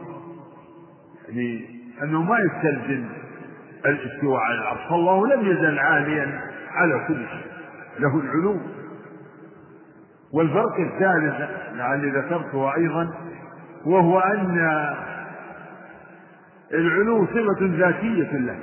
[1.29, 3.09] يعني أنه ما يستلزم
[3.87, 6.41] الاستواء على العرش فالله لم يزل عاليا
[6.71, 7.51] على كل شيء.
[7.99, 8.61] له العلو
[10.35, 13.15] والفرق الثالث لعلي ذكرته أيضا
[13.87, 14.59] وهو أن
[16.75, 18.59] العلو صفة ذاتية له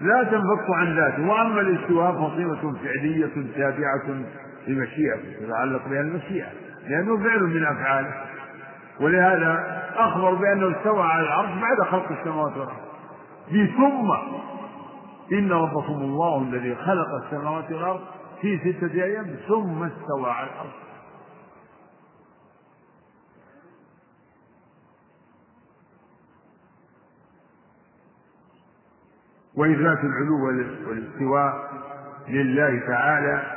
[0.00, 1.28] لا تنفك عن ذاته.
[1.28, 4.22] وأما الاستواء فصفة فعلية تابعة
[4.68, 6.48] لمشيئته تتعلق بها المشيئة.
[6.88, 8.14] لأنه فعل من أفعاله.
[9.00, 12.89] ولهذا أخبر بأنه استوى على العرش بعد خلق السماوات والأرض.
[13.50, 14.10] ثم
[15.32, 18.00] إن ربكم الله الذي خلق السماوات والأرض
[18.40, 20.70] في ستة أيام ثم استوى على الأرض.
[29.54, 30.46] وإثبات العلو
[30.88, 31.70] والاستواء
[32.28, 33.56] لله تعالى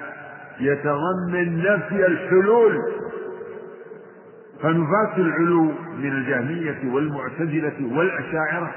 [0.59, 2.79] يتضمن نفي الحلول.
[4.61, 5.63] فنفاة العلو
[5.97, 8.75] من الجهمية والمعتزلة والأشاعرة.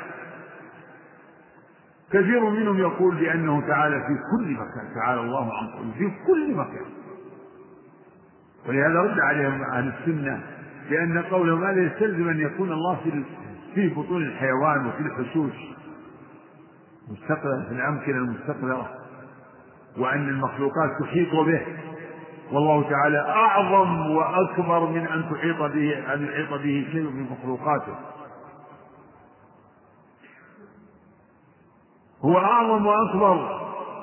[2.13, 6.87] كثير منهم يقول بأنه تعالى في كل مكان تعالى الله عن قول في كل مكان.
[8.69, 10.43] ولهذا رد عليهم أهل السنة
[10.91, 13.23] بأن قولهم هذا يستلزم أن يكون الله في
[13.75, 15.53] في بطون الحيوان وفي الحشوش
[17.11, 18.91] مستقرا في الأمكنة المستقرة
[19.99, 21.61] وأن المخلوقات تحيط به.
[22.53, 27.95] والله تعالى أعظم وأكبر من أن تحيط به أن يحيط به شيء من مخلوقاته.
[32.27, 33.61] هو أعظم وأكبر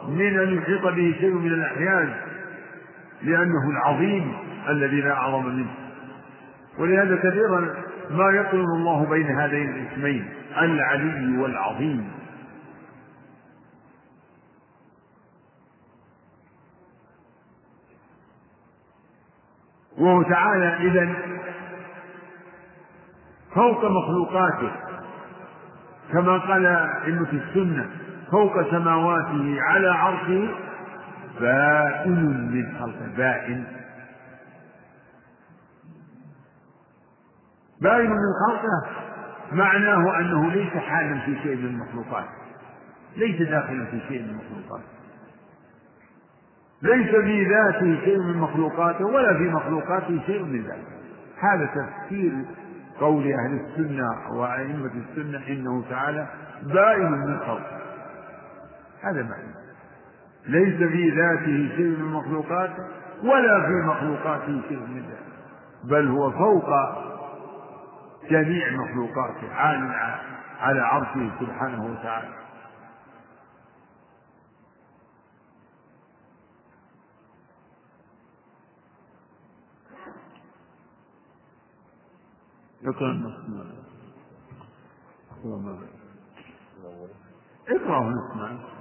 [0.08, 2.14] من أن يحيط به شيء من الأحيان
[3.22, 4.34] لأنه العظيم
[4.70, 5.74] الذي لا أعظم منه.
[6.80, 7.60] ولهذا كثيرا
[8.10, 12.12] ما يقرن الله بين هذين الاسمين العلي والعظيم.
[19.98, 21.14] وهو تعالى إذا
[23.56, 24.72] فوق مخلوقاته
[26.12, 26.90] كما قال
[27.26, 28.03] في السنة.
[28.34, 30.50] فوق سماواته على عرشه
[31.40, 33.64] بائن من خلقه بائن.
[37.82, 38.90] بائن من خلقه.
[39.52, 42.26] معناه أنه ليس حالا في شيء من المخلوقات.
[43.18, 44.84] ليس داخلا في شيء من المخلوقات.
[46.82, 50.94] ليس في ذاته شيء من مخلوقاته ولا في مخلوقاته شيء من ذاته.
[51.40, 52.32] هذا تفسير
[53.00, 56.28] قول أهل السنة وأئمة السنة إنه تعالى
[56.64, 57.83] بائن من خلقه.
[59.04, 59.54] هذا معنى
[60.46, 62.88] ليس في ذاته شيء من مخلوقاته
[63.24, 65.34] ولا في مخلوقاته شيء من ذاته.
[65.84, 66.70] بل هو فوق
[68.30, 69.92] جميع مخلوقاته عال
[70.60, 72.44] على عرشه سبحانه وتعالى.
[82.86, 83.34] اقرأ النص
[87.84, 88.73] ونسمع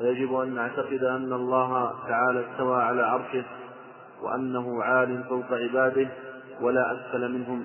[0.00, 3.44] ويجب أن نعتقد أن الله تعالى استوى على عرشه
[4.22, 6.08] وأنه عال فوق عباده
[6.60, 7.64] ولا أسفل منهم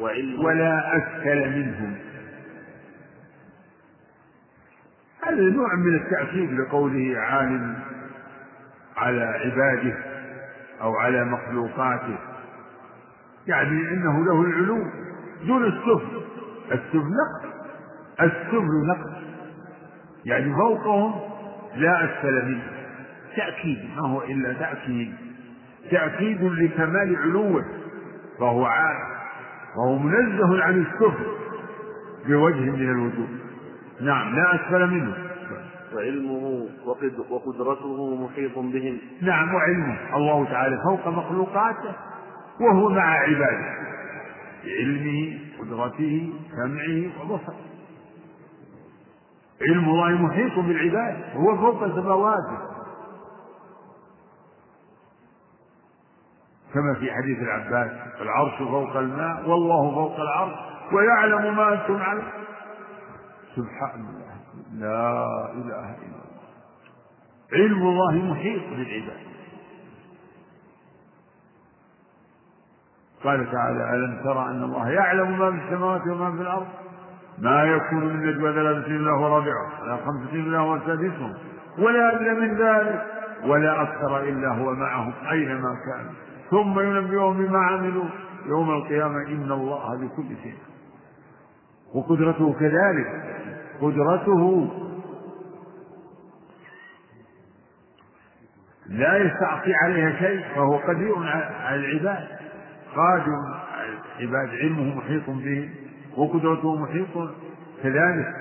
[0.00, 1.98] وعلم ولا أسفل منهم.
[5.22, 7.76] هذا نوع من التأكيد لقوله عالم
[8.96, 9.96] على عباده
[10.82, 12.18] أو على مخلوقاته.
[13.46, 14.78] يعني أنه له العلو
[15.46, 16.22] دون السفل.
[16.72, 17.54] السفل نقص.
[18.20, 19.10] السفل نقص.
[20.24, 21.27] يعني فوقهم
[21.76, 22.62] لا أسفل منه.
[23.36, 25.14] تأكيد ما هو إلا تأكيد.
[25.90, 27.64] تأكيد لكمال علوه.
[28.38, 29.08] فهو عالم
[29.76, 31.26] وهو منزه عن السفل
[32.26, 33.28] بوجه من الوجوه.
[34.00, 35.14] نعم لا أسفل منه.
[35.94, 36.68] وعلمه
[37.30, 38.98] وقدرته محيط بهم.
[39.22, 40.16] نعم وعلمه.
[40.16, 41.92] الله تعالى فوق مخلوقاته
[42.60, 43.78] وهو مع عباده.
[44.64, 47.67] بعلمه قدرته سمعه وبصره.
[49.62, 52.58] علم الله محيط بالعباد وهو فوق سماواته
[56.74, 57.90] كما في حديث العباس
[58.20, 60.58] العرش فوق الماء والله فوق العرش
[60.92, 62.32] ويعلم ما أنتم عليه
[63.56, 64.28] سبحان الله
[64.72, 65.22] لا
[65.52, 66.28] إله إلا الله.
[67.52, 69.28] علم الله محيط بالعباد.
[73.24, 76.66] قال تعالى ألم ترى أن الله يعلم ما في السماوات وما في الأرض؟
[77.42, 81.34] ما يكون من نجوى ثلاثة إلا هو رابعة ولا خمسة إلا هو سادسهم
[81.78, 83.06] ولا أدنى من ذلك
[83.44, 86.12] ولا أكثر إلا هو معهم أينما كانوا
[86.50, 88.04] ثم ينبئهم بما عملوا.
[88.46, 90.58] يوم القيامة إن الله بكل شيء
[91.94, 93.06] وقدرته كذلك.
[93.80, 94.70] قدرته
[98.86, 101.14] لا يستعصي عليها شيء فهو قدير
[101.64, 102.28] على العباد.
[102.96, 103.60] قادر
[104.18, 105.68] العباد علمه محيط بهم
[106.18, 107.30] وقدرته محيط
[107.82, 108.34] كذلك.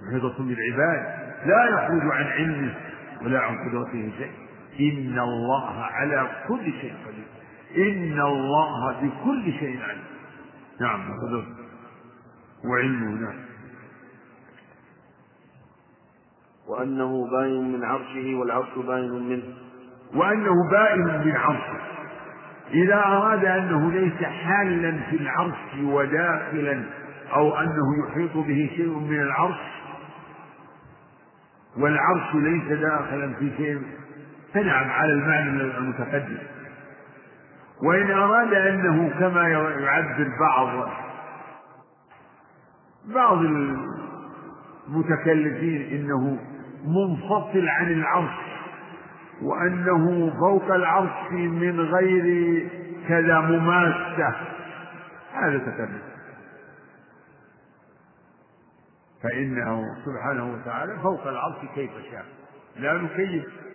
[0.00, 1.24] محيطة بالعباد.
[1.46, 2.74] لا يخرج عن علمه
[3.22, 4.32] ولا عن قدرته شيء.
[4.80, 7.26] إن الله على كل شيء قدير.
[7.76, 10.04] إن الله بكل شيء عليم.
[10.80, 11.54] نعم قدرته.
[12.64, 13.44] وعلمه نعم.
[16.68, 19.54] وأنه باين من عرشه والعرش باين منه.
[20.14, 21.93] وأنه بائن من عرشه.
[22.70, 26.82] إذا أراد أنه ليس حالا في العرش وداخلا
[27.34, 29.60] أو أنه يحيط به شيء من العرش
[31.78, 33.82] والعرش ليس داخلا في شيء
[34.54, 36.38] فنعم على المعنى المتقدم.
[37.82, 40.88] وإن أراد أنه كما يعبر بعض
[43.14, 43.38] بعض
[44.88, 46.38] المتكلفين إنه
[46.84, 48.53] منفصل عن العرش
[49.44, 52.68] وأنه فوق العرش من غير
[53.08, 54.34] كذا مماسة.
[55.32, 56.02] هذا تكلف
[59.22, 62.24] فإنه سبحانه وتعالى فوق العرش كيف شاء.
[62.76, 63.73] لا نكيف.